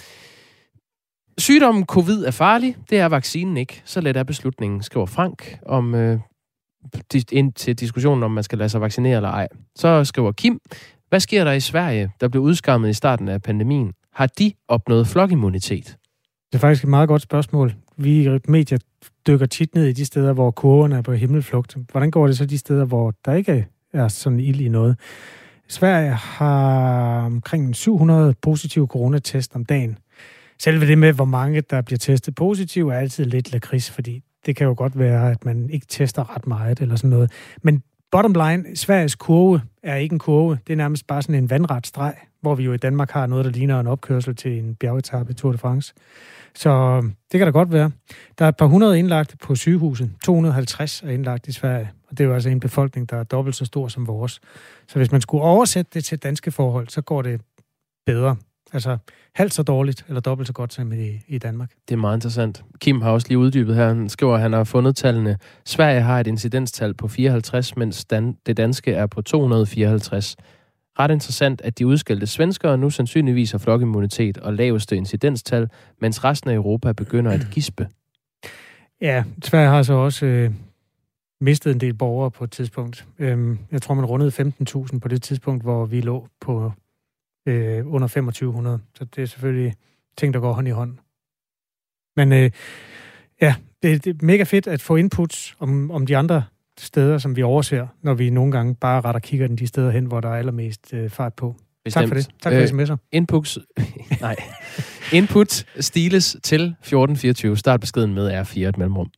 sygdommen 1.38 1.86
covid 1.86 2.23
er 2.25 2.31
farlig. 2.31 2.75
Det 2.89 2.97
er 2.99 3.05
vaccinen 3.05 3.57
ikke. 3.57 3.81
Så 3.86 4.01
let 4.01 4.17
er 4.17 4.23
beslutningen, 4.23 4.83
skriver 4.83 5.05
Frank 5.05 5.59
om 5.65 5.95
øh, 5.95 6.19
ind 7.31 7.53
til 7.53 7.75
diskussionen 7.75 8.23
om 8.23 8.31
man 8.31 8.43
skal 8.43 8.57
lade 8.57 8.69
sig 8.69 8.81
vaccinere 8.81 9.15
eller 9.15 9.29
ej. 9.29 9.47
Så 9.75 10.03
skriver 10.03 10.31
Kim, 10.31 10.59
hvad 11.13 11.19
sker 11.19 11.43
der 11.43 11.52
i 11.52 11.60
Sverige, 11.60 12.12
der 12.21 12.28
blev 12.28 12.43
udskammet 12.43 12.89
i 12.89 12.93
starten 12.93 13.28
af 13.28 13.41
pandemien? 13.41 13.93
Har 14.13 14.28
de 14.28 14.54
opnået 14.67 15.08
flokimmunitet? 15.08 15.97
Det 16.52 16.56
er 16.56 16.60
faktisk 16.60 16.84
et 16.84 16.89
meget 16.89 17.08
godt 17.08 17.21
spørgsmål. 17.21 17.73
Vi 17.97 18.26
i 18.26 18.39
medier 18.47 18.78
dykker 19.28 19.45
tit 19.45 19.76
ned 19.76 19.86
i 19.86 19.91
de 19.91 20.06
steder, 20.06 20.34
hvor 20.34 20.52
kurverne 20.52 20.97
er 20.97 21.02
på 21.02 21.13
himmelflugt. 21.13 21.78
Hvordan 21.91 22.12
går 22.12 22.28
det 22.28 22.38
så 22.38 22.45
de 22.45 22.58
steder, 22.58 22.86
hvor 22.86 23.13
der 23.26 23.34
ikke 23.34 23.67
er 23.93 24.08
sådan 24.08 24.39
ild 24.39 24.62
i 24.62 24.69
noget? 24.69 24.99
Sverige 25.67 26.12
har 26.12 27.26
omkring 27.26 27.76
700 27.76 28.34
positive 28.41 28.88
coronatest 28.88 29.56
om 29.56 29.65
dagen. 29.65 29.97
Selve 30.60 30.88
det 30.88 30.97
med, 30.97 31.13
hvor 31.13 31.26
mange 31.26 31.62
der 31.62 31.82
bliver 31.82 31.99
testet 31.99 32.36
positiv, 32.36 32.89
er 32.89 32.93
altid 32.93 33.26
lidt 33.26 33.52
lakrids, 33.52 33.91
fordi 33.91 34.23
det 34.45 34.56
kan 34.56 34.67
jo 34.67 34.73
godt 34.78 34.99
være, 34.99 35.32
at 35.32 35.45
man 35.45 35.69
ikke 35.69 35.86
tester 35.86 36.36
ret 36.36 36.47
meget 36.47 36.80
eller 36.80 36.95
sådan 36.95 37.10
noget. 37.10 37.32
Men 37.62 37.84
bottom 38.13 38.34
line, 38.34 38.76
Sveriges 38.76 39.15
kurve 39.15 39.62
er 39.84 39.95
ikke 39.95 40.13
en 40.13 40.19
kurve. 40.19 40.58
Det 40.67 40.73
er 40.73 40.78
nærmest 40.78 41.08
bare 41.08 41.21
sådan 41.21 41.36
en 41.36 41.49
vandret 41.49 41.88
streg, 41.88 42.13
hvor 42.41 42.56
vi 42.56 42.63
jo 42.63 42.73
i 42.73 42.78
Danmark 42.78 43.12
har 43.12 43.28
noget, 43.28 43.45
der 43.45 43.52
ligner 43.52 43.80
en 43.80 43.88
opkørsel 43.88 44.36
til 44.36 44.60
en 44.60 44.76
bjergetappe 44.76 45.32
i 45.32 45.36
Tour 45.36 45.52
de 45.52 45.58
France. 45.58 45.93
Så 46.56 46.69
øhm, 46.69 47.13
det 47.32 47.38
kan 47.38 47.47
da 47.47 47.52
godt 47.52 47.71
være. 47.71 47.91
Der 48.39 48.45
er 48.45 48.49
et 48.49 48.58
par 48.58 48.65
hundrede 48.65 48.99
indlagt 48.99 49.36
på 49.43 49.56
sygehuset. 49.56 50.12
250 50.23 51.04
er 51.04 51.10
indlagt 51.10 51.47
i 51.47 51.52
Sverige. 51.52 51.91
Og 52.10 52.17
det 52.17 52.23
er 52.23 52.28
jo 52.28 52.34
altså 52.34 52.49
en 52.49 52.60
befolkning, 52.60 53.10
der 53.10 53.17
er 53.17 53.23
dobbelt 53.23 53.56
så 53.56 53.65
stor 53.65 53.88
som 53.88 54.08
vores. 54.08 54.41
Så 54.88 54.99
hvis 54.99 55.12
man 55.12 55.21
skulle 55.21 55.43
oversætte 55.43 55.91
det 55.93 56.04
til 56.04 56.17
danske 56.17 56.52
forhold, 56.52 56.88
så 56.88 57.02
går 57.02 57.21
det 57.21 57.41
bedre. 58.06 58.36
Altså 58.73 58.97
halvt 59.36 59.53
så 59.53 59.63
dårligt, 59.63 60.05
eller 60.07 60.21
dobbelt 60.21 60.47
så 60.47 60.53
godt 60.53 60.73
som 60.73 60.93
i, 60.93 61.21
i 61.27 61.38
Danmark. 61.38 61.71
Det 61.89 61.95
er 61.95 61.99
meget 61.99 62.17
interessant. 62.17 62.63
Kim 62.79 63.01
har 63.01 63.12
også 63.12 63.27
lige 63.27 63.38
uddybet 63.38 63.75
her. 63.75 63.88
Han 63.88 64.09
skriver, 64.09 64.36
at 64.36 64.41
han 64.41 64.53
har 64.53 64.63
fundet 64.63 64.95
tallene. 64.95 65.38
Sverige 65.65 66.01
har 66.01 66.19
et 66.19 66.27
incidenstal 66.27 66.93
på 66.93 67.07
54, 67.07 67.77
mens 67.77 68.05
dan- 68.05 68.38
det 68.45 68.57
danske 68.57 68.93
er 68.93 69.07
på 69.07 69.21
254. 69.21 70.36
Ret 70.99 71.12
interessant, 71.12 71.62
at 71.62 71.79
de 71.79 71.88
udskældte 71.88 72.27
svenskere 72.27 72.77
nu 72.77 72.89
sandsynligvis 72.89 73.51
har 73.51 73.57
flokimmunitet 73.57 74.38
og 74.38 74.53
laveste 74.53 74.95
incidenstal, 74.95 75.69
mens 76.01 76.23
resten 76.23 76.49
af 76.49 76.55
Europa 76.55 76.91
begynder 76.91 77.31
at 77.31 77.47
gispe. 77.51 77.88
Ja, 79.01 79.23
Sverige 79.43 79.67
har 79.69 79.83
så 79.83 79.93
også 79.93 80.25
øh, 80.25 80.51
mistet 81.41 81.71
en 81.73 81.79
del 81.79 81.93
borgere 81.93 82.31
på 82.31 82.43
et 82.43 82.51
tidspunkt. 82.51 83.05
Øhm, 83.19 83.59
jeg 83.71 83.81
tror, 83.81 83.95
man 83.95 84.05
rundede 84.05 84.53
15.000 84.93 84.99
på 84.99 85.07
det 85.07 85.21
tidspunkt, 85.21 85.63
hvor 85.63 85.86
vi 85.86 86.01
lå 86.01 86.27
på 86.41 86.71
øh, 87.45 87.93
under 87.93 88.08
2500. 88.08 88.79
Så 88.95 89.06
det 89.06 89.21
er 89.21 89.25
selvfølgelig 89.25 89.73
ting, 90.17 90.34
der 90.34 90.39
går 90.39 90.53
hånd 90.53 90.67
i 90.67 90.71
hånd. 90.71 90.97
Men 92.15 92.32
øh, 92.34 92.51
ja, 93.41 93.56
det, 93.84 94.06
det 94.06 94.21
er 94.21 94.25
mega 94.25 94.43
fedt 94.43 94.67
at 94.67 94.82
få 94.82 94.95
inputs 94.95 95.56
om, 95.60 95.91
om 95.91 96.06
de 96.06 96.17
andre 96.17 96.43
steder, 96.79 97.17
som 97.17 97.36
vi 97.36 97.43
overser, 97.43 97.88
når 98.01 98.13
vi 98.13 98.29
nogle 98.29 98.51
gange 98.51 98.75
bare 98.75 99.01
retter 99.01 99.19
kigger 99.19 99.47
den 99.47 99.58
de 99.58 99.67
steder 99.67 99.91
hen, 99.91 100.06
hvor 100.06 100.21
der 100.21 100.29
er 100.29 100.36
allermest 100.36 100.93
øh, 100.93 101.10
fart 101.10 101.34
på. 101.34 101.56
Bestemt. 101.84 102.01
Tak 102.01 102.08
for 102.08 102.15
det. 102.15 102.29
Tak 102.41 102.53
for 102.53 102.60
øh, 102.60 102.84
sms'er. 102.84 103.08
Inputs, 103.12 103.60
nej. 104.21 104.36
Input 105.13 105.65
stiles 105.79 106.38
til 106.43 106.62
1424. 106.62 107.58
Start 107.58 107.79
beskeden 107.79 108.13
med 108.13 108.41
R4 108.41 108.60
et 108.60 108.77
mellemrum. 108.77 109.10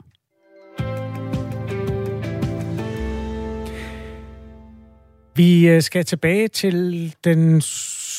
Vi 5.35 5.67
øh, 5.67 5.81
skal 5.81 6.05
tilbage 6.05 6.47
til 6.47 7.13
den 7.23 7.61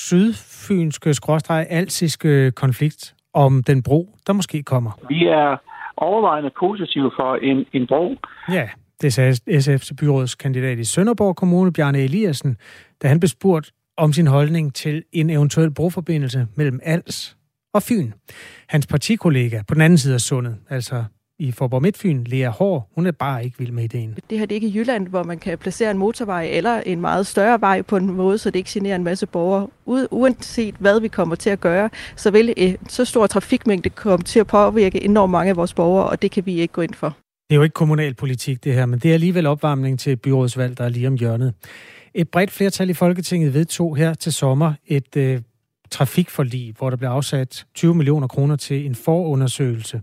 sydfynske, 0.09 1.15
skråstreg, 1.15 1.67
alsiske 1.71 2.51
konflikt 2.51 3.15
om 3.35 3.63
den 3.63 3.83
bro, 3.83 4.09
der 4.27 4.33
måske 4.33 4.63
kommer. 4.63 4.91
Vi 5.09 5.27
er 5.27 5.57
overvejende 5.97 6.51
positive 6.61 7.11
for 7.17 7.37
en, 7.37 7.67
en 7.73 7.87
bro. 7.87 8.17
Ja, 8.49 8.69
det 9.01 9.13
sagde 9.13 9.33
SF's 9.51 9.91
byrådskandidat 10.01 10.79
i 10.79 10.85
Sønderborg 10.85 11.37
Kommune, 11.37 11.73
Bjarne 11.73 11.99
Eliassen, 11.99 12.57
da 13.03 13.09
han 13.09 13.21
blev 13.21 13.29
spurgt 13.29 13.73
om 13.97 14.13
sin 14.13 14.27
holdning 14.27 14.75
til 14.75 15.05
en 15.13 15.31
eventuel 15.31 15.75
broforbindelse 15.75 16.47
mellem 16.57 16.81
Als 16.83 17.37
og 17.75 17.83
Fyn. 17.83 18.13
Hans 18.69 18.87
partikollega 18.87 19.63
på 19.69 19.75
den 19.75 19.83
anden 19.83 19.99
side 19.99 20.15
af 20.15 20.21
sundet, 20.21 20.57
altså 20.71 21.05
i 21.39 21.53
Forborg 21.53 21.83
Midtfyn, 21.83 22.25
Lea 22.25 22.49
Hård, 22.49 22.89
hun 22.95 23.07
er 23.07 23.13
bare 23.13 23.45
ikke 23.45 23.59
vild 23.59 23.73
med 23.73 23.85
ideen. 23.85 24.17
Det 24.31 24.39
her 24.39 24.47
det 24.47 24.55
er 24.57 24.61
ikke 24.61 24.79
Jylland, 24.79 25.09
hvor 25.09 25.23
man 25.23 25.39
kan 25.39 25.59
placere 25.59 25.91
en 25.91 25.99
motorvej 25.99 26.49
eller 26.53 26.81
en 26.81 27.01
meget 27.01 27.27
større 27.27 27.61
vej 27.61 27.83
på 27.83 27.97
en 27.97 28.07
måde, 28.07 28.39
så 28.39 28.51
det 28.51 28.59
ikke 28.59 28.71
generer 28.73 28.97
en 28.97 29.05
masse 29.05 29.27
borgere. 29.27 29.69
Uanset 30.11 30.75
hvad 30.79 31.01
vi 31.01 31.09
kommer 31.09 31.35
til 31.35 31.51
at 31.51 31.61
gøre, 31.61 31.91
så 32.17 32.31
vil 32.31 32.55
en 32.57 32.77
så 32.89 33.05
stor 33.05 33.27
trafikmængde 33.27 33.91
komme 33.91 34.25
til 34.25 34.41
at 34.41 34.47
påvirke 34.47 35.05
enormt 35.05 35.31
mange 35.31 35.51
af 35.51 35.57
vores 35.57 35.75
borgere, 35.75 36.09
og 36.09 36.23
det 36.23 36.31
kan 36.31 36.47
vi 36.47 36.61
ikke 36.61 36.73
gå 36.73 36.81
ind 36.81 36.95
for. 36.95 37.17
Det 37.51 37.55
er 37.55 37.57
jo 37.57 37.63
ikke 37.63 37.75
kommunalpolitik 37.75 38.65
det 38.65 38.75
her, 38.75 38.87
men 38.87 38.99
det 38.99 39.11
er 39.11 39.15
alligevel 39.15 39.47
opvarmning 39.47 39.99
til 39.99 40.17
byrådsvalg, 40.17 40.79
der 40.79 40.85
er 40.85 40.89
lige 40.89 41.07
om 41.07 41.15
hjørnet. 41.15 41.55
Et 42.15 42.29
bredt 42.29 42.51
flertal 42.51 42.91
i 42.91 42.95
Folketinget 42.95 43.55
vedtog 43.55 43.97
her 43.97 44.15
til 44.15 44.33
sommer 44.33 44.73
et 44.87 45.17
øh, 45.17 45.41
trafikforlig, 45.91 46.75
hvor 46.79 46.91
der 46.91 46.97
blev 46.97 47.09
afsat 47.09 47.67
20 47.75 47.95
millioner 47.95 48.27
kroner 48.27 48.57
til 48.57 48.87
en 48.87 48.95
forundersøgelse 48.95 50.01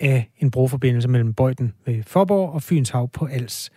af 0.00 0.30
en 0.38 0.50
broforbindelse 0.50 1.08
mellem 1.08 1.34
Bøjden 1.34 1.72
ved 1.86 2.02
Forborg 2.02 2.52
og 2.52 2.62
Fynshav 2.62 3.08
på 3.08 3.26
Als. 3.26 3.70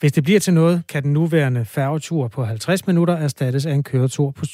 Hvis 0.00 0.12
det 0.12 0.24
bliver 0.24 0.40
til 0.40 0.54
noget, 0.54 0.82
kan 0.88 1.02
den 1.02 1.12
nuværende 1.12 1.64
færgetur 1.64 2.28
på 2.28 2.44
50 2.44 2.86
minutter 2.86 3.14
erstattes 3.14 3.66
af 3.66 3.72
en 3.72 3.82
køretur 3.82 4.30
på, 4.30 4.44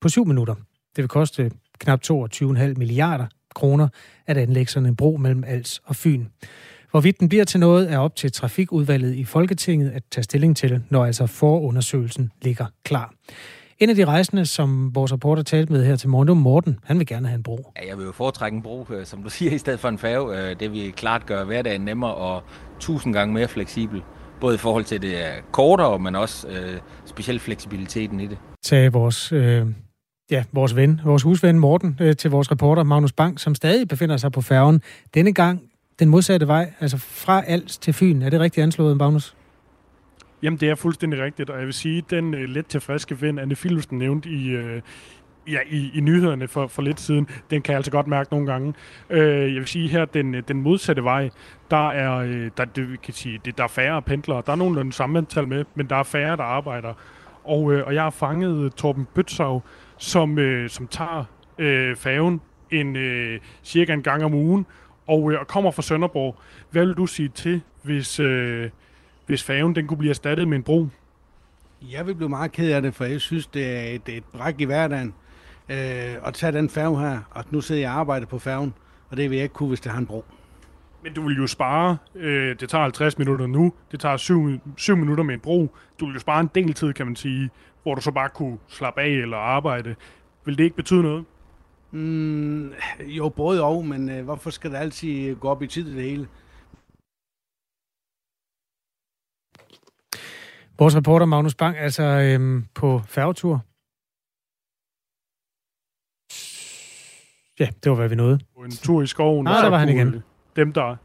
på 0.00 0.08
7 0.08 0.26
minutter. 0.26 0.54
Det 0.96 1.02
vil 1.02 1.08
koste 1.08 1.50
knap 1.78 2.00
22,5 2.10 2.74
milliarder 2.76 3.26
kroner 3.54 3.88
at 4.26 4.36
anlægge 4.36 4.72
sådan 4.72 4.88
en 4.88 4.96
bro 4.96 5.16
mellem 5.16 5.44
Als 5.46 5.80
og 5.84 5.96
Fyn. 5.96 6.24
Hvorvidt 6.90 7.20
den 7.20 7.28
bliver 7.28 7.44
til 7.44 7.60
noget, 7.60 7.92
er 7.92 7.98
op 7.98 8.16
til 8.16 8.32
Trafikudvalget 8.32 9.14
i 9.14 9.24
Folketinget 9.24 9.90
at 9.90 10.02
tage 10.10 10.22
stilling 10.22 10.56
til, 10.56 10.82
når 10.90 11.04
altså 11.04 11.26
forundersøgelsen 11.26 12.32
ligger 12.42 12.66
klar. 12.84 13.14
En 13.80 13.90
af 13.90 13.96
de 13.96 14.04
rejsende, 14.04 14.46
som 14.46 14.94
vores 14.94 15.12
reporter 15.12 15.42
talte 15.42 15.72
med 15.72 15.84
her 15.84 15.96
til 15.96 16.08
morgen, 16.08 16.28
det 16.28 16.36
var 16.36 16.40
Morten. 16.40 16.78
Han 16.84 16.98
vil 16.98 17.06
gerne 17.06 17.28
have 17.28 17.36
en 17.36 17.42
bro. 17.42 17.72
Ja, 17.76 17.88
jeg 17.88 17.98
vil 17.98 18.04
jo 18.04 18.12
foretrække 18.12 18.56
en 18.56 18.62
bro, 18.62 18.86
øh, 18.90 19.06
som 19.06 19.22
du 19.22 19.30
siger, 19.36 19.52
i 19.52 19.58
stedet 19.58 19.80
for 19.80 19.88
en 19.88 19.98
færge. 19.98 20.50
Øh, 20.50 20.60
det 20.60 20.72
vil 20.72 20.92
klart 20.92 21.26
gøre 21.26 21.44
hverdagen 21.44 21.80
nemmere 21.80 22.14
og 22.14 22.42
tusind 22.80 23.14
gange 23.14 23.34
mere 23.34 23.48
fleksibel. 23.48 24.02
Både 24.40 24.54
i 24.54 24.58
forhold 24.58 24.84
til 24.84 25.02
det 25.02 25.16
kortere, 25.52 25.98
men 25.98 26.16
også 26.16 26.48
øh, 26.48 26.80
specielt 27.04 27.40
fleksibiliteten 27.40 28.20
i 28.20 28.26
det. 28.26 28.38
Tag 28.62 28.92
vores, 28.92 29.32
øh, 29.32 29.66
ja, 30.30 30.44
vores 30.52 30.76
ven, 30.76 31.00
vores 31.04 31.22
husven 31.22 31.58
Morten, 31.58 31.98
øh, 32.00 32.16
til 32.16 32.30
vores 32.30 32.50
reporter 32.50 32.82
Magnus 32.82 33.12
Bang, 33.12 33.40
som 33.40 33.54
stadig 33.54 33.88
befinder 33.88 34.16
sig 34.16 34.32
på 34.32 34.40
færgen. 34.40 34.82
Denne 35.14 35.34
gang 35.34 35.62
den 35.98 36.08
modsatte 36.08 36.48
vej, 36.48 36.72
altså 36.80 36.96
fra 36.98 37.42
Als 37.46 37.78
til 37.78 37.94
Fyn. 37.94 38.22
Er 38.22 38.30
det 38.30 38.40
rigtigt 38.40 38.62
anslået, 38.62 38.96
Magnus? 38.96 39.34
Jamen, 40.42 40.60
det 40.60 40.70
er 40.70 40.74
fuldstændig 40.74 41.20
rigtigt, 41.20 41.50
og 41.50 41.58
jeg 41.58 41.66
vil 41.66 41.74
sige, 41.74 42.04
den 42.10 42.34
øh, 42.34 42.48
let 42.48 42.66
til 42.66 42.80
friske 42.80 43.20
ven, 43.20 43.38
Anne 43.38 43.54
Philipsen 43.54 43.98
nævnte 43.98 44.28
i, 44.28 44.48
øh, 44.48 44.82
ja, 45.48 45.58
i, 45.66 45.90
i 45.94 46.00
nyhederne 46.00 46.48
for, 46.48 46.66
for 46.66 46.82
lidt 46.82 47.00
siden, 47.00 47.28
den 47.50 47.62
kan 47.62 47.72
jeg 47.72 47.76
altså 47.76 47.90
godt 47.90 48.06
mærke 48.06 48.30
nogle 48.30 48.46
gange. 48.46 48.74
Øh, 49.10 49.54
jeg 49.54 49.60
vil 49.60 49.66
sige 49.66 49.88
her, 49.88 50.04
den, 50.04 50.34
øh, 50.34 50.42
den 50.48 50.62
modsatte 50.62 51.04
vej, 51.04 51.30
der 51.70 51.88
er, 51.88 52.16
øh, 52.16 52.50
der, 52.56 52.64
det, 52.64 52.92
vi 52.92 52.96
kan 52.96 53.14
sige, 53.14 53.40
det, 53.44 53.58
der 53.58 53.64
er 53.64 53.68
færre 53.68 54.02
pendlere. 54.02 54.42
Der 54.46 54.52
er 54.52 54.56
nogenlunde 54.56 54.92
samme 54.92 55.18
antal 55.18 55.48
med, 55.48 55.64
men 55.74 55.86
der 55.86 55.96
er 55.96 56.02
færre, 56.02 56.36
der 56.36 56.42
arbejder. 56.42 56.94
Og, 57.44 57.72
øh, 57.72 57.86
og 57.86 57.94
jeg 57.94 58.02
har 58.02 58.10
fanget 58.10 58.64
øh, 58.64 58.70
Torben 58.70 59.06
Bøtsav, 59.14 59.62
som, 59.98 60.38
øh, 60.38 60.70
som 60.70 60.86
tager 60.86 61.24
øh, 61.58 61.96
færgen 61.96 62.40
en, 62.70 62.96
øh, 62.96 63.40
cirka 63.62 63.92
en 63.92 64.02
gang 64.02 64.24
om 64.24 64.34
ugen, 64.34 64.66
og, 65.06 65.32
øh, 65.32 65.40
og 65.40 65.46
kommer 65.46 65.70
fra 65.70 65.82
Sønderborg. 65.82 66.36
Hvad 66.70 66.86
vil 66.86 66.94
du 66.94 67.06
sige 67.06 67.28
til, 67.28 67.60
hvis, 67.82 68.20
øh, 68.20 68.70
hvis 69.28 69.42
færgen 69.42 69.74
den 69.74 69.86
kunne 69.86 69.98
blive 69.98 70.10
erstattet 70.10 70.48
med 70.48 70.56
en 70.56 70.62
bro? 70.62 70.88
Jeg 71.92 72.06
vil 72.06 72.14
blive 72.14 72.28
meget 72.28 72.52
ked 72.52 72.72
af 72.72 72.82
det, 72.82 72.94
for 72.94 73.04
jeg 73.04 73.20
synes, 73.20 73.46
det 73.46 73.66
er 73.66 73.94
et, 73.94 74.08
et 74.08 74.24
bræk 74.24 74.60
i 74.60 74.64
hverdagen 74.64 75.14
øh, 75.68 76.26
at 76.26 76.34
tage 76.34 76.52
den 76.52 76.70
færge 76.70 77.00
her. 77.00 77.20
Og 77.30 77.44
nu 77.50 77.60
sidder 77.60 77.80
jeg 77.80 77.90
og 77.90 77.96
arbejder 77.96 78.26
på 78.26 78.38
færgen, 78.38 78.74
og 79.10 79.16
det 79.16 79.30
vil 79.30 79.36
jeg 79.36 79.42
ikke 79.42 79.52
kunne, 79.52 79.68
hvis 79.68 79.80
det 79.80 79.92
har 79.92 79.98
en 79.98 80.06
bro. 80.06 80.24
Men 81.02 81.14
du 81.14 81.22
vil 81.28 81.36
jo 81.36 81.46
spare, 81.46 81.96
øh, 82.14 82.56
det 82.60 82.68
tager 82.68 82.82
50 82.82 83.18
minutter 83.18 83.46
nu, 83.46 83.72
det 83.92 84.00
tager 84.00 84.16
7, 84.16 84.48
7 84.76 84.96
minutter 84.96 85.24
med 85.24 85.34
en 85.34 85.40
bro. 85.40 85.76
Du 86.00 86.06
vil 86.06 86.12
jo 86.14 86.20
spare 86.20 86.40
en 86.40 86.50
del 86.54 86.74
tid, 86.74 86.92
kan 86.92 87.06
man 87.06 87.16
sige, 87.16 87.50
hvor 87.82 87.94
du 87.94 88.00
så 88.00 88.10
bare 88.10 88.28
kunne 88.28 88.58
slappe 88.68 89.00
af 89.00 89.08
eller 89.08 89.36
arbejde. 89.36 89.94
Vil 90.44 90.58
det 90.58 90.64
ikke 90.64 90.76
betyde 90.76 91.02
noget? 91.02 91.24
Mm, 91.90 92.72
jo, 93.00 93.28
både 93.28 93.64
og, 93.64 93.86
men 93.86 94.10
øh, 94.10 94.24
hvorfor 94.24 94.50
skal 94.50 94.70
det 94.70 94.76
altid 94.76 95.34
gå 95.34 95.48
op 95.48 95.62
i 95.62 95.66
tid 95.66 95.94
det 95.96 96.02
hele? 96.02 96.28
Vores 100.78 100.96
reporter 100.96 101.26
Magnus 101.26 101.54
Bang, 101.54 101.76
altså 101.76 102.02
øhm, 102.02 102.64
på 102.74 103.02
færgetur. 103.06 103.64
Ja, 107.60 107.68
det 107.84 107.90
var, 107.90 107.96
hvad 107.96 108.08
vi 108.08 108.14
nåede. 108.14 108.38
En 108.64 108.70
tur 108.70 109.02
i 109.02 109.06
skoven. 109.06 109.44
Nej, 109.44 109.62
der 109.62 109.70
var 109.70 109.78
han 109.78 109.88
igen. 109.88 110.22
Dem, 110.56 110.72
der... 110.72 110.96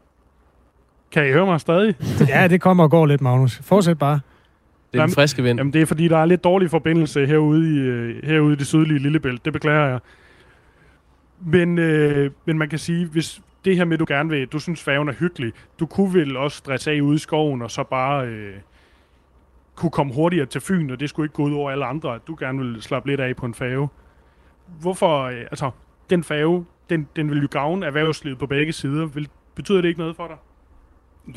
Kan 1.12 1.28
I 1.28 1.32
høre 1.32 1.46
mig 1.46 1.60
stadig? 1.60 1.94
ja, 2.28 2.48
det 2.48 2.60
kommer 2.60 2.84
og 2.84 2.90
går 2.90 3.06
lidt, 3.06 3.20
Magnus. 3.20 3.58
Fortsæt 3.58 3.98
bare. 3.98 4.20
Det 4.92 5.00
er 5.00 5.06
den 5.06 5.14
friske 5.14 5.42
vind. 5.42 5.58
Jamen, 5.58 5.72
det 5.72 5.82
er, 5.82 5.86
fordi 5.86 6.08
der 6.08 6.18
er 6.18 6.24
lidt 6.24 6.44
dårlig 6.44 6.70
forbindelse 6.70 7.26
herude 7.26 7.74
i, 7.74 7.78
øh, 7.78 8.24
herude 8.24 8.52
i 8.52 8.56
det 8.56 8.66
sydlige 8.66 8.98
Lillebælt. 8.98 9.44
Det 9.44 9.52
beklager 9.52 9.86
jeg. 9.86 10.00
Men, 11.40 11.78
øh, 11.78 12.30
men 12.44 12.58
man 12.58 12.68
kan 12.68 12.78
sige, 12.78 13.06
hvis 13.06 13.40
det 13.64 13.76
her 13.76 13.84
med, 13.84 13.98
du 13.98 14.04
gerne 14.08 14.30
vil, 14.30 14.46
du 14.46 14.58
synes 14.58 14.82
færgen 14.82 15.08
er 15.08 15.12
hyggelig, 15.12 15.52
du 15.80 15.86
kunne 15.86 16.14
vel 16.14 16.36
også 16.36 16.56
stresse 16.56 16.90
af 16.90 17.00
ude 17.00 17.14
i 17.14 17.18
skoven, 17.18 17.62
og 17.62 17.70
så 17.70 17.82
bare 17.82 18.26
øh, 18.26 18.54
kunne 19.74 19.90
komme 19.90 20.14
hurtigere 20.14 20.46
til 20.46 20.60
Fyn, 20.60 20.90
og 20.90 21.00
det 21.00 21.08
skulle 21.08 21.26
ikke 21.26 21.34
gå 21.34 21.42
ud 21.42 21.52
over 21.52 21.70
alle 21.70 21.84
andre, 21.84 22.14
at 22.14 22.20
du 22.26 22.36
gerne 22.38 22.58
vil 22.58 22.82
slappe 22.82 23.08
lidt 23.08 23.20
af 23.20 23.36
på 23.36 23.46
en 23.46 23.54
færge. 23.54 23.88
Hvorfor, 24.80 25.22
øh, 25.22 25.40
altså, 25.40 25.70
den 26.10 26.24
færge, 26.24 26.64
den, 26.90 27.08
den 27.16 27.30
vil 27.30 27.42
jo 27.42 27.48
gavne 27.50 27.86
erhvervslivet 27.86 28.38
på 28.38 28.46
begge 28.46 28.72
sider. 28.72 29.06
Vil, 29.06 29.28
betyder 29.54 29.80
det 29.80 29.88
ikke 29.88 30.00
noget 30.00 30.16
for 30.16 30.26
dig? 30.26 30.36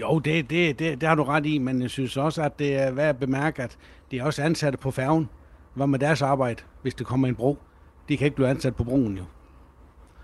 Jo, 0.02 0.20
det, 0.20 0.50
det, 0.50 0.80
det, 0.80 1.02
det 1.02 1.10
har 1.10 1.16
du 1.16 1.24
ret 1.24 1.46
i, 1.46 1.58
men 1.58 1.82
jeg 1.82 1.90
synes 1.90 2.18
også, 2.18 2.42
at 2.42 2.60
det 2.60 2.76
er 2.76 2.92
værd 2.92 3.10
at 3.10 3.20
bemærke, 3.20 3.64
at 3.64 3.78
det 4.12 4.20
er 4.20 4.24
også 4.24 4.44
ansatte 4.44 4.78
på 4.78 4.92
færgen. 4.92 5.30
Hvad 5.74 5.88
med 5.88 6.00
deres 6.00 6.22
arbejde, 6.22 6.64
hvis 6.82 6.94
det 6.96 7.08
kommer 7.08 7.28
en 7.28 7.36
bro? 7.36 7.58
De 8.10 8.18
kan 8.18 8.26
ikke 8.26 8.36
blive 8.36 8.50
ansat 8.50 8.76
på 8.76 8.84
broen 8.84 9.18
jo. 9.18 9.24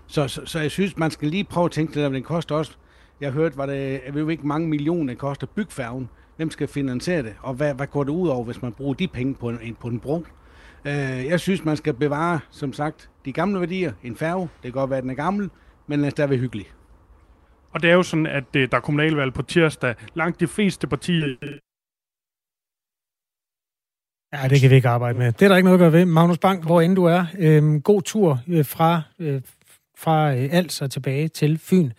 Så, 0.06 0.28
så, 0.28 0.46
så 0.46 0.60
jeg 0.60 0.70
synes, 0.70 0.96
man 0.96 1.10
skal 1.10 1.28
lige 1.28 1.44
prøve 1.44 1.64
at 1.64 1.70
tænke 1.70 1.94
lidt, 1.94 2.06
at 2.06 2.12
det 2.12 2.24
koster 2.24 2.54
også. 2.54 2.76
Jeg 3.20 3.30
hørte, 3.32 3.42
hørt, 3.42 3.56
var 3.56 3.66
det, 3.66 4.00
jeg 4.06 4.14
ved 4.14 4.30
ikke, 4.30 4.46
mange 4.46 4.68
millioner 4.68 5.14
koster 5.14 5.46
at 5.46 5.50
bygge 5.50 5.72
færgen. 5.72 6.08
Hvem 6.36 6.50
skal 6.50 6.68
finansiere 6.68 7.22
det? 7.22 7.34
Og 7.40 7.54
hvad, 7.54 7.74
hvad 7.74 7.86
går 7.86 8.04
det 8.04 8.10
ud 8.10 8.28
over, 8.28 8.44
hvis 8.44 8.62
man 8.62 8.72
bruger 8.72 8.94
de 8.94 9.08
penge 9.08 9.34
på 9.34 9.48
en, 9.48 9.76
på 9.80 9.88
en 9.88 10.00
bro? 10.00 10.24
Øh, 10.84 11.26
jeg 11.26 11.40
synes, 11.40 11.64
man 11.64 11.76
skal 11.76 11.94
bevare, 11.94 12.40
som 12.50 12.72
sagt, 12.72 13.10
de 13.24 13.32
gamle 13.32 13.60
værdier. 13.60 13.92
En 14.02 14.16
færge, 14.16 14.40
det 14.40 14.62
kan 14.62 14.72
godt 14.72 14.90
være, 14.90 14.98
at 14.98 15.02
den 15.02 15.10
er 15.10 15.14
gammel, 15.14 15.50
men 15.86 15.98
den 15.98 16.06
er 16.06 16.10
stadigvæk 16.10 16.40
hyggelig. 16.40 16.66
Og 17.70 17.82
det 17.82 17.90
er 17.90 17.94
jo 17.94 18.02
sådan, 18.02 18.26
at 18.26 18.56
øh, 18.56 18.68
der 18.70 18.76
er 18.76 18.80
kommunalvalg 18.80 19.34
på 19.34 19.42
tirsdag. 19.42 19.94
Langt 20.14 20.40
de 20.40 20.46
fleste 20.46 20.86
partier... 20.86 21.36
Ja, 24.32 24.48
det 24.48 24.60
kan 24.60 24.70
vi 24.70 24.74
ikke 24.74 24.88
arbejde 24.88 25.18
med. 25.18 25.32
Det 25.32 25.42
er 25.42 25.48
der 25.48 25.56
ikke 25.56 25.64
noget 25.64 25.78
at 25.78 25.80
gøre 25.80 25.92
ved. 25.92 26.04
Magnus 26.04 26.38
Bank, 26.38 26.64
hvor 26.64 26.80
end 26.80 26.96
du 26.96 27.04
er. 27.04 27.26
Øhm, 27.38 27.82
god 27.82 28.02
tur 28.02 28.40
øh, 28.48 28.64
fra, 28.64 29.02
øh, 29.18 29.42
fra 29.98 30.34
øh, 30.34 30.48
Als 30.52 30.82
og 30.82 30.90
tilbage 30.90 31.28
til 31.28 31.58
Fyn, 31.58 31.90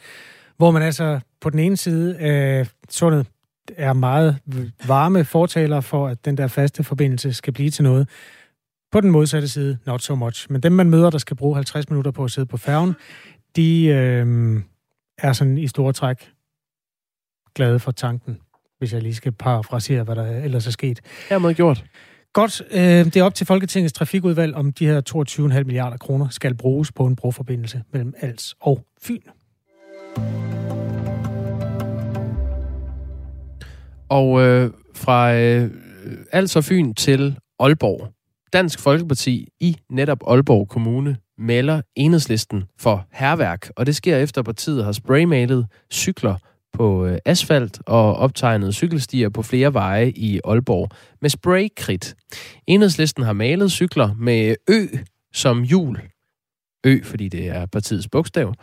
hvor 0.58 0.72
man 0.72 0.82
altså 0.82 1.20
på 1.42 1.50
den 1.50 1.60
ene 1.60 1.78
side 1.78 2.18
af 2.18 2.68
sundet 2.90 3.28
er 3.78 3.94
meget 3.94 4.38
varme 4.88 5.26
fortalere 5.26 5.82
for, 5.82 6.08
at 6.08 6.26
den 6.26 6.38
der 6.38 6.48
faste 6.48 6.84
forbindelse 6.84 7.34
skal 7.34 7.54
blive 7.54 7.70
til 7.70 7.84
noget. 7.84 8.10
På 8.92 9.02
den 9.02 9.12
modsatte 9.12 9.48
side, 9.48 9.78
not 9.86 10.02
so 10.02 10.16
much. 10.16 10.52
Men 10.52 10.64
dem, 10.64 10.72
man 10.72 10.90
møder, 10.90 11.10
der 11.10 11.18
skal 11.18 11.38
bruge 11.38 11.56
50 11.56 11.90
minutter 11.90 12.12
på 12.12 12.24
at 12.24 12.32
sidde 12.32 12.46
på 12.46 12.58
færgen, 12.58 12.96
de 13.56 13.86
øh, 13.86 14.62
er 15.18 15.34
sådan 15.34 15.58
i 15.58 15.68
store 15.68 15.94
træk 15.94 16.32
glade 17.56 17.80
for 17.80 17.92
tanken, 17.92 18.38
hvis 18.78 18.94
jeg 18.94 19.02
lige 19.02 19.16
skal 19.16 19.32
parafrasere, 19.32 20.04
hvad 20.04 20.16
der 20.16 20.44
ellers 20.44 20.68
er 20.68 20.72
sket. 20.72 21.02
Hermed 21.30 21.54
gjort. 21.54 21.86
Godt. 22.34 22.62
Øh, 22.72 23.06
det 23.06 23.18
er 23.18 23.24
op 23.24 23.36
til 23.36 23.48
Folketingets 23.48 23.94
trafikudvalg, 23.94 24.56
om 24.56 24.72
de 24.74 24.86
her 24.86 25.02
22,5 25.60 25.64
milliarder 25.64 25.98
kroner 25.98 26.30
skal 26.30 26.56
bruges 26.56 26.92
på 26.92 27.06
en 27.06 27.16
broforbindelse 27.16 27.84
mellem 27.92 28.14
Als 28.22 28.56
og 28.60 28.86
Fyn. 29.02 29.22
Og 34.10 34.42
øh, 34.42 34.72
fra 34.96 35.36
øh, 35.36 35.72
altså 36.32 36.62
Fyn 36.62 36.94
til 36.94 37.36
Aalborg. 37.60 38.12
Dansk 38.54 38.80
Folkeparti 38.80 39.48
i 39.60 39.78
netop 39.90 40.20
Aalborg 40.28 40.70
Kommune 40.70 41.18
melder 41.38 41.82
enhedslisten 41.96 42.64
for 42.80 43.08
herværk, 43.12 43.70
og 43.76 43.86
det 43.86 43.96
sker 43.96 44.18
efter 44.18 44.42
partiet 44.44 44.86
har 44.86 44.92
spraymalet 44.92 45.68
cykler 45.92 46.38
på 46.74 47.06
øh, 47.06 47.18
asfalt 47.26 47.80
og 47.86 48.16
optegnet 48.16 48.76
cykelstier 48.76 49.30
på 49.30 49.42
flere 49.42 49.74
veje 49.74 50.10
i 50.10 50.40
Aalborg 50.46 50.90
med 51.22 51.30
spraykridt. 51.30 52.16
Enhedslisten 52.68 53.24
har 53.24 53.34
malet 53.34 53.72
cykler 53.72 54.14
med 54.14 54.56
Ø 54.70 54.86
som 55.34 55.64
jul. 55.64 56.00
Ø, 56.86 57.00
fordi 57.04 57.30
det 57.30 57.48
er 57.48 57.66
partiets 57.66 58.08
bogstav 58.10 58.54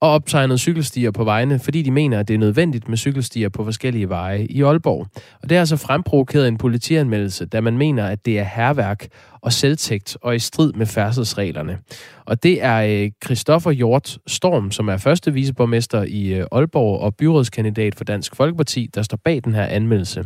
og 0.00 0.10
optegnet 0.10 0.60
cykelstier 0.60 1.10
på 1.10 1.24
vejene, 1.24 1.58
fordi 1.58 1.82
de 1.82 1.90
mener, 1.90 2.18
at 2.20 2.28
det 2.28 2.34
er 2.34 2.38
nødvendigt 2.38 2.88
med 2.88 2.96
cykelstier 2.96 3.48
på 3.48 3.64
forskellige 3.64 4.08
veje 4.08 4.44
i 4.44 4.62
Aalborg. 4.62 5.06
Og 5.42 5.48
det 5.48 5.52
har 5.52 5.60
altså 5.60 5.76
fremprovokeret 5.76 6.48
en 6.48 6.58
politianmeldelse, 6.58 7.46
da 7.46 7.60
man 7.60 7.78
mener, 7.78 8.06
at 8.06 8.26
det 8.26 8.38
er 8.38 8.44
herværk 8.44 9.08
og 9.40 9.52
selvtægt 9.52 10.16
og 10.22 10.36
i 10.36 10.38
strid 10.38 10.72
med 10.72 10.86
færdselsreglerne. 10.86 11.78
Og 12.24 12.42
det 12.42 12.62
er 12.62 13.04
øh, 13.04 13.10
Christoffer 13.24 13.70
Hjort 13.70 14.18
Storm, 14.26 14.70
som 14.70 14.88
er 14.88 14.96
første 14.96 15.32
viceborgmester 15.32 16.02
i 16.02 16.34
øh, 16.34 16.46
Aalborg 16.52 17.00
og 17.00 17.16
byrådskandidat 17.16 17.94
for 17.94 18.04
Dansk 18.04 18.36
Folkeparti, 18.36 18.90
der 18.94 19.02
står 19.02 19.18
bag 19.24 19.40
den 19.44 19.54
her 19.54 19.64
anmeldelse. 19.64 20.24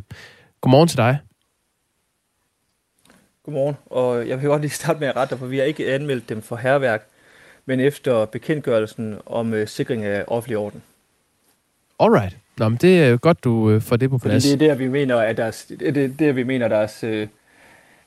Godmorgen 0.60 0.88
til 0.88 0.96
dig. 0.96 1.18
Godmorgen, 3.44 3.76
og 3.86 4.28
jeg 4.28 4.40
vil 4.40 4.48
godt 4.48 4.62
lige 4.62 4.70
starte 4.70 5.00
med 5.00 5.08
at 5.08 5.16
rette 5.16 5.30
dig, 5.30 5.38
for 5.38 5.46
vi 5.46 5.58
har 5.58 5.64
ikke 5.64 5.94
anmeldt 5.94 6.28
dem 6.28 6.42
for 6.42 6.56
herværk 6.56 7.11
men 7.66 7.80
efter 7.80 8.24
bekendtgørelsen 8.24 9.16
om 9.26 9.54
øh, 9.54 9.68
sikring 9.68 10.04
af 10.04 10.24
offentlig 10.26 10.58
orden. 10.58 10.82
Alright. 12.00 12.36
Nå, 12.58 12.68
men 12.68 12.78
det 12.80 13.02
er 13.02 13.16
godt, 13.16 13.44
du 13.44 13.70
øh, 13.70 13.82
får 13.82 13.96
det 13.96 14.10
på 14.10 14.18
plads. 14.18 14.44
Fordi 14.44 14.58
det 14.58 14.64
er 14.64 14.68
der, 14.68 14.74
vi 14.74 14.88
mener, 14.88 15.16
at 15.16 15.36
deres, 15.36 15.64
det 15.80 15.96
er 15.96 16.08
der, 16.08 16.32
vi 16.32 16.42
mener, 16.42 16.68
deres, 16.68 17.04
øh, 17.04 17.28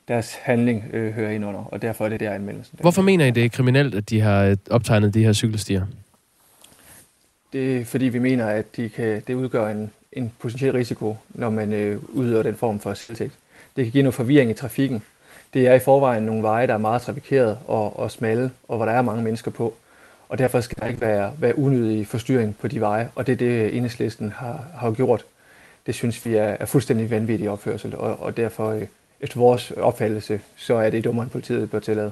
deres 0.07 0.35
handling 0.41 0.89
øh, 0.93 1.13
hører 1.13 1.31
ind 1.31 1.45
under, 1.45 1.63
og 1.63 1.81
derfor 1.81 2.05
er 2.05 2.09
det 2.09 2.19
der 2.19 2.33
anmeldelsen. 2.33 2.79
Hvorfor 2.81 3.01
mener 3.01 3.25
I, 3.25 3.31
det 3.31 3.45
er 3.45 3.49
kriminelt, 3.49 3.95
at 3.95 4.09
de 4.09 4.21
har 4.21 4.43
øh, 4.43 4.57
optegnet 4.69 5.13
de 5.13 5.23
her 5.23 5.33
cykelstier? 5.33 5.85
Det 7.53 7.81
er 7.81 7.85
fordi, 7.85 8.05
vi 8.05 8.19
mener, 8.19 8.47
at 8.47 8.75
de 8.75 8.89
kan, 8.89 9.23
det 9.27 9.33
udgør 9.33 9.67
en, 9.69 9.91
en 10.11 10.33
potentiel 10.39 10.71
risiko, 10.71 11.17
når 11.29 11.49
man 11.49 11.73
øh, 11.73 11.99
udøver 12.09 12.43
den 12.43 12.55
form 12.55 12.79
for 12.79 12.93
selvtægt. 12.93 13.33
Det 13.75 13.85
kan 13.85 13.91
give 13.91 14.03
noget 14.03 14.13
forvirring 14.13 14.51
i 14.51 14.53
trafikken, 14.53 15.01
det 15.53 15.67
er 15.67 15.73
i 15.73 15.79
forvejen 15.79 16.23
nogle 16.23 16.43
veje, 16.43 16.67
der 16.67 16.73
er 16.73 16.77
meget 16.77 17.01
trafikeret 17.01 17.57
og, 17.67 17.99
og 17.99 18.11
smalle, 18.11 18.51
og 18.67 18.77
hvor 18.77 18.85
der 18.85 18.91
er 18.93 19.01
mange 19.01 19.23
mennesker 19.23 19.51
på. 19.51 19.73
Og 20.29 20.37
derfor 20.37 20.61
skal 20.61 20.77
der 20.81 20.87
ikke 20.87 21.01
være, 21.01 21.31
være 21.37 21.59
unødig 21.59 22.07
forstyrring 22.07 22.57
på 22.61 22.67
de 22.67 22.79
veje, 22.79 23.09
og 23.15 23.27
det 23.27 23.33
er 23.33 23.37
det, 23.37 23.77
enhedslisten 23.77 24.33
har, 24.37 24.65
har 24.77 24.91
gjort. 24.91 25.25
Det 25.85 25.95
synes 25.95 26.25
vi 26.25 26.35
er, 26.35 26.55
er 26.59 26.65
fuldstændig 26.65 27.11
vanvittig 27.11 27.49
opførsel, 27.49 27.95
og, 27.95 28.21
og 28.21 28.37
derfor, 28.37 28.69
øh, 28.69 28.81
efter 29.21 29.39
vores 29.39 29.71
opfattelse, 29.71 30.39
så 30.55 30.75
er 30.75 30.89
det 30.89 31.03
dummere, 31.03 31.23
end 31.23 31.31
politiet 31.31 31.71
bør 31.71 31.79
tillade. 31.79 32.11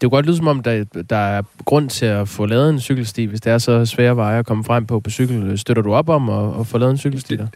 Det 0.00 0.10
kunne 0.10 0.16
godt 0.16 0.26
lyde 0.26 0.36
som 0.36 0.46
om, 0.46 0.62
der, 0.62 0.84
der 1.10 1.16
er 1.16 1.42
grund 1.64 1.88
til 1.88 2.06
at 2.06 2.28
få 2.28 2.46
lavet 2.46 2.70
en 2.70 2.80
cykelsti, 2.80 3.24
hvis 3.24 3.40
det 3.40 3.52
er 3.52 3.58
så 3.58 3.86
svære 3.86 4.16
veje 4.16 4.38
at 4.38 4.46
komme 4.46 4.64
frem 4.64 4.86
på 4.86 5.00
på 5.00 5.10
cykel. 5.10 5.58
Støtter 5.58 5.82
du 5.82 5.94
op 5.94 6.08
om 6.08 6.30
at, 6.30 6.60
at 6.60 6.66
få 6.66 6.78
lavet 6.78 6.90
en 6.90 6.98
cykelsti 6.98 7.36
der? 7.36 7.46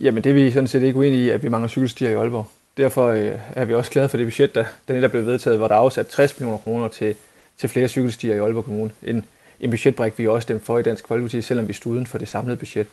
Jamen 0.00 0.24
det 0.24 0.30
er 0.30 0.34
vi 0.34 0.50
sådan 0.50 0.68
set 0.68 0.82
ikke 0.82 0.98
uenige 0.98 1.24
i, 1.24 1.28
at 1.28 1.42
vi 1.42 1.48
mangler 1.48 1.68
cykelstier 1.68 2.10
i 2.10 2.14
Aalborg. 2.14 2.46
Derfor 2.80 3.06
øh, 3.06 3.38
er 3.52 3.64
vi 3.64 3.74
også 3.74 3.90
glade 3.90 4.08
for 4.08 4.16
det 4.16 4.26
budget, 4.26 4.54
der, 4.54 4.64
der 4.88 4.94
netop 4.94 5.10
blev 5.10 5.26
vedtaget, 5.26 5.58
hvor 5.58 5.68
der 5.68 5.74
er 5.74 5.78
afsat 5.78 6.06
60 6.06 6.40
millioner 6.40 6.58
kroner 6.58 6.88
til, 6.88 7.14
til 7.58 7.68
flere 7.68 7.88
cykelstier 7.88 8.34
i 8.34 8.38
Aalborg 8.38 8.64
Kommune. 8.64 8.90
En, 9.02 9.24
en 9.60 9.70
budgetbræk, 9.70 10.12
vi 10.16 10.28
også 10.28 10.42
stemte 10.42 10.64
for 10.64 10.78
i 10.78 10.82
Dansk 10.82 11.08
Folkeparti, 11.08 11.42
selvom 11.42 11.68
vi 11.68 11.72
stod 11.72 11.92
uden 11.92 12.06
for 12.06 12.18
det 12.18 12.28
samlede 12.28 12.56
budget. 12.56 12.86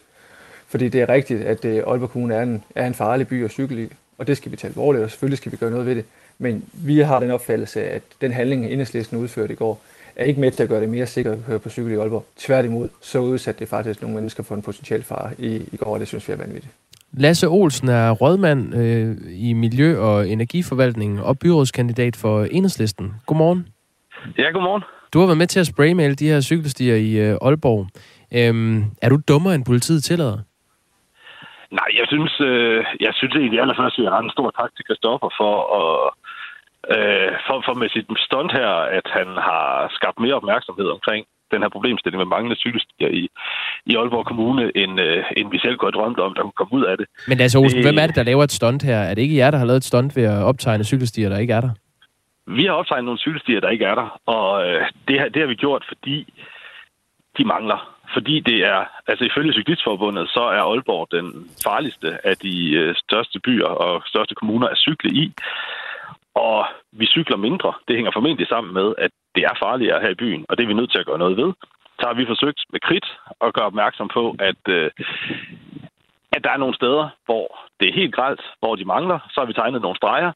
Fordi 0.68 0.90
det 0.90 1.02
er 1.02 1.10
rigtigt, 1.10 1.42
at 1.42 1.66
øh, 1.66 1.84
Aalborg 1.88 2.10
Kommune 2.10 2.36
er 2.36 2.42
en, 2.42 2.64
er 2.76 2.88
en 2.88 2.94
farlig 2.94 3.28
by 3.28 3.46
at 3.46 3.52
cykle 3.52 3.84
i, 3.84 3.90
og 4.18 4.28
det 4.28 4.38
skal 4.38 4.52
vi 4.52 4.58
tage 4.58 4.70
alvorligt, 4.70 5.04
og 5.04 5.10
selvfølgelig 5.10 5.38
skal 5.38 5.52
vi 5.52 5.58
gøre 5.58 5.72
noget 5.72 5.86
ved 5.86 5.96
det. 5.96 6.06
Men 6.38 6.66
vi 6.74 7.00
har 7.00 7.20
den 7.20 7.32
opfattelse, 7.32 7.84
at 7.84 8.02
den 8.22 8.32
handling, 8.32 8.66
enhedslisten 8.66 9.18
udførte 9.18 9.54
i 9.54 9.56
går, 9.56 9.82
er 10.16 10.24
ikke 10.24 10.42
med 10.42 10.52
til 10.52 10.64
at 10.64 10.70
gøre 10.70 10.82
det 10.82 10.90
mere 10.90 11.08
sikkert 11.08 11.34
at 11.34 11.46
køre 11.46 11.60
på 11.60 11.70
cykel 11.70 11.92
i 11.92 11.96
Aalborg. 11.96 12.26
Tværtimod, 12.38 12.90
så 13.02 13.20
udsat 13.20 13.60
det 13.60 13.68
faktisk 13.68 14.02
nogle 14.02 14.16
mennesker 14.16 14.44
for 14.44 14.56
en 14.56 14.62
potentiel 14.62 15.04
fare 15.04 15.32
i, 15.38 15.56
i 15.72 15.78
går, 15.78 15.94
og 15.94 16.00
det 16.00 16.08
synes 16.08 16.28
vi 16.28 16.34
er 16.34 16.38
vanvittigt. 16.38 16.74
Lasse 17.14 17.48
Olsen 17.48 17.90
er 17.90 18.12
rådmand 18.12 18.76
øh, 18.76 19.16
i 19.48 19.54
Miljø- 19.54 20.00
og 20.00 20.30
Energiforvaltningen 20.30 21.20
og 21.20 21.40
byrådskandidat 21.40 22.16
for 22.22 22.44
Enhedslisten. 22.44 23.14
Godmorgen. 23.26 23.68
Ja, 24.38 24.50
godmorgen. 24.52 24.84
Du 25.14 25.20
har 25.20 25.26
været 25.26 25.38
med 25.38 25.48
til 25.48 25.60
at 25.60 25.68
spraymale 25.68 26.16
de 26.16 26.28
her 26.28 26.42
cykelstier 26.42 26.96
i 26.96 27.12
øh, 27.26 27.38
Aalborg. 27.42 27.88
Øhm, 28.38 28.78
er 29.02 29.10
du 29.10 29.18
dummere 29.28 29.56
end 29.56 29.66
politiet 29.66 30.04
tillader? 30.04 30.40
Nej, 31.72 31.90
jeg 32.00 32.06
synes, 32.08 32.34
øh, 32.50 32.86
jeg 33.00 33.14
synes 33.14 33.36
egentlig 33.36 33.62
allerførst, 33.62 33.98
at 33.98 34.04
jeg 34.04 34.12
har 34.12 34.22
en 34.22 34.36
stor 34.38 34.50
tak 34.60 34.72
til 34.76 34.86
Christoffer 34.88 35.30
for 35.42 35.54
at 35.80 35.92
øh, 36.94 37.32
for, 37.48 37.58
for 37.66 37.74
med 37.82 37.90
sit 37.90 38.08
stunt 38.28 38.52
her, 38.60 38.72
at 38.98 39.08
han 39.18 39.28
har 39.50 39.66
skabt 39.98 40.20
mere 40.20 40.40
opmærksomhed 40.40 40.88
omkring 40.98 41.26
den 41.52 41.62
her 41.62 41.70
problemstilling 41.70 42.18
med 42.18 42.26
manglende 42.26 42.58
cykelstier 42.64 43.10
i, 43.22 43.24
i 43.86 43.96
Aalborg 43.96 44.26
Kommune, 44.26 44.64
end, 44.82 45.02
øh, 45.02 45.24
end 45.38 45.52
vi 45.52 45.60
selv 45.60 45.76
kunne 45.78 45.92
have 45.92 46.00
drømt 46.00 46.20
om, 46.20 46.34
der 46.34 46.42
kunne 46.42 46.60
komme 46.62 46.74
ud 46.74 46.86
af 46.92 46.98
det. 46.98 47.06
Men 47.28 47.40
altså, 47.42 47.60
Olsen, 47.60 47.78
det, 47.78 47.86
hvem 47.86 47.98
er 48.04 48.08
det, 48.08 48.16
der 48.16 48.24
laver 48.24 48.44
et 48.44 48.52
stunt 48.52 48.84
her? 48.84 49.00
Er 49.10 49.14
det 49.14 49.22
ikke 49.22 49.38
jer, 49.38 49.52
der 49.52 49.58
har 49.58 49.66
lavet 49.66 49.78
et 49.78 49.92
stunt 49.92 50.16
ved 50.16 50.24
at 50.24 50.44
optegne 50.44 50.84
cykelstier, 50.84 51.30
der 51.30 51.38
ikke 51.38 51.54
er 51.54 51.62
der? 51.62 51.70
Vi 52.48 52.66
har 52.66 52.72
optegnet 52.72 53.06
nogle 53.06 53.20
cykelstier, 53.20 53.60
der 53.60 53.70
ikke 53.70 53.86
er 53.86 53.96
der, 53.96 54.20
og 54.26 54.68
øh, 54.68 54.82
det, 55.08 55.20
har, 55.20 55.28
det 55.30 55.40
har 55.42 55.48
vi 55.48 55.56
gjort, 55.56 55.84
fordi 55.88 56.34
de 57.38 57.44
mangler. 57.44 57.98
Fordi 58.14 58.40
det 58.40 58.60
er, 58.74 58.82
altså 59.08 59.26
ifølge 59.26 59.54
Cyklistforbundet, 59.54 60.30
så 60.30 60.40
er 60.40 60.62
Aalborg 60.62 61.08
den 61.12 61.50
farligste 61.64 62.28
af 62.28 62.38
de 62.38 62.72
øh, 62.72 62.96
største 62.96 63.40
byer 63.40 63.68
og 63.68 64.04
største 64.06 64.36
kommuner 64.36 64.68
at 64.68 64.78
cykle 64.78 65.10
i. 65.12 65.34
Og 66.38 66.66
vi 67.00 67.06
cykler 67.16 67.38
mindre. 67.48 67.74
Det 67.88 67.96
hænger 67.96 68.12
formentlig 68.14 68.48
sammen 68.48 68.74
med, 68.74 68.88
at 68.98 69.12
det 69.36 69.44
er 69.44 69.62
farligere 69.66 70.02
her 70.04 70.10
i 70.10 70.22
byen, 70.24 70.46
og 70.50 70.58
det 70.58 70.64
er 70.64 70.68
vi 70.68 70.80
nødt 70.80 70.92
til 70.92 71.00
at 71.00 71.06
gøre 71.10 71.24
noget 71.24 71.38
ved. 71.38 71.50
Så 72.00 72.04
har 72.10 72.16
vi 72.20 72.32
forsøgt 72.34 72.60
med 72.74 72.80
kridt 72.88 73.08
at 73.46 73.54
gøre 73.56 73.70
opmærksom 73.72 74.10
på, 74.18 74.24
at, 74.50 74.62
øh, 74.78 74.90
at 76.36 76.44
der 76.44 76.52
er 76.52 76.64
nogle 76.64 76.76
steder, 76.76 77.06
hvor 77.26 77.46
det 77.80 77.86
er 77.90 78.00
helt 78.02 78.16
gralt, 78.16 78.44
hvor 78.62 78.76
de 78.76 78.86
mangler. 78.86 79.20
Så 79.32 79.38
har 79.42 79.48
vi 79.50 79.54
tegnet 79.54 79.82
nogle 79.82 79.98
streger. 79.98 80.32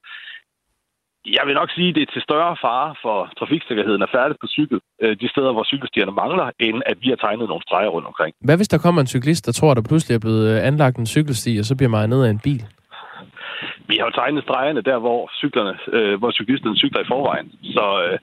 Jeg 1.37 1.43
vil 1.47 1.55
nok 1.55 1.69
sige, 1.71 1.89
at 1.89 1.95
det 1.95 2.01
er 2.01 2.11
til 2.13 2.21
større 2.21 2.55
fare 2.65 2.95
for 3.01 3.17
trafiksikkerheden 3.39 4.01
at 4.01 4.09
færdes 4.15 4.37
på 4.41 4.47
cykel, 4.47 4.79
øh, 5.01 5.13
de 5.21 5.29
steder, 5.29 5.51
hvor 5.53 5.63
cykelstierne 5.63 6.11
mangler, 6.11 6.47
end 6.59 6.81
at 6.85 6.97
vi 7.01 7.07
har 7.09 7.15
tegnet 7.15 7.47
nogle 7.47 7.63
streger 7.67 7.89
rundt 7.89 8.07
omkring. 8.07 8.35
Hvad 8.47 8.57
hvis 8.57 8.67
der 8.67 8.77
kommer 8.77 9.01
en 9.01 9.07
cyklist, 9.15 9.45
der 9.45 9.51
tror, 9.51 9.71
at 9.71 9.77
der 9.77 9.89
pludselig 9.89 10.15
er 10.15 10.19
blevet 10.25 10.43
øh, 10.51 10.67
anlagt 10.67 10.97
en 10.97 11.05
cykelsti, 11.15 11.57
og 11.59 11.65
så 11.65 11.73
bliver 11.77 11.89
meget 11.89 12.09
ned 12.09 12.23
af 12.25 12.29
en 12.29 12.39
bil? 12.39 12.63
Vi 13.89 13.95
har 13.97 14.05
jo 14.05 14.17
tegnet 14.19 14.43
stregerne 14.43 14.81
der, 14.81 14.97
hvor, 15.05 15.31
cyklerne, 15.41 15.73
øh, 15.95 16.19
hvor 16.19 16.31
cyklisterne 16.31 16.77
cykler 16.77 17.01
i 17.01 17.11
forvejen. 17.13 17.51
Så 17.75 17.85
øh, 18.03 18.17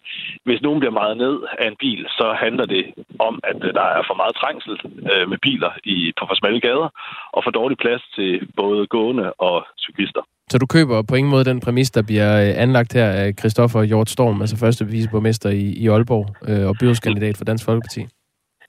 hvis 0.45 0.63
nogen 0.63 0.81
bliver 0.81 0.99
meget 1.01 1.17
ned 1.17 1.37
af 1.59 1.67
en 1.69 1.77
bil, 1.85 2.07
så 2.19 2.27
handler 2.45 2.67
det 2.67 2.85
om, 3.19 3.35
at 3.51 3.59
øh, 3.67 3.75
der 3.79 3.87
er 3.97 4.03
for 4.09 4.17
meget 4.23 4.35
trængsel 4.43 4.75
øh, 5.13 5.29
med 5.31 5.39
biler 5.47 5.73
i, 5.85 6.13
på 6.19 6.23
for 6.29 6.35
smalle 6.35 6.61
gader, 6.61 6.89
og 7.33 7.41
for 7.45 7.51
dårlig 7.51 7.79
plads 7.79 8.03
til 8.17 8.49
både 8.57 8.87
gående 8.87 9.33
og 9.33 9.67
cyklister. 9.79 10.23
Så 10.51 10.59
du 10.59 10.67
køber 10.67 11.03
på 11.09 11.15
ingen 11.15 11.31
måde 11.31 11.45
den 11.45 11.61
præmis, 11.61 11.91
der 11.91 12.03
bliver 12.03 12.31
øh, 12.43 12.63
anlagt 12.65 12.93
her 12.93 13.09
af 13.23 13.35
Christoffer 13.41 13.83
Hjort 13.83 14.11
Storm, 14.11 14.41
altså 14.41 14.57
første 14.57 14.85
viceborgmester 14.87 15.51
i, 15.51 15.65
i 15.83 15.89
Aalborg 15.89 16.27
øh, 16.49 16.69
og 16.69 16.75
byrådskandidat 16.81 17.37
for 17.37 17.45
Dansk 17.45 17.65
Folkeparti? 17.65 18.03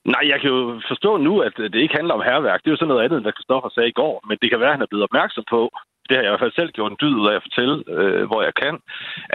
Nej, 0.04 0.24
jeg 0.32 0.38
kan 0.40 0.50
jo 0.50 0.80
forstå 0.90 1.16
nu, 1.16 1.32
at 1.40 1.54
det 1.72 1.80
ikke 1.80 1.98
handler 2.00 2.14
om 2.14 2.26
herværk. 2.30 2.60
Det 2.60 2.68
er 2.68 2.74
jo 2.74 2.80
sådan 2.80 2.92
noget 2.92 3.04
andet, 3.04 3.16
end 3.16 3.24
hvad 3.24 3.36
Christoffer 3.38 3.70
sagde 3.72 3.88
i 3.88 3.98
går. 4.00 4.14
Men 4.28 4.36
det 4.42 4.48
kan 4.50 4.60
være, 4.60 4.72
at 4.72 4.76
han 4.76 4.86
er 4.86 4.90
blevet 4.90 5.08
opmærksom 5.08 5.44
på, 5.54 5.62
det 6.10 6.16
har 6.16 6.24
jeg 6.24 6.30
i 6.30 6.34
hvert 6.34 6.44
fald 6.44 6.58
selv 6.60 6.70
gjort 6.76 6.92
en 6.92 7.02
dyd 7.02 7.14
ud 7.20 7.28
af 7.30 7.34
at 7.36 7.46
fortælle, 7.46 7.76
øh, 7.96 8.24
hvor 8.30 8.42
jeg 8.48 8.54
kan, 8.62 8.74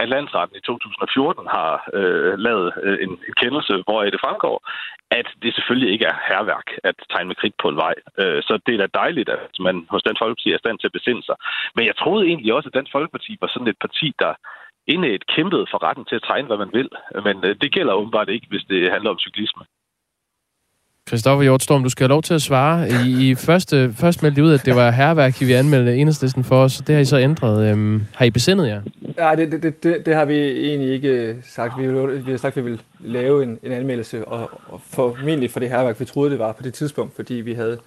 at 0.00 0.08
landsretten 0.14 0.56
i 0.56 0.60
2014 0.60 1.46
har 1.56 1.72
øh, 1.98 2.32
lavet 2.46 2.68
øh, 2.86 2.98
en, 3.04 3.12
en 3.28 3.34
kendelse, 3.42 3.72
hvor 3.86 3.98
det 4.14 4.24
fremgår, 4.24 4.56
at 5.18 5.28
det 5.42 5.54
selvfølgelig 5.54 5.90
ikke 5.92 6.06
er 6.12 6.16
herværk 6.30 6.68
at 6.88 6.96
tegne 7.10 7.28
med 7.28 7.40
kridt 7.40 7.56
på 7.62 7.68
en 7.68 7.80
vej. 7.84 7.94
Øh, 8.20 8.42
så 8.46 8.52
det 8.66 8.72
er 8.74 8.80
da 8.82 8.98
dejligt, 9.02 9.28
at 9.28 9.54
man 9.66 9.76
hos 9.92 10.02
Dansk 10.02 10.20
Folkeparti 10.22 10.48
er 10.50 10.58
i 10.58 10.64
stand 10.64 10.78
til 10.78 10.90
at 10.90 10.98
besinde 10.98 11.22
sig. 11.28 11.36
Men 11.76 11.86
jeg 11.86 11.96
troede 11.96 12.26
egentlig 12.26 12.54
også, 12.54 12.68
at 12.68 12.78
Dansk 12.78 12.92
Folkeparti 12.92 13.32
var 13.40 13.48
sådan 13.50 13.72
et 13.72 13.78
parti, 13.84 14.08
der 14.18 14.32
et 14.88 15.26
kæmpede 15.26 15.66
for 15.70 15.82
retten 15.86 16.04
til 16.04 16.16
at 16.16 16.26
tegne, 16.30 16.46
hvad 16.46 16.56
man 16.64 16.72
vil. 16.78 16.90
Men 17.26 17.36
øh, 17.46 17.56
det 17.62 17.72
gælder 17.76 18.00
åbenbart 18.00 18.28
ikke, 18.28 18.46
hvis 18.50 18.64
det 18.72 18.92
handler 18.94 19.10
om 19.10 19.18
cyklisme. 19.18 19.64
Christoffer 21.08 21.42
Hjortstorm, 21.42 21.82
du 21.82 21.88
skal 21.88 22.04
have 22.04 22.08
lov 22.08 22.22
til 22.22 22.34
at 22.34 22.42
svare. 22.42 22.88
I, 23.06 23.30
i 23.30 23.34
første, 23.34 23.92
først 23.96 24.22
meldte 24.22 24.44
ud, 24.44 24.52
at 24.52 24.64
det 24.64 24.76
var 24.76 24.90
herværk, 24.90 25.40
vi 25.40 25.52
anmeldte 25.52 25.96
enhedslisten 25.96 26.44
for 26.44 26.62
os. 26.62 26.76
Det 26.76 26.94
har 26.94 27.02
I 27.02 27.04
så 27.04 27.18
ændret. 27.18 27.70
Øhm, 27.70 28.02
har 28.14 28.24
I 28.24 28.30
besindet 28.30 28.68
jer? 28.68 28.80
Nej, 29.16 29.34
det, 29.34 29.62
det, 29.62 29.82
det, 29.82 30.06
det 30.06 30.14
har 30.14 30.24
vi 30.24 30.38
egentlig 30.68 30.92
ikke 30.92 31.36
sagt. 31.50 31.72
Vi, 31.78 31.86
vi 32.24 32.30
har 32.30 32.38
sagt, 32.38 32.56
at 32.56 32.64
vi 32.64 32.70
vil 32.70 32.80
lave 33.00 33.42
en, 33.42 33.58
en 33.62 33.72
anmeldelse, 33.72 34.24
og, 34.24 34.50
og 34.68 34.80
formentlig 34.90 35.50
for 35.50 35.60
det 35.60 35.68
herværk, 35.70 36.00
vi 36.00 36.04
troede, 36.04 36.30
det 36.30 36.38
var 36.38 36.52
på 36.52 36.62
det 36.62 36.74
tidspunkt, 36.74 37.16
fordi 37.16 37.34
vi 37.34 37.54
havde 37.54 37.78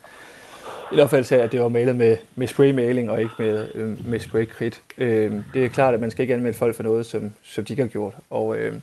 i 0.91 0.95
hvert 0.95 1.09
fald 1.09 1.23
sagde, 1.23 1.43
at 1.43 1.51
det 1.51 1.61
var 1.61 1.69
malet 1.69 1.95
med, 1.95 2.17
med 2.35 2.47
spraymaling 2.47 3.11
og 3.11 3.21
ikke 3.21 3.33
med, 3.39 3.67
øh, 3.75 4.07
med 4.07 4.19
spraykridt. 4.19 4.81
Øh, 4.97 5.33
det 5.53 5.65
er 5.65 5.69
klart, 5.69 5.93
at 5.93 5.99
man 5.99 6.11
skal 6.11 6.23
ikke 6.23 6.33
anmelde 6.33 6.57
folk 6.57 6.75
for 6.75 6.83
noget, 6.83 7.05
som, 7.05 7.31
som 7.43 7.65
de 7.65 7.73
ikke 7.73 7.83
har 7.83 7.87
gjort. 7.87 8.13
Og 8.29 8.57
øh, 8.57 8.73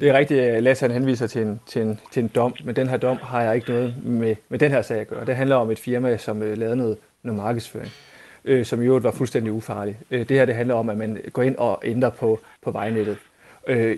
det 0.00 0.08
er 0.08 0.18
rigtigt, 0.18 0.40
at 0.40 0.62
Lasse 0.62 0.84
han 0.84 0.90
henviser 0.90 1.26
til 1.26 1.42
en, 1.42 1.60
til, 1.66 1.82
en, 1.82 2.00
til 2.12 2.22
en 2.22 2.30
dom, 2.34 2.54
men 2.64 2.76
den 2.76 2.88
her 2.88 2.96
dom 2.96 3.16
har 3.16 3.42
jeg 3.42 3.54
ikke 3.54 3.70
noget 3.70 3.94
med, 4.04 4.36
med 4.48 4.58
den 4.58 4.70
her 4.70 4.82
sag 4.82 5.00
at 5.00 5.08
gøre. 5.08 5.26
Det 5.26 5.36
handler 5.36 5.56
om 5.56 5.70
et 5.70 5.78
firma, 5.78 6.16
som 6.16 6.42
øh, 6.42 6.58
lavede 6.58 6.76
noget, 6.76 6.96
noget 7.22 7.42
markedsføring, 7.42 7.90
øh, 8.44 8.64
som 8.64 8.82
i 8.82 8.86
øvrigt 8.86 9.04
var 9.04 9.10
fuldstændig 9.10 9.52
ufarlig. 9.52 9.98
Øh, 10.10 10.28
det 10.28 10.36
her 10.36 10.44
det 10.44 10.54
handler 10.54 10.74
om, 10.74 10.88
at 10.88 10.96
man 10.96 11.18
går 11.32 11.42
ind 11.42 11.56
og 11.56 11.80
ændrer 11.84 12.10
på, 12.10 12.40
på 12.62 12.70
vejnettet, 12.70 13.16
øh, 13.66 13.96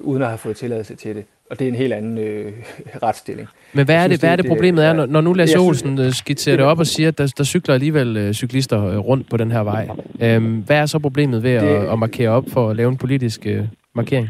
uden 0.00 0.22
at 0.22 0.28
have 0.28 0.38
fået 0.38 0.56
tilladelse 0.56 0.94
til 0.94 1.16
det. 1.16 1.24
Og 1.52 1.58
det 1.58 1.64
er 1.64 1.68
en 1.68 1.74
helt 1.74 1.92
anden 1.92 2.18
øh, 2.18 2.52
retsstilling. 3.02 3.48
Men 3.72 3.84
hvad 3.84 3.94
er, 3.94 4.00
synes, 4.00 4.20
det, 4.20 4.20
hvad 4.20 4.32
er 4.32 4.36
det, 4.36 4.46
problemet 4.46 4.84
er, 4.84 4.92
når, 4.92 5.06
når 5.06 5.20
nu 5.20 5.32
Lasse 5.32 5.58
Olsen 5.58 5.96
synes, 5.96 6.06
øh, 6.06 6.12
skitserer 6.12 6.56
det 6.56 6.64
op 6.64 6.78
og 6.78 6.86
siger, 6.86 7.08
at 7.08 7.18
der, 7.18 7.32
der 7.38 7.44
cykler 7.44 7.74
alligevel 7.74 8.16
øh, 8.16 8.32
cyklister 8.32 8.86
øh, 8.86 8.98
rundt 8.98 9.30
på 9.30 9.36
den 9.36 9.50
her 9.50 9.60
vej? 9.60 9.88
Øhm, 10.20 10.54
hvad 10.66 10.76
er 10.76 10.86
så 10.86 10.98
problemet 10.98 11.42
ved 11.42 11.52
det, 11.52 11.58
at, 11.58 11.92
at 11.92 11.98
markere 11.98 12.28
op 12.28 12.44
for 12.48 12.70
at 12.70 12.76
lave 12.76 12.88
en 12.88 12.96
politisk 12.96 13.46
øh, 13.46 13.64
markering? 13.94 14.28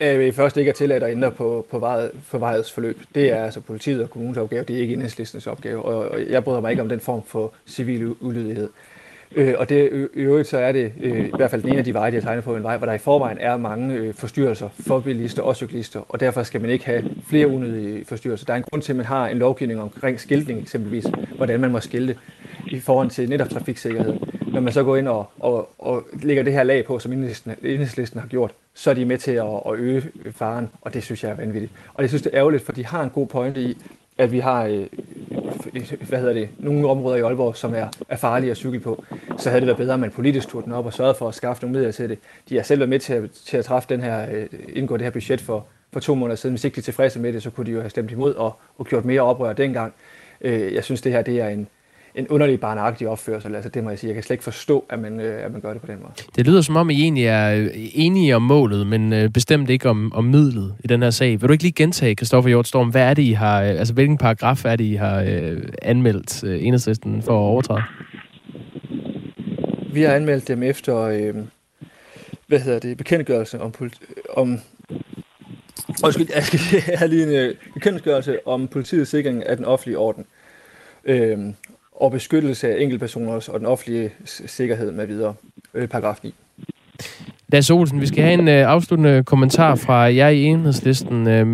Vil 0.00 0.32
først 0.32 0.56
ikke 0.56 0.68
at 0.68 0.74
tillade 0.74 1.04
at 1.04 1.12
ændre 1.12 1.30
på, 1.30 1.66
på, 1.70 1.78
vejet, 1.78 2.10
på 2.30 2.38
vejets 2.38 2.72
forløb. 2.72 2.98
Det 3.14 3.32
er 3.32 3.44
altså 3.44 3.60
politiet 3.60 4.02
og 4.02 4.10
kommunens 4.10 4.38
opgave, 4.38 4.64
det 4.64 4.76
er 4.76 4.80
ikke 4.80 4.94
enhedslistens 4.94 5.46
opgave, 5.46 5.82
og, 5.82 6.08
og 6.08 6.20
jeg 6.30 6.44
bryder 6.44 6.60
mig 6.60 6.70
ikke 6.70 6.82
om 6.82 6.88
den 6.88 7.00
form 7.00 7.22
for 7.26 7.52
civil 7.66 8.14
ulydighed. 8.20 8.68
Øh, 9.36 9.54
og 9.58 9.68
det, 9.68 10.08
i 10.14 10.20
øvrigt 10.20 10.48
så 10.48 10.58
er 10.58 10.72
det 10.72 10.92
øh, 11.00 11.26
i 11.26 11.32
hvert 11.36 11.50
fald 11.50 11.62
den 11.62 11.70
ene 11.70 11.78
af 11.78 11.84
de 11.84 11.94
veje, 11.94 12.10
de 12.10 12.16
har 12.16 12.22
tegnet 12.22 12.44
på 12.44 12.56
en 12.56 12.62
vej, 12.62 12.76
hvor 12.76 12.86
der 12.86 12.92
i 12.92 12.98
forvejen 12.98 13.38
er 13.40 13.56
mange 13.56 13.94
øh, 13.94 14.14
forstyrrelser 14.14 14.68
for 14.86 15.00
bilister 15.00 15.42
og 15.42 15.56
cyklister, 15.56 16.00
og 16.08 16.20
derfor 16.20 16.42
skal 16.42 16.60
man 16.60 16.70
ikke 16.70 16.86
have 16.86 17.04
flere 17.26 17.48
unødige 17.48 18.04
forstyrrelser. 18.04 18.46
Der 18.46 18.52
er 18.52 18.56
en 18.56 18.64
grund 18.70 18.82
til, 18.82 18.92
at 18.92 18.96
man 18.96 19.06
har 19.06 19.28
en 19.28 19.38
lovgivning 19.38 19.80
omkring 19.80 20.20
skiltning 20.20 20.60
eksempelvis, 20.60 21.06
hvordan 21.36 21.60
man 21.60 21.70
må 21.70 21.80
skilte 21.80 22.16
i 22.66 22.80
forhold 22.80 23.10
til 23.10 23.28
netop 23.28 23.48
trafiksikkerhed. 23.48 24.14
Når 24.52 24.60
man 24.60 24.72
så 24.72 24.82
går 24.82 24.96
ind 24.96 25.08
og, 25.08 25.26
og, 25.38 25.68
og 25.78 26.04
lægger 26.22 26.42
det 26.42 26.52
her 26.52 26.62
lag 26.62 26.84
på, 26.84 26.98
som 26.98 27.12
enhedslisten 27.12 28.20
har 28.20 28.28
gjort, 28.28 28.50
så 28.74 28.90
er 28.90 28.94
de 28.94 29.04
med 29.04 29.18
til 29.18 29.32
at, 29.32 29.60
at 29.66 29.74
øge 29.74 30.02
faren, 30.32 30.68
og 30.80 30.94
det 30.94 31.02
synes 31.02 31.24
jeg 31.24 31.30
er 31.30 31.36
vanvittigt. 31.36 31.72
Og 31.94 32.02
jeg 32.02 32.10
synes, 32.10 32.22
det 32.22 32.30
er 32.32 32.38
ærgerligt, 32.38 32.64
for 32.64 32.72
de 32.72 32.86
har 32.86 33.02
en 33.02 33.10
god 33.10 33.26
pointe 33.26 33.60
i, 33.60 33.76
at 34.18 34.32
vi 34.32 34.38
har 34.38 34.64
øh, 34.64 34.86
hvad 36.08 36.18
hedder 36.18 36.32
det, 36.32 36.48
nogle 36.58 36.88
områder 36.88 37.16
i 37.16 37.20
Aalborg, 37.20 37.56
som 37.56 37.74
er, 37.74 37.86
er 38.08 38.16
farlige 38.16 38.50
at 38.50 38.56
cykle 38.56 38.80
på, 38.80 39.04
så 39.38 39.50
havde 39.50 39.60
det 39.60 39.66
været 39.66 39.78
bedre, 39.78 39.94
at 39.94 40.00
man 40.00 40.10
politisk 40.10 40.48
tog 40.48 40.64
den 40.64 40.72
op 40.72 40.86
og 40.86 40.92
sørgede 40.92 41.14
for 41.14 41.28
at 41.28 41.34
skaffe 41.34 41.62
nogle 41.62 41.78
midler 41.78 41.92
til 41.92 42.08
det. 42.08 42.18
De 42.48 42.56
har 42.56 42.62
selv 42.62 42.80
været 42.80 42.88
med 42.88 42.98
til 42.98 43.12
at, 43.12 43.30
til 43.30 43.56
at 43.56 43.64
træffe 43.64 43.88
den 43.88 44.02
her, 44.02 44.26
øh, 44.32 44.46
indgå 44.72 44.96
det 44.96 45.04
her 45.04 45.10
budget 45.10 45.40
for, 45.40 45.66
for 45.92 46.00
to 46.00 46.14
måneder 46.14 46.36
siden. 46.36 46.54
Hvis 46.54 46.64
ikke 46.64 46.74
de 46.74 46.80
er 46.80 46.82
tilfredse 46.82 47.20
med 47.20 47.32
det, 47.32 47.42
så 47.42 47.50
kunne 47.50 47.66
de 47.66 47.70
jo 47.70 47.80
have 47.80 47.90
stemt 47.90 48.10
imod 48.10 48.34
og, 48.34 48.56
og 48.78 48.86
gjort 48.86 49.04
mere 49.04 49.20
oprør 49.20 49.52
dengang. 49.52 49.94
Øh, 50.40 50.74
jeg 50.74 50.84
synes, 50.84 51.02
det 51.02 51.12
her 51.12 51.22
det 51.22 51.40
er 51.40 51.48
en, 51.48 51.68
en 52.14 52.28
underlig 52.28 52.60
barnagtig 52.60 53.08
opførsel. 53.08 53.54
Altså, 53.54 53.70
det 53.70 53.84
må 53.84 53.90
jeg 53.90 53.98
sige. 53.98 54.08
Jeg 54.08 54.14
kan 54.14 54.22
slet 54.22 54.34
ikke 54.34 54.44
forstå, 54.44 54.84
at 54.90 54.98
man, 54.98 55.20
øh, 55.20 55.44
at 55.44 55.52
man 55.52 55.60
gør 55.60 55.72
det 55.72 55.80
på 55.80 55.86
den 55.86 55.98
måde. 56.00 56.12
Det 56.36 56.46
lyder 56.46 56.60
som 56.60 56.76
om, 56.76 56.90
I 56.90 57.02
egentlig 57.02 57.26
er 57.26 57.54
øh, 57.54 57.68
enige 57.74 58.36
om 58.36 58.42
målet, 58.42 58.86
men 58.86 59.12
øh, 59.12 59.30
bestemt 59.30 59.70
ikke 59.70 59.88
om, 59.88 60.12
om 60.12 60.24
midlet 60.24 60.74
i 60.84 60.86
den 60.86 61.02
her 61.02 61.10
sag. 61.10 61.40
Vil 61.40 61.48
du 61.48 61.52
ikke 61.52 61.64
lige 61.64 61.72
gentage, 61.72 62.14
Kristoffer 62.14 62.48
Hjortstorm, 62.48 62.90
hvad 62.90 63.02
er 63.02 63.14
det, 63.14 63.22
I 63.22 63.32
har, 63.32 63.62
øh, 63.62 63.68
altså 63.68 63.94
hvilken 63.94 64.18
paragraf 64.18 64.64
er 64.64 64.76
det, 64.76 64.84
I 64.84 64.94
har 64.94 65.20
øh, 65.20 65.62
anmeldt 65.82 66.44
øh, 66.44 66.64
enhedslisten 66.64 67.22
for 67.22 67.32
at 67.32 67.50
overtræde? 67.50 67.82
Vi 69.92 70.02
har 70.02 70.14
anmeldt 70.14 70.48
dem 70.48 70.62
efter, 70.62 70.96
øh, 70.98 71.34
hvad 72.46 72.60
hedder 72.60 72.78
det, 72.78 72.96
bekendtgørelse 72.96 73.60
om, 73.60 73.74
om 74.36 74.60
Undskyld, 76.04 76.28
jeg 76.34 76.44
skal 76.44 76.80
have 76.98 77.08
lige 77.10 77.22
en 77.22 77.32
øh, 77.34 77.54
bekendtgørelse 77.74 78.46
om 78.46 78.68
politiets 78.68 79.10
sikring 79.10 79.46
af 79.46 79.56
den 79.56 79.64
offentlige 79.64 79.98
orden. 79.98 80.26
Øh, 81.04 81.38
og 82.00 82.12
beskyttelse 82.12 82.68
af 82.68 82.82
enkeltpersoners 82.82 83.48
og 83.48 83.58
den 83.60 83.66
offentlige 83.66 84.10
sikkerhed 84.24 84.92
med 84.92 85.06
videre. 85.06 85.34
Øh, 85.74 85.88
paragraf 85.88 86.16
9. 86.24 86.34
Lasse 87.52 87.74
Olsen, 87.74 88.00
vi 88.00 88.06
skal 88.06 88.24
have 88.24 88.34
en 88.34 88.48
øh, 88.48 88.70
afsluttende 88.74 89.24
kommentar 89.24 89.74
fra 89.74 89.94
jer 89.94 90.28
i 90.28 90.42
enhedslisten. 90.42 91.28
Øh, 91.28 91.46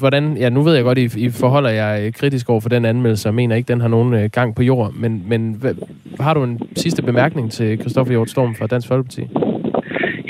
hvordan, 0.00 0.36
ja, 0.36 0.48
nu 0.48 0.62
ved 0.62 0.74
jeg 0.74 0.84
godt, 0.84 0.98
I, 0.98 1.08
I 1.26 1.30
forholder 1.30 1.70
jer 1.70 2.10
kritisk 2.10 2.50
over 2.50 2.60
for 2.60 2.68
den 2.68 2.84
anmeldelse, 2.84 3.28
og 3.28 3.34
mener 3.34 3.56
ikke, 3.56 3.68
den 3.68 3.80
har 3.80 3.88
nogen 3.88 4.14
øh, 4.14 4.30
gang 4.32 4.56
på 4.56 4.62
jord. 4.62 4.92
Men, 4.92 5.24
men 5.28 5.56
hvad, 5.60 5.74
har 6.20 6.34
du 6.34 6.42
en 6.42 6.60
sidste 6.76 7.02
bemærkning 7.02 7.52
til 7.52 7.78
Christoffer 7.80 8.12
Hjort 8.12 8.30
Storm 8.30 8.54
fra 8.54 8.66
Dansk 8.66 8.88
Folkeparti? 8.88 9.20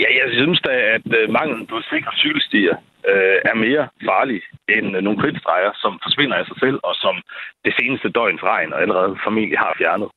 Ja, 0.03 0.09
jeg 0.21 0.29
synes 0.31 0.61
da, 0.61 0.71
at 0.97 1.07
øh, 1.19 1.33
manglen 1.33 1.67
på 1.67 1.77
sikre 1.91 2.13
cykelstier 2.17 2.77
øh, 3.09 3.37
er 3.51 3.55
mere 3.55 3.89
farlig 4.05 4.41
end 4.69 4.97
øh, 4.97 5.03
nogle 5.03 5.21
kridtstreger, 5.21 5.73
som 5.83 6.01
forsvinder 6.03 6.37
af 6.37 6.47
sig 6.47 6.59
selv, 6.65 6.79
og 6.83 6.95
som 6.95 7.15
det 7.65 7.75
seneste 7.79 8.09
døgns 8.09 8.43
regn 8.43 8.73
og 8.73 8.83
allerede 8.83 9.19
familie 9.27 9.57
har 9.57 9.75
fjernet. 9.79 10.11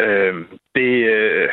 Øh, 0.00 0.34
det, 0.74 0.90
øh, 1.14 1.48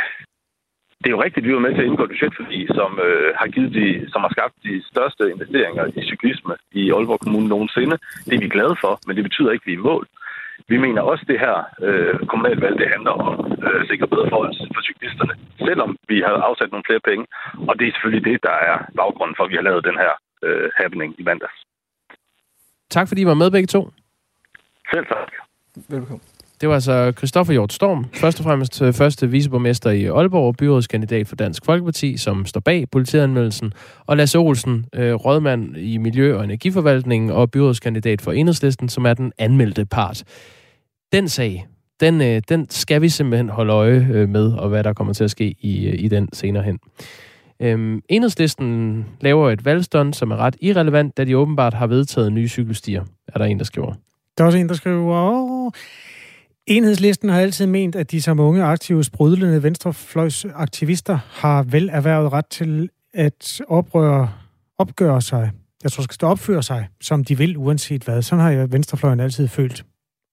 det 1.02 1.08
er 1.08 1.18
jo 1.18 1.24
rigtigt, 1.24 1.44
at 1.44 1.48
vi 1.50 1.54
var 1.54 1.66
med 1.66 1.74
til 1.74 1.82
at 1.82 1.88
indgå 1.88 2.04
et 2.04 2.10
budgetforlig, 2.10 2.68
som 2.80 3.00
øh, 3.08 3.30
har 3.40 3.48
givet 3.48 3.74
de, 3.80 4.12
som 4.12 4.22
har 4.22 4.32
skabt 4.36 4.56
de 4.64 4.74
største 4.92 5.24
investeringer 5.36 5.86
i 6.00 6.02
cyklisme 6.12 6.54
i 6.72 6.92
Aalborg 6.92 7.20
Kommune 7.20 7.48
nogensinde. 7.48 7.98
Det 8.26 8.34
er 8.36 8.44
vi 8.46 8.56
glade 8.58 8.76
for, 8.84 8.94
men 9.08 9.16
det 9.16 9.24
betyder 9.24 9.52
ikke, 9.52 9.64
at 9.64 9.68
vi 9.68 9.74
er 9.74 9.82
i 9.82 9.88
mål. 9.92 10.06
Vi 10.68 10.78
mener 10.78 11.02
også, 11.02 11.22
at 11.24 11.28
det 11.28 11.40
her 11.40 11.56
øh, 11.88 12.20
kommunalvalg, 12.28 12.78
det 12.80 12.94
handler 12.96 13.12
om 13.12 13.34
øh, 13.68 13.88
sikre 13.90 14.08
bedre 14.08 14.30
forhold 14.30 14.54
for 14.76 14.82
cyklisterne, 14.90 15.34
selvom 15.68 15.98
vi 16.08 16.18
har 16.26 16.34
afsat 16.50 16.72
nogle 16.72 16.88
flere 16.88 17.06
penge. 17.10 17.26
Og 17.70 17.74
det 17.80 17.88
er 17.88 17.92
selvfølgelig 17.92 18.26
det, 18.32 18.44
der 18.44 18.56
er 18.70 18.78
baggrunden 19.00 19.36
for, 19.36 19.44
at 19.44 19.52
vi 19.52 19.60
har 19.60 19.68
lavet 19.70 19.88
den 19.90 19.98
her 20.04 20.14
øh, 20.44 20.70
happening 20.80 21.16
i 21.20 21.24
mandags. 21.24 21.65
Tak 22.90 23.08
fordi 23.08 23.22
I 23.22 23.26
var 23.26 23.34
med 23.34 23.52
begge 23.52 23.68
to. 23.68 23.90
Selv 24.94 25.06
tak. 25.06 25.32
Velkommen. 25.88 26.22
Det 26.62 26.70
var 26.70 26.76
altså 26.76 27.14
Christoffer 27.18 27.54
Hjort 27.54 27.74
Storm, 27.74 28.06
først 28.14 28.40
og 28.40 28.44
fremmest 28.44 28.82
øh, 28.82 28.94
første 28.94 29.30
viceborgmester 29.30 29.90
i 29.90 30.06
Aalborg, 30.06 30.56
byrådskandidat 30.58 31.28
for 31.28 31.36
Dansk 31.36 31.66
Folkeparti, 31.66 32.18
som 32.18 32.46
står 32.46 32.60
bag 32.60 32.86
politianmeldelsen, 32.92 33.74
og 34.06 34.18
Lasse 34.18 34.38
Olsen, 34.38 34.86
øh, 34.94 35.14
rådmand 35.14 35.78
i 35.78 35.98
Miljø- 35.98 36.38
og 36.38 36.44
Energiforvaltningen 36.44 37.30
og 37.30 37.52
byrådskandidat 37.52 38.22
for 38.22 38.32
Enhedslisten, 38.32 38.90
som 38.90 39.06
er 39.06 39.14
den 39.14 39.32
anmeldte 39.38 39.86
part. 39.86 40.24
Den 41.12 41.30
sag, 41.30 41.68
den, 42.00 42.22
øh, 42.22 42.42
den 42.50 42.70
skal 42.70 43.02
vi 43.02 43.10
simpelthen 43.10 43.50
holde 43.50 43.74
øje 43.74 44.28
med, 44.28 44.54
og 44.54 44.70
hvad 44.70 44.84
der 44.84 44.94
kommer 44.94 45.14
til 45.14 45.24
at 45.24 45.32
ske 45.32 45.56
i, 45.60 45.90
i 45.90 46.08
den 46.08 46.30
senere 46.34 46.64
hen. 46.64 46.80
Øhm, 47.60 48.02
enhedslisten 48.10 49.06
laver 49.22 49.52
et 49.52 49.66
valgstånd, 49.66 50.14
som 50.14 50.32
er 50.32 50.36
ret 50.36 50.56
irrelevant, 50.62 51.18
da 51.18 51.24
de 51.24 51.38
åbenbart 51.38 51.74
har 51.74 51.88
vedtaget 51.88 52.34
nye 52.34 52.48
cykelstier, 52.48 53.04
er 53.28 53.38
der 53.38 53.46
en, 53.46 53.58
der 53.58 53.66
skriver. 53.66 53.94
Der 54.38 54.44
er 54.44 54.46
også 54.46 54.58
en, 54.58 54.70
der 54.70 54.76
skriver, 54.76 55.32
Åh, 55.32 55.72
Enhedslisten 56.68 57.30
har 57.30 57.42
altid 57.42 57.66
ment, 57.66 57.96
at 57.96 58.12
de 58.12 58.22
som 58.22 58.40
unge, 58.40 58.64
aktive, 58.64 59.04
sprudlende 59.04 59.64
venstrefløjsaktivister 59.64 61.20
har 61.32 61.64
vel 61.64 61.90
erhvervet 61.94 62.34
ret 62.34 62.46
til 62.46 62.90
at 63.14 63.62
oprøre, 63.68 64.30
opgøre 64.78 65.22
sig, 65.22 65.52
jeg 65.84 65.92
tror, 65.92 66.04
skal 66.04 66.26
opføre 66.26 66.64
sig, 66.64 66.88
som 67.02 67.24
de 67.24 67.38
vil, 67.38 67.58
uanset 67.58 68.04
hvad. 68.04 68.22
Sådan 68.22 68.44
har 68.44 68.52
jeg 68.52 68.72
venstrefløjen 68.72 69.20
altid 69.20 69.48
følt. 69.48 69.86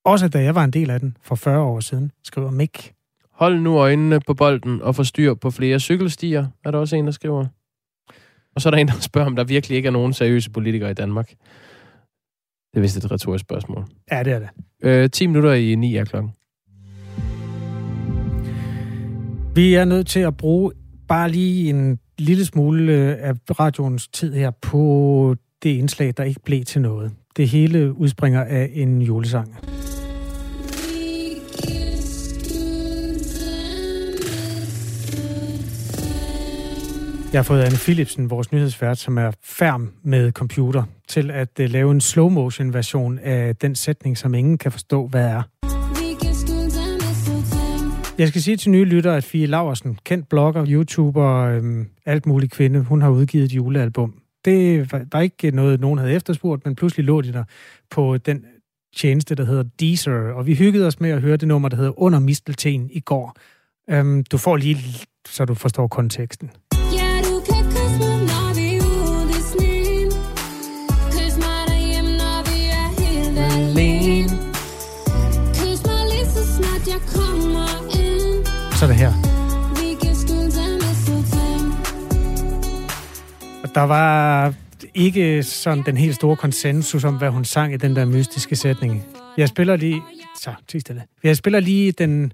Også 0.05 0.29
da 0.29 0.43
jeg 0.43 0.55
var 0.55 0.65
en 0.65 0.71
del 0.71 0.91
af 0.91 1.01
den 1.01 1.17
for 1.23 1.35
40 1.35 1.61
år 1.61 1.81
siden, 1.81 2.13
skriver 2.25 2.51
Mick 2.51 2.93
hold 3.33 3.61
nu 3.61 3.79
øjnene 3.79 4.21
på 4.21 4.35
bolden 4.35 4.83
og 4.83 4.95
få 4.95 5.05
styr 5.05 5.35
på 5.35 5.51
flere 5.51 5.81
cykelstier, 5.81 6.47
er 6.65 6.71
der 6.71 6.79
også 6.79 6.97
en, 6.97 7.05
der 7.05 7.13
skriver. 7.13 7.47
Og 8.55 8.61
så 8.61 8.69
er 8.69 8.71
der 8.71 8.79
en, 8.79 8.89
der 8.89 9.01
spørger, 9.01 9.27
om 9.27 9.37
der 9.37 9.45
virkelig 9.45 9.77
ikke 9.77 9.87
er 9.87 9.91
nogen 9.91 10.13
seriøse 10.13 10.51
politikere 10.51 10.91
i 10.91 10.95
Danmark. 10.95 11.29
Det 12.73 12.77
er 12.77 12.81
vist 12.81 12.97
et 12.97 13.11
retorisk 13.11 13.45
spørgsmål. 13.45 13.85
Ja, 14.13 14.23
det 14.23 14.33
er 14.33 14.39
det. 14.39 14.49
Øh, 14.83 15.11
10 15.11 15.27
minutter 15.27 15.53
i 15.53 15.75
9 15.75 15.97
er 15.97 16.05
klokken. 16.05 16.33
Vi 19.55 19.75
er 19.75 19.85
nødt 19.85 20.07
til 20.07 20.21
at 20.21 20.37
bruge 20.37 20.73
bare 21.09 21.31
lige 21.31 21.71
en 21.71 21.99
lille 22.19 22.45
smule 22.45 22.93
øh, 22.93 23.17
af 23.21 23.35
radioens 23.61 24.09
tid 24.09 24.35
her 24.35 24.51
på 24.51 25.37
det 25.63 25.71
indslag, 25.71 26.15
der 26.17 26.25
ikke 26.25 26.41
blev 26.45 26.65
til 26.65 26.81
noget. 26.81 27.13
Det 27.37 27.49
hele 27.49 27.93
udspringer 27.93 28.45
af 28.45 28.71
en 28.73 29.03
julesang. 29.03 29.57
Jeg 37.33 37.39
har 37.39 37.43
fået 37.43 37.63
Anne 37.63 37.77
Philipsen, 37.77 38.31
vores 38.31 38.53
nyhedsvært, 38.53 38.99
som 38.99 39.19
er 39.19 39.31
færm 39.43 39.93
med 40.03 40.33
computer, 40.33 40.83
til 41.09 41.31
at 41.31 41.61
øh, 41.61 41.71
lave 41.71 41.91
en 41.91 42.01
slow-motion 42.01 42.73
version 42.73 43.19
af 43.19 43.57
den 43.57 43.75
sætning, 43.75 44.19
som 44.19 44.35
ingen 44.35 44.59
kan 44.59 44.73
forstå, 44.73 45.07
hvad 45.07 45.25
er. 45.25 45.43
Jeg 48.19 48.29
skal 48.29 48.43
sige 48.43 48.57
til 48.57 48.71
nye 48.71 48.85
lyttere, 48.85 49.17
at 49.17 49.25
Fie 49.25 49.47
Laversen, 49.47 49.99
kendt 50.05 50.29
blogger, 50.29 50.67
YouTuber, 50.69 51.29
øhm, 51.29 51.89
alt 52.07 52.27
muligt 52.27 52.53
kvinde, 52.53 52.81
hun 52.81 53.03
har 53.03 53.11
udgivet 53.11 53.45
et 53.45 53.53
julealbum. 53.53 54.15
Det 54.45 54.93
var, 54.93 55.05
var 55.13 55.21
ikke 55.21 55.51
noget, 55.51 55.81
nogen 55.81 55.99
havde 55.99 56.13
efterspurgt, 56.13 56.65
men 56.65 56.77
pludselig 56.77 57.05
lå 57.05 57.21
de 57.21 57.33
der 57.33 57.45
på 57.91 58.17
den 58.17 58.45
tjeneste, 58.97 59.35
der 59.35 59.45
hedder 59.45 59.63
Deezer, 59.81 60.13
og 60.13 60.47
vi 60.47 60.55
hyggede 60.55 60.87
os 60.87 61.01
med 61.01 61.11
at 61.11 61.21
høre 61.21 61.37
det 61.37 61.49
nummer, 61.49 61.69
der 61.69 61.77
hedder 61.77 62.01
Under 62.01 62.19
Mistelten 62.19 62.91
i 62.93 63.01
går. 63.01 63.37
Øhm, 63.91 64.25
du 64.25 64.39
får 64.39 64.57
lige, 64.57 64.79
så 65.29 65.45
du 65.45 65.55
forstår 65.55 65.87
konteksten. 65.87 66.51
Så 78.83 78.87
er 78.87 78.91
det 78.91 78.99
her. 78.99 79.13
Og 83.63 83.75
der 83.75 83.81
var 83.81 84.55
ikke 84.95 85.43
sådan 85.43 85.85
den 85.87 85.97
helt 85.97 86.15
store 86.15 86.37
konsensus 86.37 87.05
om, 87.05 87.19
hvad 87.19 87.31
hun 87.31 87.45
sang 87.45 87.75
i 87.75 87.77
den 87.77 87.97
der 87.97 88.05
mystiske 88.05 88.57
sætning. 88.57 89.07
Jeg 89.37 89.49
spiller 89.49 89.77
lige... 89.77 90.03
Så, 90.41 90.55
sig 90.71 90.81
stille. 90.81 91.03
Jeg 91.23 91.37
spiller 91.37 91.61
lige 91.61 91.93
den, 91.93 92.33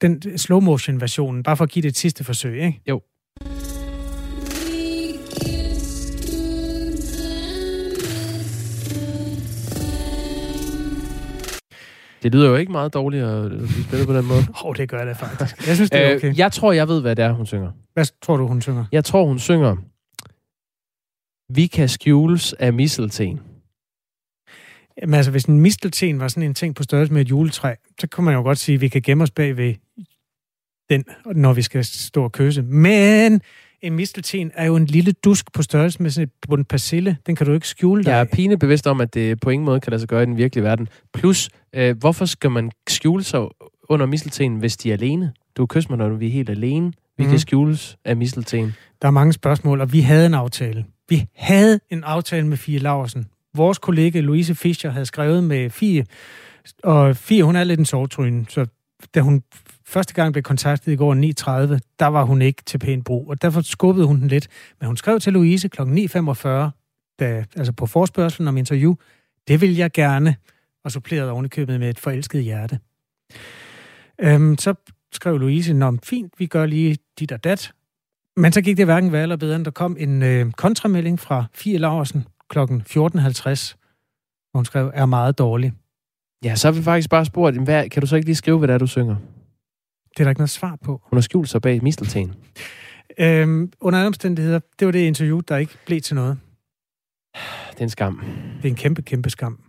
den 0.00 0.38
slow 0.38 0.60
motion 0.60 1.00
versionen, 1.00 1.42
bare 1.42 1.56
for 1.56 1.64
at 1.64 1.70
give 1.70 1.82
det 1.82 1.88
et 1.88 1.96
sidste 1.96 2.24
forsøg, 2.24 2.62
ikke? 2.62 2.80
Jo. 2.88 3.02
Det 12.22 12.32
lyder 12.32 12.48
jo 12.48 12.56
ikke 12.56 12.72
meget 12.72 12.94
dårligt 12.94 13.24
at 13.24 13.50
blive 13.50 13.84
spillet 13.84 14.06
på 14.06 14.14
den 14.14 14.26
måde. 14.26 14.40
Åh, 14.50 14.66
oh, 14.66 14.76
det 14.76 14.88
gør 14.88 15.04
det 15.04 15.16
faktisk. 15.16 15.66
Jeg 15.66 15.74
synes, 15.76 15.90
det 15.90 16.00
er 16.00 16.16
okay. 16.16 16.28
Øh, 16.28 16.38
jeg 16.38 16.52
tror, 16.52 16.72
jeg 16.72 16.88
ved, 16.88 17.00
hvad 17.00 17.16
det 17.16 17.24
er, 17.24 17.32
hun 17.32 17.46
synger. 17.46 17.70
Hvad 17.94 18.06
tror 18.22 18.36
du, 18.36 18.46
hun 18.46 18.62
synger? 18.62 18.84
Jeg 18.92 19.04
tror, 19.04 19.24
hun 19.24 19.38
synger... 19.38 19.76
Vi 21.54 21.66
kan 21.66 21.88
skjules 21.88 22.52
af 22.52 22.72
mistelten. 22.72 23.40
Jamen 25.00 25.14
altså, 25.14 25.30
hvis 25.30 25.44
en 25.44 25.60
mistelten 25.60 26.20
var 26.20 26.28
sådan 26.28 26.42
en 26.42 26.54
ting 26.54 26.74
på 26.74 26.82
størrelse 26.82 27.12
med 27.12 27.20
et 27.20 27.30
juletræ, 27.30 27.74
så 28.00 28.06
kunne 28.06 28.24
man 28.24 28.34
jo 28.34 28.42
godt 28.42 28.58
sige, 28.58 28.74
at 28.74 28.80
vi 28.80 28.88
kan 28.88 29.02
gemme 29.02 29.22
os 29.22 29.30
bag 29.30 29.56
ved 29.56 29.74
den, 30.90 31.04
når 31.34 31.52
vi 31.52 31.62
skal 31.62 31.84
stå 31.84 32.24
og 32.24 32.32
kysse. 32.32 32.62
Men 32.62 33.40
en 33.82 33.92
mistelten 33.92 34.50
er 34.54 34.66
jo 34.66 34.76
en 34.76 34.86
lille 34.86 35.12
dusk 35.12 35.52
på 35.52 35.62
størrelse 35.62 36.02
med 36.02 36.10
sådan 36.10 36.30
et 36.48 36.58
en 36.58 36.64
persille. 36.64 37.16
Den 37.26 37.36
kan 37.36 37.46
du 37.46 37.52
ikke 37.52 37.68
skjule 37.68 38.04
dig 38.04 38.10
Jeg 38.10 38.20
er 38.20 38.24
pine 38.24 38.58
bevidst 38.58 38.86
om, 38.86 39.00
at 39.00 39.14
det 39.14 39.40
på 39.40 39.50
ingen 39.50 39.64
måde 39.64 39.80
kan 39.80 39.90
lade 39.90 40.00
sig 40.00 40.08
gøre 40.08 40.22
i 40.22 40.26
den 40.26 40.36
virkelige 40.36 40.64
verden. 40.64 40.88
Plus, 41.14 41.50
øh, 41.72 41.98
hvorfor 41.98 42.24
skal 42.24 42.50
man 42.50 42.70
skjule 42.88 43.24
sig 43.24 43.40
under 43.88 44.06
mistelten, 44.06 44.56
hvis 44.56 44.76
de 44.76 44.90
er 44.90 44.94
alene? 44.94 45.32
Du 45.56 45.66
kysser 45.66 45.90
mig, 45.90 45.98
når 45.98 46.08
vi 46.16 46.26
er 46.26 46.30
helt 46.32 46.50
alene. 46.50 46.86
Vi 46.86 46.92
mm. 47.18 47.24
kan 47.24 47.30
Mhm. 47.30 47.38
skjules 47.38 47.96
af 48.04 48.16
mistelten. 48.16 48.74
Der 49.02 49.08
er 49.08 49.12
mange 49.12 49.32
spørgsmål, 49.32 49.80
og 49.80 49.92
vi 49.92 50.00
havde 50.00 50.26
en 50.26 50.34
aftale. 50.34 50.84
Vi 51.08 51.26
havde 51.34 51.80
en 51.90 52.04
aftale 52.04 52.46
med 52.46 52.56
Fie 52.56 52.78
Laversen. 52.78 53.26
Vores 53.54 53.78
kollega 53.78 54.20
Louise 54.20 54.54
Fischer 54.54 54.90
havde 54.90 55.06
skrevet 55.06 55.44
med 55.44 55.70
Fie, 55.70 56.04
og 56.82 57.16
Fie, 57.16 57.44
hun 57.44 57.56
er 57.56 57.64
lidt 57.64 57.80
en 57.80 57.86
sovetryne, 57.86 58.46
så 58.48 58.66
da 59.14 59.20
hun 59.20 59.42
første 59.90 60.14
gang 60.14 60.32
blev 60.32 60.42
kontaktet 60.42 60.92
i 60.92 60.96
går 60.96 61.14
9.30, 61.14 61.78
der 61.98 62.06
var 62.06 62.24
hun 62.24 62.42
ikke 62.42 62.62
til 62.66 62.78
pæn 62.78 63.02
brug, 63.02 63.30
og 63.30 63.42
derfor 63.42 63.60
skubbede 63.60 64.06
hun 64.06 64.20
den 64.20 64.28
lidt. 64.28 64.48
Men 64.80 64.86
hun 64.86 64.96
skrev 64.96 65.20
til 65.20 65.32
Louise 65.32 65.68
kl. 65.68 65.82
9.45, 65.82 66.48
da, 67.20 67.44
altså 67.56 67.72
på 67.72 67.86
forspørgselen 67.86 68.48
om 68.48 68.56
interview, 68.56 68.94
det 69.48 69.60
vil 69.60 69.76
jeg 69.76 69.92
gerne, 69.92 70.36
og 70.84 70.92
supplerede 70.92 71.30
ovenikøbet 71.30 71.80
med 71.80 71.90
et 71.90 71.98
forelsket 71.98 72.42
hjerte. 72.42 72.78
Øhm, 74.18 74.58
så 74.58 74.74
skrev 75.12 75.38
Louise, 75.38 75.72
Nå, 75.72 75.96
fint, 76.02 76.32
vi 76.38 76.46
gør 76.46 76.66
lige 76.66 76.96
dit 77.18 77.32
og 77.32 77.44
dat. 77.44 77.72
Men 78.36 78.52
så 78.52 78.60
gik 78.60 78.76
det 78.76 78.86
hverken 78.86 79.12
værre 79.12 79.22
eller 79.22 79.36
bedre, 79.36 79.56
end 79.56 79.64
der 79.64 79.70
kom 79.70 79.96
en 79.98 80.22
øh, 80.22 80.52
kontramelding 80.52 81.20
fra 81.20 81.44
Fie 81.54 81.78
Laversen 81.78 82.24
kl. 82.50 82.58
14.50, 82.58 82.64
hvor 84.50 84.58
hun 84.58 84.64
skrev, 84.64 84.90
er 84.94 85.06
meget 85.06 85.38
dårlig. 85.38 85.72
Ja, 86.44 86.56
så 86.56 86.68
har 86.68 86.72
vi 86.72 86.82
faktisk 86.82 87.10
bare 87.10 87.24
spurgt, 87.24 87.64
hvad, 87.64 87.88
kan 87.88 88.00
du 88.00 88.06
så 88.06 88.16
ikke 88.16 88.28
lige 88.28 88.36
skrive, 88.36 88.58
hvad 88.58 88.68
det 88.68 88.74
er, 88.74 88.78
du 88.78 88.86
synger? 88.86 89.16
Det 90.10 90.20
er 90.20 90.24
der 90.24 90.30
ikke 90.30 90.40
noget 90.40 90.50
svar 90.50 90.78
på. 90.84 91.00
Hun 91.04 91.16
har 91.16 91.20
skjult 91.20 91.48
sig 91.48 91.62
bag 91.62 91.82
mistelten. 91.82 92.34
Øhm, 93.18 93.72
under 93.80 93.98
alle 93.98 94.06
omstændigheder, 94.06 94.60
det 94.78 94.86
var 94.86 94.92
det 94.92 94.98
interview, 94.98 95.40
der 95.40 95.56
ikke 95.56 95.72
blev 95.86 96.00
til 96.00 96.14
noget. 96.14 96.38
Det 97.70 97.78
er 97.78 97.82
en 97.82 97.90
skam. 97.90 98.24
Det 98.56 98.64
er 98.64 98.68
en 98.68 98.76
kæmpe, 98.76 99.02
kæmpe 99.02 99.30
skam. 99.30 99.60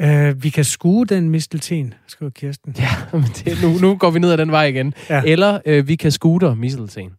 Øh, 0.00 0.42
vi 0.42 0.50
kan 0.50 0.64
skue 0.64 1.06
den 1.06 1.30
mistelten, 1.30 1.94
skriver 2.06 2.30
Kirsten. 2.30 2.74
Ja, 2.78 2.88
men 3.12 3.22
det, 3.22 3.62
nu, 3.62 3.88
nu 3.88 3.96
går 3.96 4.10
vi 4.10 4.18
ned 4.18 4.32
ad 4.32 4.38
den 4.38 4.50
vej 4.50 4.64
igen. 4.64 4.94
Ja. 5.10 5.22
Eller 5.22 5.60
øh, 5.66 5.88
vi 5.88 5.96
kan 5.96 6.10
scooter 6.10 6.54
mistelten. 6.54 7.12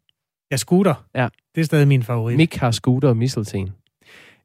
Ja, 0.51 0.57
scooter. 0.57 1.05
Ja. 1.15 1.27
Det 1.55 1.61
er 1.61 1.65
stadig 1.65 1.87
min 1.87 2.03
favorit. 2.03 2.37
Mik 2.37 2.55
har 2.55 2.71
scooter 2.71 3.13
mistelten. 3.13 3.69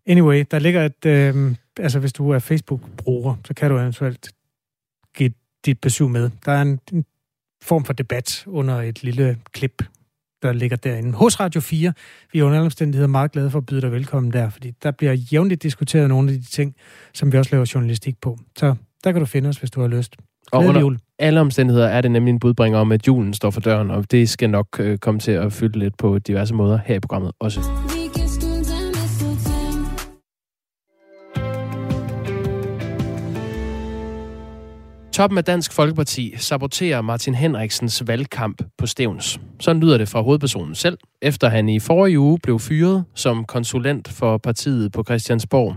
Anyway, 0.07 0.45
der 0.51 0.59
ligger 0.59 0.85
et... 0.85 1.07
Øh, 1.07 1.55
altså, 1.79 1.99
hvis 1.99 2.13
du 2.13 2.31
er 2.31 2.39
Facebook-bruger, 2.39 3.37
så 3.45 3.55
kan 3.55 3.71
du 3.71 3.79
eventuelt 3.79 4.31
give 5.17 5.33
dit 5.67 5.81
besøg 5.81 6.11
med. 6.11 6.31
Der 6.45 6.53
er 6.53 6.63
en, 6.63 6.81
en 6.93 7.05
form 7.63 7.85
for 7.85 7.93
debat 7.93 8.45
under 8.47 8.75
et 8.81 9.03
lille 9.03 9.37
klip, 9.53 9.83
der 10.43 10.53
ligger 10.53 10.77
derinde. 10.77 11.13
Hos 11.13 11.41
Radio 11.41 11.61
4, 11.61 11.93
vi 12.33 12.39
er 12.39 12.45
under 12.45 12.57
alle 12.59 12.65
omstændigheder 12.65 13.09
meget 13.09 13.33
glade 13.33 13.51
for 13.51 13.59
at 13.59 13.67
byde 13.67 13.81
dig 13.81 13.93
velkommen 13.93 14.33
der, 14.33 14.51
fordi 14.51 14.71
der 14.83 14.91
bliver 14.91 15.13
jævnligt 15.13 15.63
diskuteret 15.63 16.09
nogle 16.09 16.33
af 16.33 16.39
de 16.39 16.45
ting, 16.45 16.75
som 17.15 17.33
vi 17.33 17.39
også 17.39 17.49
laver 17.53 17.71
journalistik 17.75 18.15
på. 18.23 18.39
Så 18.59 18.75
der 19.05 19.13
kan 19.13 19.21
du 19.21 19.27
finde 19.27 19.49
os, 19.49 19.57
hvis 19.57 19.71
du 19.71 19.81
har 19.81 19.89
lyst. 19.89 20.17
Og 20.53 20.61
Glædelig 20.61 20.69
under 20.69 20.81
jul. 20.81 20.99
alle 21.19 21.41
omstændigheder 21.41 21.89
er 21.89 22.01
det 22.01 22.11
nemlig 22.11 22.33
en 22.33 22.39
budbringer 22.41 22.79
om, 22.79 22.93
at 22.93 23.07
julen 23.07 23.35
står 23.35 23.51
for 23.51 23.61
døren, 23.61 23.91
og 23.91 24.11
det 24.11 24.29
skal 24.29 24.51
nok 24.51 24.67
øh, 24.81 24.99
komme 24.99 25.21
til 25.21 25.33
at 25.33 25.53
fylde 25.53 25.79
lidt 25.79 25.97
på 25.99 26.19
diverse 26.19 26.55
måder 26.55 26.79
her 26.87 26.95
i 26.95 27.01
programmet 27.01 27.33
også. 27.41 27.61
Toppen 35.13 35.39
af 35.39 35.45
Dansk 35.45 35.73
Folkeparti 35.73 36.35
saboterer 36.37 37.01
Martin 37.01 37.35
Henriksens 37.35 38.03
valgkamp 38.07 38.63
på 38.79 38.87
Stævns. 38.87 39.41
Sådan 39.61 39.83
lyder 39.83 39.99
det 39.99 40.09
fra 40.09 40.21
hovedpersonen 40.21 40.75
selv, 40.75 40.99
efter 41.23 41.49
han 41.49 41.69
i 41.69 41.81
forrige 41.81 42.19
uge 42.19 42.39
blev 42.43 42.59
fyret 42.59 43.05
som 43.15 43.45
konsulent 43.45 44.09
for 44.09 44.39
partiet 44.39 44.93
på 44.93 45.05
Christiansborg. 45.05 45.77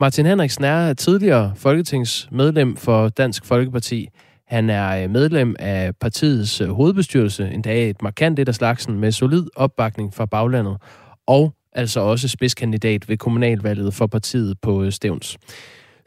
Martin 0.00 0.26
Henriksen 0.26 0.64
er 0.64 0.94
tidligere 0.94 1.52
folketingsmedlem 1.56 2.76
for 2.76 3.08
Dansk 3.08 3.44
Folkeparti. 3.44 4.08
Han 4.48 4.70
er 4.70 5.02
øh, 5.02 5.10
medlem 5.10 5.56
af 5.58 5.96
partiets 6.00 6.60
øh, 6.60 6.68
hovedbestyrelse, 6.68 7.50
endda 7.50 7.88
et 7.88 8.02
markant 8.02 8.38
et 8.38 8.48
af 8.48 8.54
slagsen, 8.54 9.00
med 9.00 9.12
solid 9.12 9.46
opbakning 9.56 10.14
fra 10.14 10.26
baglandet, 10.26 10.76
og 11.26 11.54
altså 11.72 12.00
også 12.00 12.28
spidskandidat 12.28 13.08
ved 13.08 13.16
kommunalvalget 13.16 13.94
for 13.94 14.06
partiet 14.06 14.56
på 14.62 14.82
øh, 14.82 14.92
Stævns. 14.92 15.38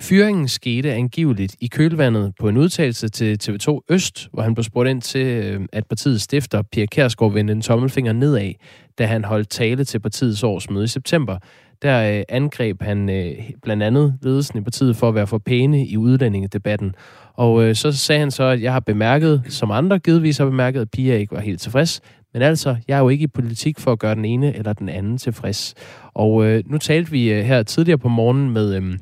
Fyringen 0.03 0.47
skete 0.47 0.93
angiveligt 0.93 1.55
i 1.61 1.67
kølvandet 1.67 2.33
på 2.39 2.49
en 2.49 2.57
udtalelse 2.57 3.09
til 3.09 3.37
TV2 3.43 3.79
Øst, 3.89 4.29
hvor 4.33 4.43
han 4.43 4.53
blev 4.53 4.63
spurgt 4.63 4.89
ind 4.89 5.01
til, 5.01 5.25
øh, 5.25 5.61
at 5.73 5.85
partiets 5.87 6.23
stifter, 6.23 6.61
Pia 6.71 6.85
Kærsgaard, 6.85 7.33
vendte 7.33 7.51
en 7.51 7.61
tommelfinger 7.61 8.13
nedad, 8.13 8.53
da 8.97 9.05
han 9.05 9.23
holdt 9.23 9.49
tale 9.49 9.83
til 9.83 9.99
partiets 9.99 10.43
årsmøde 10.43 10.83
i 10.83 10.87
september. 10.87 11.37
Der 11.81 12.17
øh, 12.17 12.23
angreb 12.29 12.81
han 12.81 13.09
øh, 13.09 13.33
blandt 13.61 13.83
andet 13.83 14.17
ledelsen 14.21 14.59
i 14.59 14.61
partiet 14.61 14.95
for 14.95 15.09
at 15.09 15.15
være 15.15 15.27
for 15.27 15.37
pæne 15.37 15.85
i 15.85 15.97
udlændingedebatten. 15.97 16.95
Og 17.33 17.75
så 17.75 17.91
sagde 17.91 18.19
han 18.19 18.31
så, 18.31 18.43
at 18.43 18.61
jeg 18.61 18.73
har 18.73 18.79
bemærket, 18.79 19.43
som 19.49 19.71
andre 19.71 19.99
givetvis 19.99 20.37
har 20.37 20.45
bemærket, 20.45 20.81
at 20.81 20.91
Pia 20.91 21.15
ikke 21.15 21.35
var 21.35 21.41
helt 21.41 21.61
tilfreds. 21.61 22.01
Men 22.33 22.41
altså, 22.41 22.75
jeg 22.87 22.95
er 22.95 22.99
jo 22.99 23.09
ikke 23.09 23.23
i 23.23 23.27
politik 23.27 23.79
for 23.79 23.91
at 23.91 23.99
gøre 23.99 24.15
den 24.15 24.25
ene 24.25 24.57
eller 24.57 24.73
den 24.73 24.89
anden 24.89 25.17
tilfreds. 25.17 25.73
Og 26.13 26.45
øh, 26.45 26.63
nu 26.65 26.77
talte 26.77 27.11
vi 27.11 27.33
øh, 27.33 27.43
her 27.43 27.63
tidligere 27.63 27.97
på 27.97 28.07
morgenen 28.07 28.49
med... 28.49 28.75
Øh, 28.75 28.93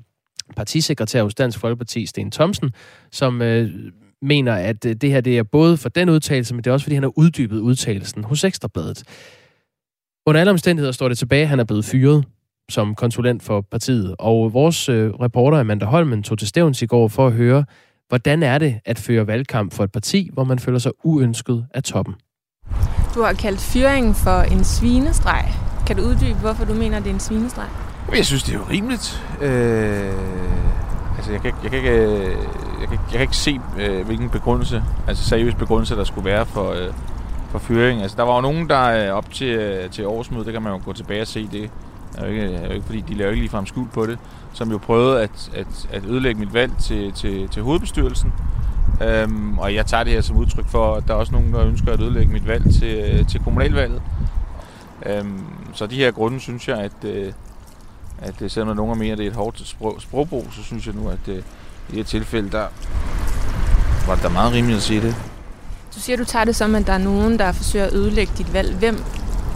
partisekretær 0.55 1.23
hos 1.23 1.35
Dansk 1.35 1.59
Folkeparti, 1.59 2.05
Sten 2.05 2.31
Thomsen, 2.31 2.71
som 3.11 3.41
øh, 3.41 3.69
mener, 4.21 4.53
at 4.53 4.85
øh, 4.85 4.95
det 4.95 5.11
her 5.11 5.21
det 5.21 5.37
er 5.37 5.43
både 5.43 5.77
for 5.77 5.89
den 5.89 6.09
udtalelse, 6.09 6.53
men 6.53 6.63
det 6.63 6.69
er 6.69 6.73
også, 6.73 6.83
fordi 6.83 6.93
han 6.93 7.03
har 7.03 7.17
uddybet 7.17 7.59
udtalelsen 7.59 8.23
hos 8.23 8.43
Ekstrabladet. 8.43 9.03
Under 10.25 10.39
alle 10.39 10.51
omstændigheder 10.51 10.91
står 10.91 11.07
det 11.07 11.17
tilbage, 11.17 11.41
at 11.41 11.47
han 11.47 11.59
er 11.59 11.63
blevet 11.63 11.85
fyret 11.85 12.25
som 12.69 12.95
konsulent 12.95 13.43
for 13.43 13.61
partiet. 13.61 14.15
Og 14.19 14.53
vores 14.53 14.89
øh, 14.89 15.09
reporter 15.09 15.59
Amanda 15.59 15.85
Holmen 15.85 16.23
tog 16.23 16.39
til 16.39 16.47
stævns 16.47 16.81
i 16.81 16.85
går 16.85 17.07
for 17.07 17.27
at 17.27 17.33
høre, 17.33 17.65
hvordan 18.07 18.43
er 18.43 18.57
det 18.57 18.79
at 18.85 18.99
føre 18.99 19.27
valgkamp 19.27 19.73
for 19.73 19.83
et 19.83 19.91
parti, 19.91 20.29
hvor 20.33 20.43
man 20.43 20.59
føler 20.59 20.79
sig 20.79 20.91
uønsket 21.03 21.65
af 21.73 21.83
toppen. 21.83 22.15
Du 23.15 23.21
har 23.21 23.33
kaldt 23.33 23.59
fyringen 23.59 24.15
for 24.15 24.41
en 24.41 24.63
svinestreg. 24.63 25.45
Kan 25.87 25.95
du 25.95 26.03
uddybe, 26.03 26.39
hvorfor 26.39 26.65
du 26.65 26.73
mener, 26.73 26.99
det 26.99 27.09
er 27.09 27.13
en 27.13 27.19
svinestreg? 27.19 27.90
Jeg 28.15 28.25
synes, 28.25 28.43
det 28.43 28.53
er 28.53 28.57
jo 28.57 28.65
rimeligt. 28.69 29.23
Øh, 29.41 30.13
altså, 31.17 31.31
jeg 31.31 31.41
kan, 31.41 31.53
jeg 31.63 31.71
kan 31.71 31.79
ikke, 31.79 31.91
jeg 32.81 32.89
kan, 32.89 32.91
jeg 32.91 33.11
kan 33.11 33.21
ikke 33.21 33.37
se, 33.37 33.59
øh, 33.79 34.05
hvilken 34.05 34.29
begrundelse, 34.29 34.83
altså 35.07 35.23
seriøs 35.23 35.55
begrundelse, 35.55 35.95
der 35.95 36.03
skulle 36.03 36.25
være 36.25 36.45
for, 36.45 36.71
øh, 36.71 36.93
for 37.49 37.59
fyring. 37.59 38.01
Altså, 38.01 38.17
der 38.17 38.23
var 38.23 38.35
jo 38.35 38.41
nogen, 38.41 38.69
der 38.69 39.07
øh, 39.07 39.17
op 39.17 39.31
til, 39.33 39.47
øh, 39.47 39.89
til 39.89 40.07
årsmødet, 40.07 40.45
det 40.45 40.53
kan 40.53 40.61
man 40.61 40.73
jo 40.73 40.81
gå 40.85 40.93
tilbage 40.93 41.21
og 41.21 41.27
se 41.27 41.47
det, 41.51 41.69
er 42.17 42.25
jo 42.25 42.31
ikke, 42.31 42.41
er 42.41 42.67
jo 42.67 42.73
ikke 42.73 42.85
fordi 42.85 43.01
de 43.01 43.13
laver 43.13 43.31
ikke 43.31 43.41
ligefrem 43.41 43.65
skuld 43.65 43.89
på 43.93 44.05
det, 44.05 44.19
som 44.53 44.71
jo 44.71 44.77
prøvede 44.77 45.21
at, 45.21 45.51
at, 45.53 45.87
at 45.91 46.05
ødelægge 46.05 46.39
mit 46.39 46.53
valg 46.53 46.71
til, 46.77 47.11
til, 47.13 47.49
til 47.49 47.63
hovedbestyrelsen. 47.63 48.33
Øhm, 49.01 49.59
og 49.59 49.75
jeg 49.75 49.85
tager 49.85 50.03
det 50.03 50.13
her 50.13 50.21
som 50.21 50.37
udtryk 50.37 50.67
for, 50.67 50.95
at 50.95 51.07
der 51.07 51.13
er 51.13 51.17
også 51.17 51.31
nogen, 51.31 51.53
der 51.53 51.65
ønsker 51.65 51.93
at 51.93 52.01
ødelægge 52.01 52.33
mit 52.33 52.47
valg 52.47 52.73
til, 52.73 52.95
øh, 52.97 53.27
til 53.27 53.43
kommunalvalget. 53.43 54.01
Øhm, 55.05 55.43
så 55.73 55.87
de 55.87 55.95
her 55.95 56.11
grunde 56.11 56.39
synes 56.39 56.67
jeg, 56.67 56.77
at, 56.77 57.03
øh, 57.03 57.33
at 58.21 58.41
øh, 58.41 58.49
selvom 58.49 58.75
nogen 58.75 58.99
mener, 58.99 59.11
at 59.11 59.17
det 59.17 59.25
er 59.25 59.29
et 59.29 59.35
hårdt 59.35 59.67
sprog, 59.67 59.95
sprogbrug, 59.99 60.47
så 60.51 60.63
synes 60.63 60.85
jeg 60.85 60.95
nu, 60.95 61.09
at 61.09 61.27
øh, 61.27 61.35
i 61.35 61.41
det 61.89 61.95
her 61.95 62.03
tilfælde, 62.03 62.51
der 62.51 62.65
var 64.07 64.15
det 64.15 64.23
da 64.23 64.29
meget 64.29 64.53
rimeligt 64.53 64.77
at 64.77 64.83
sige 64.83 65.01
det. 65.01 65.15
Du 65.95 65.99
siger, 65.99 66.17
du 66.17 66.25
tager 66.25 66.45
det 66.45 66.55
som, 66.55 66.75
at 66.75 66.87
der 66.87 66.93
er 66.93 66.97
nogen, 66.97 67.39
der 67.39 67.51
forsøger 67.51 67.85
at 67.85 67.93
ødelægge 67.93 68.33
dit 68.37 68.53
valg. 68.53 68.75
Hvem 68.75 69.03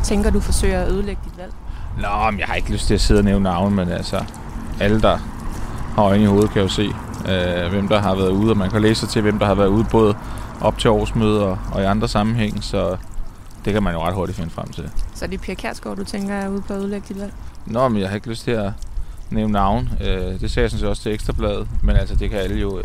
tænker 0.03 0.29
du 0.29 0.39
forsøger 0.39 0.81
at 0.81 0.91
ødelægge 0.91 1.21
dit 1.25 1.37
valg? 1.37 1.53
Nå, 1.97 2.31
men 2.31 2.39
jeg 2.39 2.47
har 2.47 2.55
ikke 2.55 2.71
lyst 2.71 2.87
til 2.87 2.93
at 2.93 3.01
sidde 3.01 3.19
og 3.19 3.25
nævne 3.25 3.43
navn, 3.43 3.75
men 3.75 3.89
altså, 3.89 4.23
alle 4.79 5.01
der 5.01 5.17
har 5.95 6.03
øjne 6.03 6.23
i 6.23 6.25
hovedet, 6.25 6.51
kan 6.51 6.61
jo 6.61 6.67
se, 6.67 6.89
øh, 7.29 7.69
hvem 7.69 7.87
der 7.87 7.99
har 7.99 8.15
været 8.15 8.29
ude, 8.29 8.51
og 8.51 8.57
man 8.57 8.69
kan 8.69 8.81
læse 8.81 8.99
sig 8.99 9.09
til, 9.09 9.21
hvem 9.21 9.39
der 9.39 9.45
har 9.45 9.55
været 9.55 9.67
ude, 9.67 9.85
både 9.91 10.15
op 10.61 10.77
til 10.77 10.89
årsmøder 10.89 11.43
og, 11.43 11.57
og 11.71 11.81
i 11.81 11.85
andre 11.85 12.07
sammenhæng, 12.07 12.63
så 12.63 12.97
det 13.65 13.73
kan 13.73 13.83
man 13.83 13.93
jo 13.93 14.01
ret 14.01 14.13
hurtigt 14.13 14.37
finde 14.37 14.51
frem 14.51 14.67
til. 14.67 14.91
Så 15.15 15.25
er 15.25 15.29
det 15.29 15.41
Pia 15.41 15.53
Kærsgaard, 15.53 15.97
du 15.97 16.03
tænker 16.03 16.33
er 16.35 16.49
ude 16.49 16.61
på 16.61 16.73
at 16.73 16.79
ødelægge 16.79 17.05
dit 17.07 17.19
valg? 17.19 17.33
Nå, 17.65 17.87
men 17.87 18.01
jeg 18.01 18.09
har 18.09 18.15
ikke 18.15 18.29
lyst 18.29 18.43
til 18.43 18.51
at 18.51 18.71
nævne 19.29 19.53
navn. 19.53 19.89
Øh, 20.01 20.07
det 20.39 20.51
sagde 20.51 20.63
jeg 20.63 20.71
sådan 20.71 20.79
set 20.79 20.89
også 20.89 21.03
til 21.03 21.13
Ekstrabladet, 21.13 21.67
men 21.83 21.95
altså, 21.95 22.15
det 22.15 22.29
kan 22.29 22.39
alle 22.39 22.59
jo... 22.59 22.79
Øh, 22.79 22.83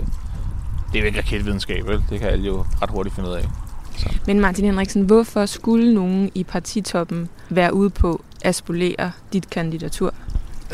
det 0.93 1.01
er 1.01 1.05
ikke 1.05 1.19
raketvidenskab, 1.19 1.87
vel? 1.87 2.05
Det 2.11 2.21
kan 2.21 2.29
alle 2.29 2.47
jo 2.47 2.65
ret 2.83 2.91
hurtigt 2.91 3.15
finde 3.15 3.31
ud 3.31 3.35
af. 3.35 3.49
Så. 3.97 4.09
Men 4.27 4.41
Martin 4.41 4.65
Henriksen, 4.65 5.03
hvorfor 5.03 5.47
skulle 5.47 5.95
nogen 5.95 6.31
i 6.35 6.45
partitoppen 6.45 7.29
være 7.51 7.75
ude 7.75 7.91
på 7.91 8.25
at 8.43 8.55
spolere 8.55 9.13
dit 9.33 9.51
kandidatur? 9.51 10.15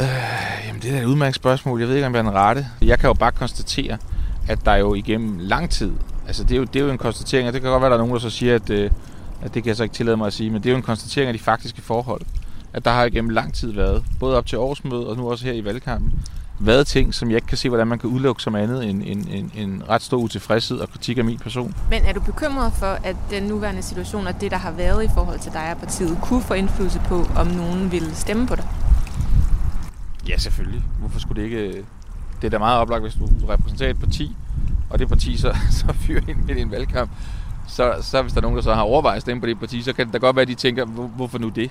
Øh, 0.00 0.06
jamen, 0.66 0.82
det 0.82 0.94
er 0.94 1.00
et 1.00 1.04
udmærket 1.04 1.34
spørgsmål. 1.34 1.80
Jeg 1.80 1.88
ved 1.88 1.94
ikke, 1.94 2.06
om 2.06 2.14
jeg 2.14 2.18
er 2.18 2.22
den 2.22 2.32
rette. 2.34 2.66
Jeg 2.82 2.98
kan 2.98 3.08
jo 3.08 3.14
bare 3.14 3.32
konstatere, 3.32 3.98
at 4.48 4.58
der 4.64 4.74
jo 4.74 4.94
igennem 4.94 5.38
lang 5.38 5.70
tid, 5.70 5.92
altså 6.26 6.44
det 6.44 6.52
er 6.52 6.56
jo, 6.56 6.64
det 6.64 6.80
er 6.80 6.84
jo 6.84 6.90
en 6.90 6.98
konstatering, 6.98 7.48
og 7.48 7.54
det 7.54 7.62
kan 7.62 7.70
godt 7.70 7.80
være, 7.80 7.86
at 7.86 7.90
der 7.90 7.96
er 7.96 8.06
nogen, 8.06 8.14
der 8.14 8.20
så 8.20 8.30
siger, 8.30 8.54
at, 8.54 8.70
øh, 8.70 8.90
at 9.42 9.54
det 9.54 9.62
kan 9.62 9.68
jeg 9.68 9.76
så 9.76 9.82
ikke 9.82 9.94
tillade 9.94 10.16
mig 10.16 10.26
at 10.26 10.32
sige, 10.32 10.50
men 10.50 10.62
det 10.62 10.68
er 10.68 10.70
jo 10.70 10.76
en 10.76 10.82
konstatering 10.82 11.28
af 11.28 11.34
de 11.34 11.44
faktiske 11.44 11.82
forhold. 11.82 12.20
At 12.76 12.84
der 12.84 12.90
har 12.90 13.04
igennem 13.04 13.30
lang 13.30 13.54
tid 13.54 13.72
været, 13.72 14.04
både 14.20 14.36
op 14.36 14.46
til 14.46 14.58
årsmødet 14.58 15.06
og 15.06 15.16
nu 15.16 15.30
også 15.30 15.44
her 15.44 15.52
i 15.52 15.64
valgkampen, 15.64 16.12
været 16.58 16.86
ting, 16.86 17.14
som 17.14 17.30
jeg 17.30 17.36
ikke 17.36 17.46
kan 17.46 17.58
se, 17.58 17.68
hvordan 17.68 17.86
man 17.86 17.98
kan 17.98 18.10
udelukke 18.10 18.42
som 18.42 18.54
andet 18.54 18.90
end 18.90 19.02
en, 19.06 19.28
en, 19.28 19.52
en 19.54 19.82
ret 19.88 20.02
stor 20.02 20.16
utilfredshed 20.16 20.78
og 20.78 20.88
kritik 20.88 21.18
af 21.18 21.24
min 21.24 21.38
person. 21.38 21.74
Men 21.90 22.04
er 22.04 22.12
du 22.12 22.20
bekymret 22.20 22.72
for, 22.72 22.86
at 22.86 23.16
den 23.30 23.42
nuværende 23.42 23.82
situation 23.82 24.26
og 24.26 24.40
det, 24.40 24.50
der 24.50 24.56
har 24.56 24.70
været 24.70 25.04
i 25.04 25.08
forhold 25.14 25.38
til 25.38 25.52
dig 25.52 25.70
og 25.72 25.78
partiet, 25.78 26.18
kunne 26.22 26.42
få 26.42 26.54
indflydelse 26.54 27.00
på, 27.08 27.26
om 27.36 27.46
nogen 27.46 27.92
ville 27.92 28.14
stemme 28.14 28.46
på 28.46 28.56
dig? 28.56 28.68
Ja, 30.28 30.38
selvfølgelig. 30.38 30.82
Hvorfor 30.98 31.20
skulle 31.20 31.42
det 31.42 31.48
ikke... 31.48 31.84
Det 32.40 32.46
er 32.46 32.50
da 32.50 32.58
meget 32.58 32.78
oplagt, 32.78 33.02
hvis 33.02 33.14
du 33.14 33.28
repræsenterer 33.48 33.90
et 33.90 34.00
parti, 34.00 34.36
og 34.90 34.98
det 34.98 35.08
parti 35.08 35.36
så, 35.36 35.56
så 35.78 35.92
fyrer 35.92 36.20
ind 36.28 36.38
midt 36.46 36.58
i 36.58 36.60
en 36.60 36.70
valgkamp, 36.70 37.10
så, 37.68 37.94
så 38.02 38.22
hvis 38.22 38.32
der 38.32 38.38
er 38.38 38.42
nogen, 38.42 38.56
der 38.56 38.62
så 38.62 38.74
har 38.74 38.82
overvejet 38.82 39.16
at 39.16 39.22
stemme 39.22 39.40
på 39.40 39.46
det 39.46 39.60
parti, 39.60 39.82
så 39.82 39.92
kan 39.92 40.06
det 40.06 40.12
da 40.12 40.18
godt 40.18 40.36
være, 40.36 40.42
at 40.42 40.48
de 40.48 40.54
tænker, 40.54 40.84
Hvor, 40.84 41.06
hvorfor 41.06 41.38
nu 41.38 41.48
det? 41.48 41.70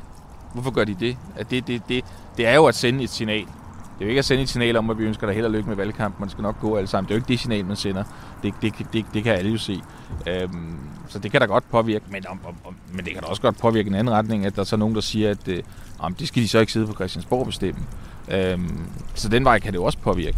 Hvorfor 0.55 0.71
gør 0.71 0.83
de 0.83 0.95
det? 0.99 1.17
At 1.35 1.51
det, 1.51 1.67
det, 1.67 1.81
det? 1.89 2.05
Det 2.37 2.47
er 2.47 2.55
jo 2.55 2.65
at 2.65 2.75
sende 2.75 3.03
et 3.03 3.09
signal. 3.09 3.45
Det 3.45 4.01
er 4.01 4.05
jo 4.05 4.09
ikke 4.09 4.19
at 4.19 4.25
sende 4.25 4.43
et 4.43 4.49
signal 4.49 4.77
om, 4.77 4.89
at 4.89 4.97
vi 4.97 5.03
ønsker 5.03 5.27
dig 5.27 5.35
held 5.35 5.45
og 5.45 5.51
lykke 5.51 5.69
med 5.69 5.75
valgkampen. 5.75 6.21
Man 6.21 6.29
skal 6.29 6.41
nok 6.41 6.59
gå 6.59 6.75
alle 6.75 6.87
sammen. 6.87 7.07
Det 7.07 7.13
er 7.13 7.15
jo 7.15 7.19
ikke 7.19 7.27
det 7.27 7.39
signal, 7.39 7.65
man 7.65 7.75
sender. 7.75 8.03
Det, 8.43 8.53
det, 8.61 8.73
det, 8.93 9.05
det 9.13 9.23
kan 9.23 9.33
alle 9.33 9.51
jo 9.51 9.57
se. 9.57 9.81
Øhm, 10.27 10.77
så 11.07 11.19
det 11.19 11.31
kan 11.31 11.41
da 11.41 11.47
godt 11.47 11.69
påvirke. 11.71 12.05
Men, 12.09 12.27
om, 12.27 12.39
om, 12.65 12.75
men 12.91 13.05
det 13.05 13.13
kan 13.13 13.23
da 13.23 13.27
også 13.27 13.41
godt 13.41 13.57
påvirke 13.57 13.87
en 13.87 13.95
anden 13.95 14.13
retning, 14.13 14.45
at 14.45 14.55
der 14.55 14.61
er 14.61 14.65
så 14.65 14.77
nogen, 14.77 14.95
der 14.95 15.01
siger, 15.01 15.31
at 15.31 15.47
øh, 15.47 15.63
om 15.99 16.13
det 16.13 16.27
skal 16.27 16.43
de 16.43 16.47
så 16.47 16.59
ikke 16.59 16.71
sidde 16.71 16.87
på 16.87 16.93
Christiansborg 16.93 17.39
og 17.39 17.45
bestemme. 17.45 17.81
Øhm, 18.31 18.87
så 19.15 19.29
den 19.29 19.45
vej 19.45 19.59
kan 19.59 19.73
det 19.73 19.79
jo 19.79 19.83
også 19.83 19.97
påvirke. 19.97 20.37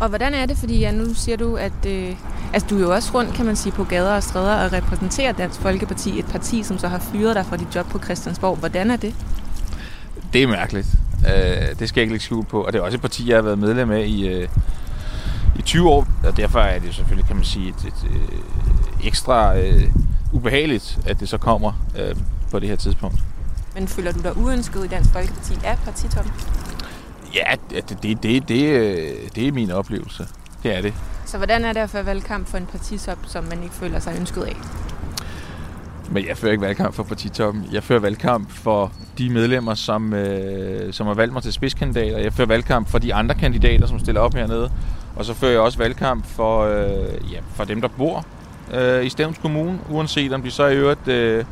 Og 0.00 0.08
hvordan 0.08 0.34
er 0.34 0.46
det, 0.46 0.56
fordi 0.56 0.78
ja, 0.78 0.90
nu 0.90 1.14
siger 1.14 1.36
du, 1.36 1.56
at 1.56 1.86
øh, 1.86 2.16
altså, 2.52 2.68
du 2.68 2.76
er 2.76 2.80
jo 2.80 2.94
også 2.94 3.14
rundt, 3.14 3.34
kan 3.34 3.46
man 3.46 3.56
sige, 3.56 3.72
på 3.72 3.84
gader 3.84 4.16
og 4.16 4.22
stræder 4.22 4.64
og 4.64 4.72
repræsenterer 4.72 5.32
Dansk 5.32 5.60
Folkeparti, 5.60 6.18
et 6.18 6.26
parti, 6.26 6.62
som 6.62 6.78
så 6.78 6.88
har 6.88 6.98
fyret 6.98 7.36
dig 7.36 7.46
fra 7.46 7.56
dit 7.56 7.74
job 7.74 7.86
på 7.86 7.98
Christiansborg. 7.98 8.56
Hvordan 8.56 8.90
er 8.90 8.96
det? 8.96 9.14
Det 10.32 10.42
er 10.42 10.46
mærkeligt. 10.46 10.86
Øh, 11.26 11.78
det 11.78 11.88
skal 11.88 12.00
jeg 12.00 12.02
ikke 12.02 12.12
lægge 12.12 12.24
skjul 12.24 12.44
på. 12.44 12.64
Og 12.64 12.72
det 12.72 12.78
er 12.78 12.82
også 12.82 12.96
et 12.96 13.00
parti, 13.00 13.28
jeg 13.28 13.36
har 13.36 13.42
været 13.42 13.58
medlem 13.58 13.90
af 13.90 14.04
i, 14.06 14.28
øh, 14.28 14.48
i 15.58 15.62
20 15.62 15.88
år. 15.88 16.06
Og 16.24 16.36
derfor 16.36 16.58
er 16.58 16.78
det 16.78 16.94
selvfølgelig, 16.94 17.26
kan 17.26 17.36
man 17.36 17.44
sige, 17.44 17.68
et, 17.68 17.74
et, 17.74 17.86
et 17.86 18.10
øh, 18.10 19.06
ekstra 19.06 19.58
øh, 19.58 19.82
ubehageligt, 20.32 20.98
at 21.06 21.20
det 21.20 21.28
så 21.28 21.38
kommer 21.38 21.72
øh, 21.98 22.16
på 22.50 22.58
det 22.58 22.68
her 22.68 22.76
tidspunkt. 22.76 23.18
Men 23.74 23.88
føler 23.88 24.12
du 24.12 24.20
dig 24.20 24.36
uønsket 24.36 24.84
i 24.84 24.88
Dansk 24.88 25.12
Folkeparti 25.12 25.54
af 25.64 25.78
partitoppen? 25.84 26.32
Ja, 27.34 27.54
det, 27.70 28.02
det, 28.02 28.22
det, 28.22 28.48
det, 28.48 29.34
det 29.34 29.48
er 29.48 29.52
min 29.52 29.70
oplevelse. 29.70 30.28
Det 30.62 30.76
er 30.76 30.82
det. 30.82 30.94
Så 31.26 31.36
hvordan 31.36 31.64
er 31.64 31.72
det 31.72 31.80
at 31.80 31.90
føre 31.90 32.06
valgkamp 32.06 32.48
for 32.48 32.58
en 32.58 32.66
partitop, 32.66 33.18
som 33.26 33.44
man 33.44 33.62
ikke 33.62 33.74
føler 33.74 33.98
sig 33.98 34.16
ønsket 34.20 34.42
af? 34.42 34.56
Men 36.10 36.26
jeg 36.26 36.36
fører 36.36 36.52
ikke 36.52 36.64
valgkamp 36.64 36.94
for 36.94 37.02
partitoppen. 37.02 37.64
Jeg 37.72 37.82
fører 37.82 38.00
valgkamp 38.00 38.50
for 38.50 38.92
de 39.18 39.30
medlemmer, 39.30 39.74
som, 39.74 40.12
øh, 40.12 40.92
som 40.92 41.06
har 41.06 41.14
valgt 41.14 41.32
mig 41.32 41.42
til 41.42 41.52
spidskandidater. 41.52 42.18
Jeg 42.18 42.32
fører 42.32 42.48
valgkamp 42.48 42.88
for 42.88 42.98
de 42.98 43.14
andre 43.14 43.34
kandidater, 43.34 43.86
som 43.86 43.98
stiller 43.98 44.20
op 44.20 44.34
hernede. 44.34 44.72
Og 45.16 45.24
så 45.24 45.34
fører 45.34 45.52
jeg 45.52 45.60
også 45.60 45.78
valgkamp 45.78 46.26
for, 46.26 46.60
øh, 46.62 47.32
ja, 47.32 47.38
for 47.54 47.64
dem, 47.64 47.80
der 47.80 47.88
bor 47.88 48.24
øh, 48.74 49.06
i 49.06 49.08
Stævns 49.08 49.38
Kommune, 49.38 49.78
uanset 49.90 50.32
om 50.32 50.42
de 50.42 50.50
så 50.50 50.66
i 50.66 50.76
øvrigt 50.76 51.08
øh, 51.08 51.44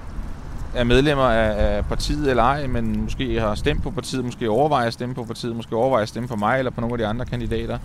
er 0.75 0.85
medlemmer 0.85 1.25
af, 1.25 1.77
af 1.77 1.85
partiet 1.85 2.31
eller 2.31 2.43
ej, 2.43 2.67
men 2.67 3.01
måske 3.03 3.41
har 3.41 3.55
stemt 3.55 3.83
på 3.83 3.91
partiet, 3.91 4.25
måske 4.25 4.51
overvejer 4.51 4.87
at 4.87 4.93
stemme 4.93 5.15
på 5.15 5.25
partiet, 5.25 5.57
måske 5.57 5.77
overvejer 5.77 6.03
at 6.03 6.09
stemme 6.09 6.29
på 6.29 6.37
mig 6.37 6.59
eller 6.59 6.71
på 6.71 6.81
nogle 6.81 6.95
af 6.95 6.99
de 6.99 7.07
andre 7.07 7.25
kandidater. 7.25 7.79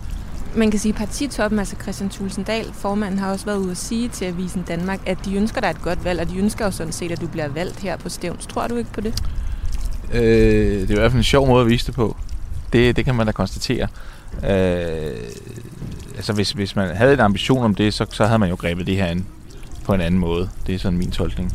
Man 0.56 0.70
kan 0.70 0.80
sige, 0.80 0.92
at 0.92 0.98
partitoppen, 0.98 1.58
altså 1.58 1.76
Christian 1.82 2.10
Tulsendal, 2.10 2.72
formanden, 2.72 3.18
har 3.18 3.32
også 3.32 3.46
været 3.46 3.58
ude 3.58 3.70
at 3.70 3.76
sige 3.76 4.08
til 4.08 4.24
Avisen 4.24 4.62
Danmark, 4.62 5.00
at 5.06 5.18
de 5.24 5.36
ønsker 5.36 5.60
dig 5.60 5.68
et 5.70 5.82
godt 5.82 6.04
valg, 6.04 6.20
og 6.20 6.28
de 6.28 6.38
ønsker 6.38 6.64
jo 6.64 6.70
sådan 6.70 6.92
set, 6.92 7.12
at 7.12 7.20
du 7.20 7.26
bliver 7.26 7.48
valgt 7.48 7.80
her 7.80 7.96
på 7.96 8.08
Stævns. 8.08 8.46
Tror 8.46 8.66
du 8.66 8.76
ikke 8.76 8.92
på 8.92 9.00
det? 9.00 9.22
Øh, 10.12 10.22
det 10.80 10.90
er 10.90 10.94
i 10.94 10.98
hvert 10.98 11.10
fald 11.10 11.18
en 11.18 11.24
sjov 11.24 11.46
måde 11.46 11.60
at 11.60 11.68
vise 11.68 11.86
det 11.86 11.94
på. 11.94 12.16
Det, 12.72 12.96
det 12.96 13.04
kan 13.04 13.14
man 13.14 13.26
da 13.26 13.32
konstatere. 13.32 13.88
Øh, 14.44 15.16
altså 16.16 16.32
hvis, 16.32 16.50
hvis 16.50 16.76
man 16.76 16.96
havde 16.96 17.12
en 17.12 17.20
ambition 17.20 17.64
om 17.64 17.74
det, 17.74 17.94
så, 17.94 18.06
så 18.10 18.26
havde 18.26 18.38
man 18.38 18.48
jo 18.48 18.54
grebet 18.54 18.86
det 18.86 18.96
her 18.96 19.06
ind 19.06 19.24
på 19.84 19.94
en 19.94 20.00
anden 20.00 20.20
måde. 20.20 20.48
Det 20.66 20.74
er 20.74 20.78
sådan 20.78 20.98
min 20.98 21.10
tolkning. 21.10 21.52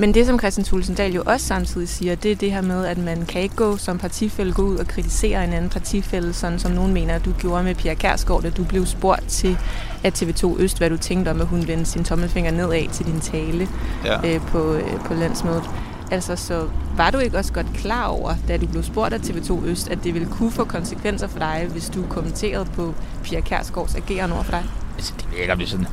Men 0.00 0.14
det, 0.14 0.26
som 0.26 0.38
Christian 0.38 0.64
Tulsendal 0.64 1.12
jo 1.14 1.22
også 1.26 1.46
samtidig 1.46 1.88
siger, 1.88 2.14
det 2.14 2.32
er 2.32 2.36
det 2.36 2.52
her 2.52 2.60
med, 2.60 2.86
at 2.86 2.98
man 2.98 3.26
kan 3.26 3.42
ikke 3.42 3.54
gå 3.54 3.76
som 3.76 3.98
partifælde 3.98 4.52
gå 4.52 4.62
ud 4.62 4.76
og 4.76 4.86
kritisere 4.86 5.44
en 5.44 5.52
anden 5.52 5.70
partifælde, 5.70 6.32
sådan 6.32 6.58
som 6.58 6.70
nogen 6.70 6.92
mener, 6.92 7.14
at 7.14 7.24
du 7.24 7.32
gjorde 7.32 7.64
med 7.64 7.74
Pia 7.74 7.94
Kærsgaard, 7.94 8.42
da 8.42 8.50
du 8.50 8.64
blev 8.64 8.86
spurgt 8.86 9.28
til 9.28 9.58
at 10.04 10.22
TV2 10.22 10.60
Øst, 10.60 10.78
hvad 10.78 10.90
du 10.90 10.96
tænkte 10.96 11.28
om, 11.28 11.40
at 11.40 11.46
hun 11.46 11.66
vendte 11.66 11.84
sin 11.84 12.04
tommelfinger 12.04 12.50
nedad 12.50 12.88
til 12.92 13.06
din 13.06 13.20
tale 13.20 13.68
ja. 14.04 14.34
øh, 14.34 14.40
på, 14.40 14.72
øh, 14.72 15.00
på 15.04 15.14
landsmødet. 15.14 15.64
Altså, 16.10 16.36
så 16.36 16.68
var 16.96 17.10
du 17.10 17.18
ikke 17.18 17.38
også 17.38 17.52
godt 17.52 17.66
klar 17.74 18.06
over, 18.06 18.34
da 18.48 18.56
du 18.56 18.66
blev 18.66 18.82
spurgt 18.82 19.14
af 19.14 19.18
TV2 19.18 19.66
Øst, 19.66 19.90
at 19.90 19.98
det 20.04 20.14
ville 20.14 20.28
kunne 20.28 20.50
få 20.50 20.64
konsekvenser 20.64 21.28
for 21.28 21.38
dig, 21.38 21.66
hvis 21.70 21.90
du 21.90 22.02
kommenterede 22.08 22.64
på 22.64 22.94
Pia 23.24 23.40
Kærsgaards 23.40 23.94
agerende 23.94 24.34
over 24.34 24.44
for 24.44 24.52
dig? 24.52 24.64
Altså, 24.96 25.12
det 25.18 25.38
virker 25.38 25.54
det 25.54 25.68
sådan 25.68 25.86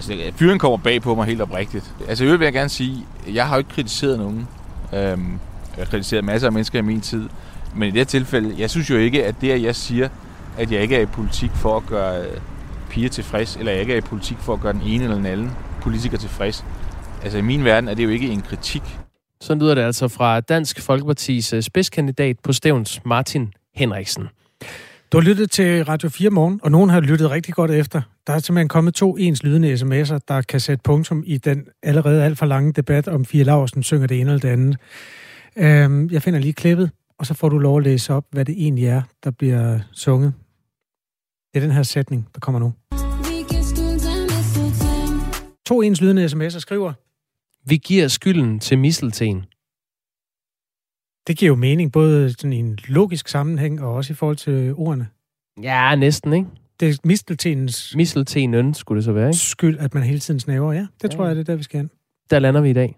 Altså, 0.00 0.32
fyren 0.36 0.58
kommer 0.58 0.78
bag 0.78 1.02
på 1.02 1.14
mig 1.14 1.26
helt 1.26 1.40
oprigtigt. 1.40 1.94
Altså, 2.08 2.24
jeg 2.24 2.38
vil 2.38 2.44
jeg 2.44 2.52
gerne 2.52 2.68
sige, 2.68 3.06
jeg 3.34 3.46
har 3.46 3.54
jo 3.54 3.58
ikke 3.58 3.70
kritiseret 3.70 4.18
nogen. 4.18 4.48
Øhm, 4.94 5.32
jeg 5.76 5.84
har 5.84 5.84
kritiseret 5.84 6.24
masser 6.24 6.48
af 6.48 6.52
mennesker 6.52 6.78
i 6.78 6.82
min 6.82 7.00
tid. 7.00 7.28
Men 7.74 7.88
i 7.88 7.90
det 7.90 7.98
her 7.98 8.04
tilfælde, 8.04 8.54
jeg 8.58 8.70
synes 8.70 8.90
jo 8.90 8.96
ikke, 8.96 9.26
at 9.26 9.34
det, 9.40 9.50
at 9.50 9.62
jeg 9.62 9.76
siger, 9.76 10.08
at 10.58 10.72
jeg 10.72 10.82
ikke 10.82 10.96
er 10.96 11.00
i 11.00 11.06
politik 11.06 11.50
for 11.54 11.76
at 11.76 11.86
gøre 11.86 12.20
øh, 12.20 12.40
piger 12.90 13.08
tilfreds, 13.08 13.56
eller 13.56 13.72
jeg 13.72 13.80
ikke 13.80 13.92
er 13.92 13.98
i 13.98 14.00
politik 14.00 14.36
for 14.38 14.52
at 14.52 14.60
gøre 14.60 14.72
den 14.72 14.82
ene 14.82 15.04
eller 15.04 15.16
den 15.16 15.26
anden 15.26 15.50
politiker 15.82 16.18
tilfreds. 16.18 16.64
Altså, 17.22 17.38
i 17.38 17.42
min 17.42 17.64
verden 17.64 17.88
er 17.88 17.94
det 17.94 18.04
jo 18.04 18.08
ikke 18.08 18.28
en 18.28 18.42
kritik. 18.42 18.82
Så 19.40 19.54
lyder 19.54 19.74
det 19.74 19.82
altså 19.82 20.08
fra 20.08 20.40
Dansk 20.40 20.80
Folkepartis 20.80 21.52
øh, 21.52 21.62
spidskandidat 21.62 22.36
på 22.42 22.52
Stævns, 22.52 23.00
Martin 23.04 23.52
Henriksen. 23.74 24.28
Du 25.12 25.16
har 25.18 25.22
lyttet 25.22 25.50
til 25.50 25.84
Radio 25.84 26.08
4 26.08 26.30
morgen, 26.30 26.60
og 26.62 26.70
nogen 26.70 26.90
har 26.90 27.00
lyttet 27.00 27.30
rigtig 27.30 27.54
godt 27.54 27.70
efter. 27.70 28.02
Der 28.26 28.32
er 28.32 28.38
simpelthen 28.38 28.68
kommet 28.68 28.94
to 28.94 29.16
ens 29.16 29.42
lydende 29.42 29.74
sms'er, 29.74 30.18
der 30.28 30.42
kan 30.48 30.60
sætte 30.60 30.82
punktum 30.82 31.22
i 31.26 31.38
den 31.38 31.66
allerede 31.82 32.24
alt 32.24 32.38
for 32.38 32.46
lange 32.46 32.72
debat 32.72 33.08
om 33.08 33.24
Fie 33.24 33.44
Laursen 33.44 33.82
synger 33.82 34.06
det 34.06 34.20
ene 34.20 34.30
eller 34.30 34.40
det 34.40 34.48
andet. 34.48 34.76
Øhm, 35.56 36.10
jeg 36.10 36.22
finder 36.22 36.40
lige 36.40 36.52
klippet, 36.52 36.90
og 37.18 37.26
så 37.26 37.34
får 37.34 37.48
du 37.48 37.58
lov 37.58 37.78
at 37.78 37.84
læse 37.84 38.14
op, 38.14 38.24
hvad 38.30 38.44
det 38.44 38.54
egentlig 38.58 38.86
er, 38.86 39.02
der 39.24 39.30
bliver 39.30 39.78
sunget. 39.92 40.32
Det 41.54 41.62
er 41.62 41.66
den 41.66 41.74
her 41.74 41.82
sætning, 41.82 42.28
der 42.34 42.40
kommer 42.40 42.58
nu. 42.58 42.72
To 45.66 45.82
ens 45.82 46.00
lydende 46.00 46.26
sms'er 46.26 46.58
skriver, 46.58 46.92
Vi 47.68 47.76
giver 47.76 48.08
skylden 48.08 48.60
til 48.60 48.78
misselten 48.78 49.44
det 51.30 51.38
giver 51.38 51.48
jo 51.48 51.56
mening, 51.56 51.92
både 51.92 52.30
sådan 52.30 52.52
i 52.52 52.56
en 52.56 52.78
logisk 52.88 53.28
sammenhæng, 53.28 53.82
og 53.82 53.94
også 53.94 54.12
i 54.12 54.16
forhold 54.16 54.36
til 54.36 54.74
ordene. 54.74 55.06
Ja, 55.62 55.94
næsten, 55.94 56.32
ikke? 56.32 56.46
Det 56.80 56.88
er 56.88 56.98
misteltenens 57.04 57.96
Misseltenen 57.96 58.74
skulle 58.74 58.96
det 58.96 59.04
så 59.04 59.12
være, 59.12 59.28
ikke? 59.28 59.38
skyld, 59.38 59.78
at 59.78 59.94
man 59.94 60.02
hele 60.02 60.18
tiden 60.18 60.40
snæver. 60.40 60.72
Ja, 60.72 60.86
det 61.02 61.10
tror 61.10 61.26
jeg, 61.26 61.36
det 61.36 61.40
er 61.40 61.44
der, 61.44 61.56
vi 61.56 61.62
skal 61.62 61.80
hen. 61.80 61.90
Der 62.30 62.38
lander 62.38 62.60
vi 62.60 62.70
i 62.70 62.72
dag. 62.72 62.96